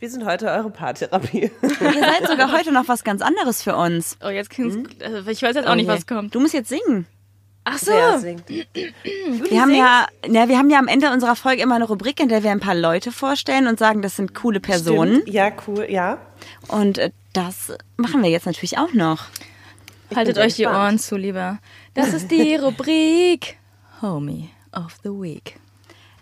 Wir 0.00 0.10
sind 0.10 0.24
heute 0.24 0.46
eure 0.46 0.70
Paartherapie. 0.70 1.50
ihr 1.62 1.78
seid 1.80 2.28
sogar 2.28 2.52
heute 2.52 2.70
noch 2.70 2.86
was 2.86 3.02
ganz 3.02 3.20
anderes 3.20 3.62
für 3.62 3.74
uns. 3.74 4.16
Oh, 4.24 4.28
jetzt 4.28 4.50
klingt 4.50 5.02
also 5.02 5.28
Ich 5.28 5.42
weiß 5.42 5.56
jetzt 5.56 5.66
auch 5.66 5.74
nicht, 5.74 5.88
je. 5.88 5.92
was 5.92 6.06
kommt. 6.06 6.34
Du 6.34 6.40
musst 6.40 6.54
jetzt 6.54 6.68
singen. 6.68 7.06
Ach 7.64 7.78
so. 7.78 7.90
Wer 7.90 8.18
singt? 8.20 8.48
Wir 8.48 9.60
haben 9.60 9.74
ja, 9.74 10.06
ja, 10.26 10.48
wir 10.48 10.56
haben 10.56 10.70
ja 10.70 10.78
am 10.78 10.88
Ende 10.88 11.10
unserer 11.10 11.36
Folge 11.36 11.62
immer 11.62 11.74
eine 11.74 11.84
Rubrik, 11.84 12.18
in 12.20 12.28
der 12.28 12.42
wir 12.42 12.50
ein 12.50 12.60
paar 12.60 12.74
Leute 12.74 13.12
vorstellen 13.12 13.66
und 13.66 13.78
sagen, 13.78 14.00
das 14.00 14.16
sind 14.16 14.34
coole 14.34 14.60
Personen. 14.60 15.20
Stimmt. 15.22 15.34
Ja, 15.34 15.52
cool, 15.66 15.86
ja. 15.90 16.18
Und 16.68 16.96
äh, 16.96 17.10
das 17.34 17.72
machen 17.96 18.22
wir 18.22 18.30
jetzt 18.30 18.46
natürlich 18.46 18.78
auch 18.78 18.94
noch. 18.94 19.26
Haltet 20.14 20.36
bin 20.36 20.44
euch 20.44 20.54
die. 20.54 20.66
Ohren 20.66 20.98
zu, 20.98 21.16
lieber. 21.16 21.58
Das 21.92 22.14
ist 22.14 22.30
die 22.30 22.54
Rubrik 22.56 23.58
Homie 24.00 24.48
of 24.72 24.96
the 25.02 25.10
Week. 25.10 25.58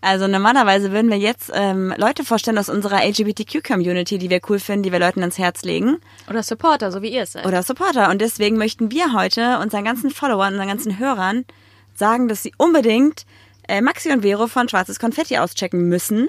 Also 0.06 0.28
normalerweise 0.28 0.92
würden 0.92 1.10
wir 1.10 1.18
jetzt 1.18 1.50
ähm, 1.52 1.92
Leute 1.96 2.22
vorstellen 2.22 2.58
aus 2.58 2.68
unserer 2.68 3.04
LGBTQ-Community, 3.04 4.18
die 4.18 4.30
wir 4.30 4.40
cool 4.48 4.60
finden, 4.60 4.84
die 4.84 4.92
wir 4.92 5.00
Leuten 5.00 5.18
ans 5.18 5.36
Herz 5.36 5.64
legen. 5.64 5.98
Oder 6.30 6.44
Supporter, 6.44 6.92
so 6.92 7.02
wie 7.02 7.08
ihr 7.08 7.22
es 7.22 7.32
seid. 7.32 7.44
Oder 7.44 7.64
Supporter. 7.64 8.08
Und 8.10 8.20
deswegen 8.20 8.56
möchten 8.56 8.92
wir 8.92 9.14
heute 9.14 9.58
unseren 9.58 9.84
ganzen 9.84 10.10
Followern, 10.10 10.52
unseren 10.52 10.68
ganzen 10.68 11.00
Hörern 11.00 11.44
sagen, 11.96 12.28
dass 12.28 12.44
sie 12.44 12.52
unbedingt 12.56 13.26
äh, 13.66 13.80
Maxi 13.80 14.12
und 14.12 14.22
Vero 14.22 14.46
von 14.46 14.68
Schwarzes 14.68 15.00
Konfetti 15.00 15.38
auschecken 15.38 15.88
müssen. 15.88 16.28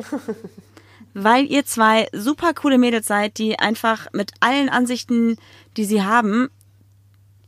weil 1.13 1.45
ihr 1.45 1.63
zwei 1.63 2.07
super 2.13 2.55
coole 2.55 2.80
Mädels 2.80 3.05
seid, 3.05 3.38
die 3.38 3.59
einfach 3.59 4.07
mit 4.11 4.32
allen 4.39 4.69
Ansichten, 4.69 5.38
die 5.78 5.86
sie 5.86 6.01
haben, 6.01 6.49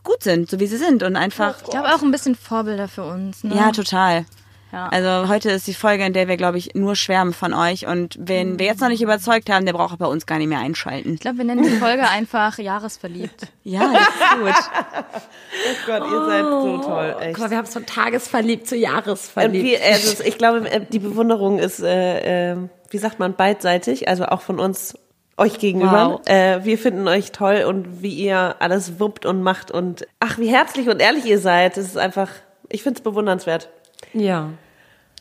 gut 0.04 0.22
sind, 0.22 0.48
so 0.48 0.60
wie 0.60 0.68
sie 0.68 0.78
sind. 0.78 1.02
Und 1.02 1.16
einfach. 1.16 1.58
ich 1.64 1.72
glaube 1.72 1.88
auch 1.88 2.04
ein 2.04 2.12
bisschen 2.12 2.36
Vorbilder 2.36 2.88
für 2.88 3.04
uns. 3.04 3.44
Ne? 3.44 3.56
Ja, 3.56 3.72
total. 3.72 4.26
Ja. 4.72 4.88
Also 4.88 5.30
heute 5.30 5.50
ist 5.50 5.66
die 5.68 5.74
Folge, 5.74 6.06
in 6.06 6.14
der 6.14 6.28
wir, 6.28 6.38
glaube 6.38 6.58
ich, 6.58 6.76
nur 6.76 6.96
schwärmen 6.96 7.34
von 7.34 7.54
euch. 7.54 7.88
Und 7.88 8.18
wen 8.20 8.60
wir 8.60 8.68
jetzt 8.68 8.82
noch 8.82 8.90
nicht 8.90 9.02
überzeugt 9.02 9.50
haben, 9.50 9.66
der 9.66 9.74
braucht 9.74 9.98
bei 9.98 10.06
uns 10.06 10.26
gar 10.26 10.38
nicht 10.38 10.48
mehr 10.48 10.60
einschalten. 10.60 11.16
Ich 11.16 11.20
glaube, 11.22 11.40
wir 11.40 11.46
nennen 11.46 11.64
die 11.64 11.70
Folge 11.78 12.08
einfach 12.08 12.58
Jahresverliebt. 12.58 13.48
Ja, 13.64 13.92
das 13.94 14.02
ist 14.02 14.40
gut. 14.40 14.54
Oh 15.62 15.86
Gott, 15.86 16.04
ihr 16.10 16.26
seid 16.26 16.46
so 16.46 16.78
toll, 16.78 17.16
echt. 17.20 17.34
Guck 17.34 17.40
mal, 17.40 17.50
wir 17.50 17.58
haben 17.58 17.66
es 17.66 17.74
von 17.74 17.86
tagesverliebt 17.86 18.68
zu 18.68 18.76
Und 18.76 18.82
Jahresverliebt. 18.82 19.66
wie, 19.66 19.78
also 19.78 20.24
ich 20.24 20.38
glaube, 20.38 20.70
äh, 20.70 20.86
die 20.86 21.00
Bewunderung 21.00 21.60
ist, 21.60 21.82
äh, 21.82 22.52
äh, 22.54 22.58
wie 22.90 22.98
sagt 22.98 23.20
man, 23.20 23.36
beidseitig, 23.36 24.08
also 24.08 24.26
auch 24.26 24.42
von 24.42 24.60
uns 24.60 24.98
euch 25.38 25.60
gegenüber. 25.60 26.20
Wow. 26.24 26.28
Äh, 26.28 26.64
wir 26.66 26.78
finden 26.78 27.08
euch 27.08 27.32
toll 27.32 27.66
und 27.68 28.02
wie 28.02 28.14
ihr 28.14 28.56
alles 28.60 29.00
wuppt 29.00 29.26
und 29.26 29.42
macht 29.44 29.72
und 29.72 30.08
ach, 30.20 30.38
wie 30.38 30.48
herzlich 30.48 30.88
und 30.90 31.00
ehrlich 31.02 31.26
ihr 31.26 31.40
seid. 31.40 31.78
Das 31.78 31.86
ist 31.86 31.98
einfach, 31.98 32.30
ich 32.70 32.84
finde 32.84 33.00
es 33.00 33.04
bewundernswert. 33.04 33.70
Ja. 34.14 34.50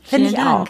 Vielen 0.05 0.25
ich 0.27 0.35
Dank. 0.35 0.49
auch. 0.49 0.67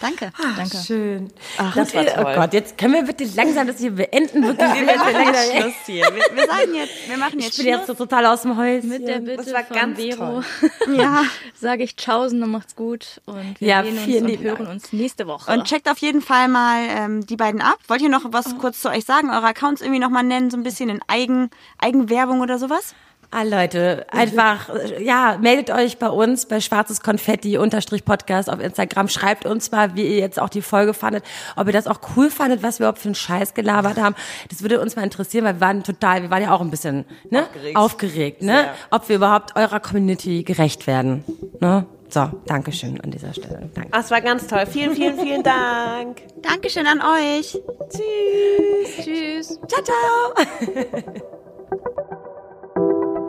Danke. 0.00 0.32
Danke. 0.56 0.78
Schön. 0.78 1.30
Ach, 1.58 1.74
Das 1.74 1.88
das 1.92 1.94
war 1.94 2.04
wir, 2.06 2.12
oh 2.20 2.22
toll. 2.22 2.34
Gott, 2.34 2.54
jetzt 2.54 2.78
können 2.78 2.94
wir 2.94 3.02
bitte 3.02 3.24
langsam 3.36 3.66
das 3.66 3.78
hier 3.78 3.90
beenden. 3.90 4.42
Wirklich, 4.46 4.72
wir 4.72 4.86
werden 4.86 5.12
langsam, 5.12 5.60
Schluss 5.60 5.74
hier. 5.84 6.04
Wir, 6.06 6.36
wir 6.36 6.46
sagen 6.46 6.74
jetzt, 6.74 6.92
wir 7.10 7.18
machen 7.18 7.38
ich 7.38 7.44
jetzt 7.44 7.56
bin 7.58 7.66
jetzt 7.66 7.86
so 7.86 7.92
total 7.92 8.24
aus 8.24 8.40
dem 8.40 8.56
Häuschen. 8.56 8.88
Mit 8.88 9.06
der 9.06 9.18
Bitte 9.18 9.52
war 9.52 9.62
von 9.62 9.76
ganz 9.76 9.98
Vero 10.00 10.42
Ja. 10.96 11.24
sage 11.54 11.82
ich 11.82 11.96
Tschaußen 11.96 12.42
und 12.42 12.50
macht's 12.50 12.74
gut. 12.76 13.20
Und 13.26 13.60
wir 13.60 13.68
Ja, 13.68 13.82
sehen 13.84 13.98
uns 14.24 14.32
und 14.32 14.42
hören 14.42 14.56
Dank. 14.56 14.70
uns 14.70 14.92
nächste 14.94 15.26
Woche. 15.26 15.52
Und 15.52 15.64
checkt 15.64 15.86
auf 15.90 15.98
jeden 15.98 16.22
Fall 16.22 16.48
mal 16.48 16.78
ähm, 16.88 17.26
die 17.26 17.36
beiden 17.36 17.60
ab. 17.60 17.76
Wollt 17.86 18.00
ihr 18.00 18.08
noch 18.08 18.24
was 18.32 18.56
kurz 18.56 18.80
zu 18.80 18.88
euch 18.88 19.04
sagen? 19.04 19.28
Eure 19.28 19.48
Accounts 19.48 19.82
irgendwie 19.82 20.00
nochmal 20.00 20.24
nennen, 20.24 20.50
so 20.50 20.56
ein 20.56 20.62
bisschen 20.62 20.88
in 20.88 21.00
Eigen, 21.08 21.50
Eigenwerbung 21.76 22.40
oder 22.40 22.58
sowas? 22.58 22.94
Ah, 23.32 23.44
Leute, 23.44 24.06
einfach, 24.10 24.70
äh, 24.70 25.04
ja, 25.04 25.38
meldet 25.40 25.70
euch 25.70 25.98
bei 25.98 26.08
uns 26.08 26.46
bei 26.46 26.60
Schwarzes 26.60 27.00
Konfetti 27.00 27.58
unterstrich 27.58 28.04
Podcast 28.04 28.50
auf 28.50 28.58
Instagram. 28.58 29.06
Schreibt 29.06 29.46
uns 29.46 29.70
mal, 29.70 29.94
wie 29.94 30.02
ihr 30.02 30.18
jetzt 30.18 30.40
auch 30.40 30.48
die 30.48 30.62
Folge 30.62 30.94
fandet, 30.94 31.24
ob 31.54 31.68
ihr 31.68 31.72
das 31.72 31.86
auch 31.86 32.00
cool 32.16 32.28
fandet, 32.28 32.64
was 32.64 32.80
wir 32.80 32.86
überhaupt 32.86 32.98
für 32.98 33.06
einen 33.08 33.14
Scheiß 33.14 33.54
gelabert 33.54 33.98
haben. 33.98 34.16
Das 34.48 34.62
würde 34.62 34.80
uns 34.80 34.96
mal 34.96 35.04
interessieren, 35.04 35.44
weil 35.44 35.54
wir 35.54 35.60
waren 35.60 35.84
total, 35.84 36.22
wir 36.22 36.30
waren 36.30 36.42
ja 36.42 36.52
auch 36.52 36.60
ein 36.60 36.70
bisschen, 36.70 37.04
ne? 37.30 37.44
Aufgeregt. 37.44 37.76
Aufgeregt, 37.76 38.42
ne? 38.42 38.52
Sehr. 38.52 38.74
Ob 38.90 39.08
wir 39.08 39.16
überhaupt 39.16 39.54
eurer 39.54 39.78
Community 39.78 40.42
gerecht 40.42 40.88
werden, 40.88 41.24
ne? 41.60 41.86
So, 42.08 42.28
Dankeschön 42.46 43.00
an 43.00 43.12
dieser 43.12 43.32
Stelle. 43.32 43.70
Danke. 43.72 43.90
Ach, 43.92 44.00
es 44.00 44.10
war 44.10 44.20
ganz 44.20 44.48
toll. 44.48 44.66
Vielen, 44.66 44.96
vielen, 44.96 45.16
vielen 45.16 45.44
Dank. 45.44 46.22
Dankeschön 46.42 46.84
an 46.84 47.00
euch. 47.00 47.56
Tschüss. 47.92 49.60
Ciao, 49.68 49.84
ciao! 49.84 51.40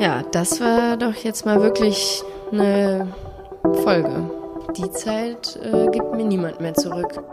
Ja, 0.01 0.23
das 0.31 0.59
war 0.59 0.97
doch 0.97 1.13
jetzt 1.13 1.45
mal 1.45 1.61
wirklich 1.61 2.23
eine 2.51 3.07
Folge. 3.83 4.31
Die 4.75 4.89
Zeit 4.89 5.59
äh, 5.61 5.91
gibt 5.91 6.15
mir 6.15 6.25
niemand 6.25 6.59
mehr 6.59 6.73
zurück. 6.73 7.23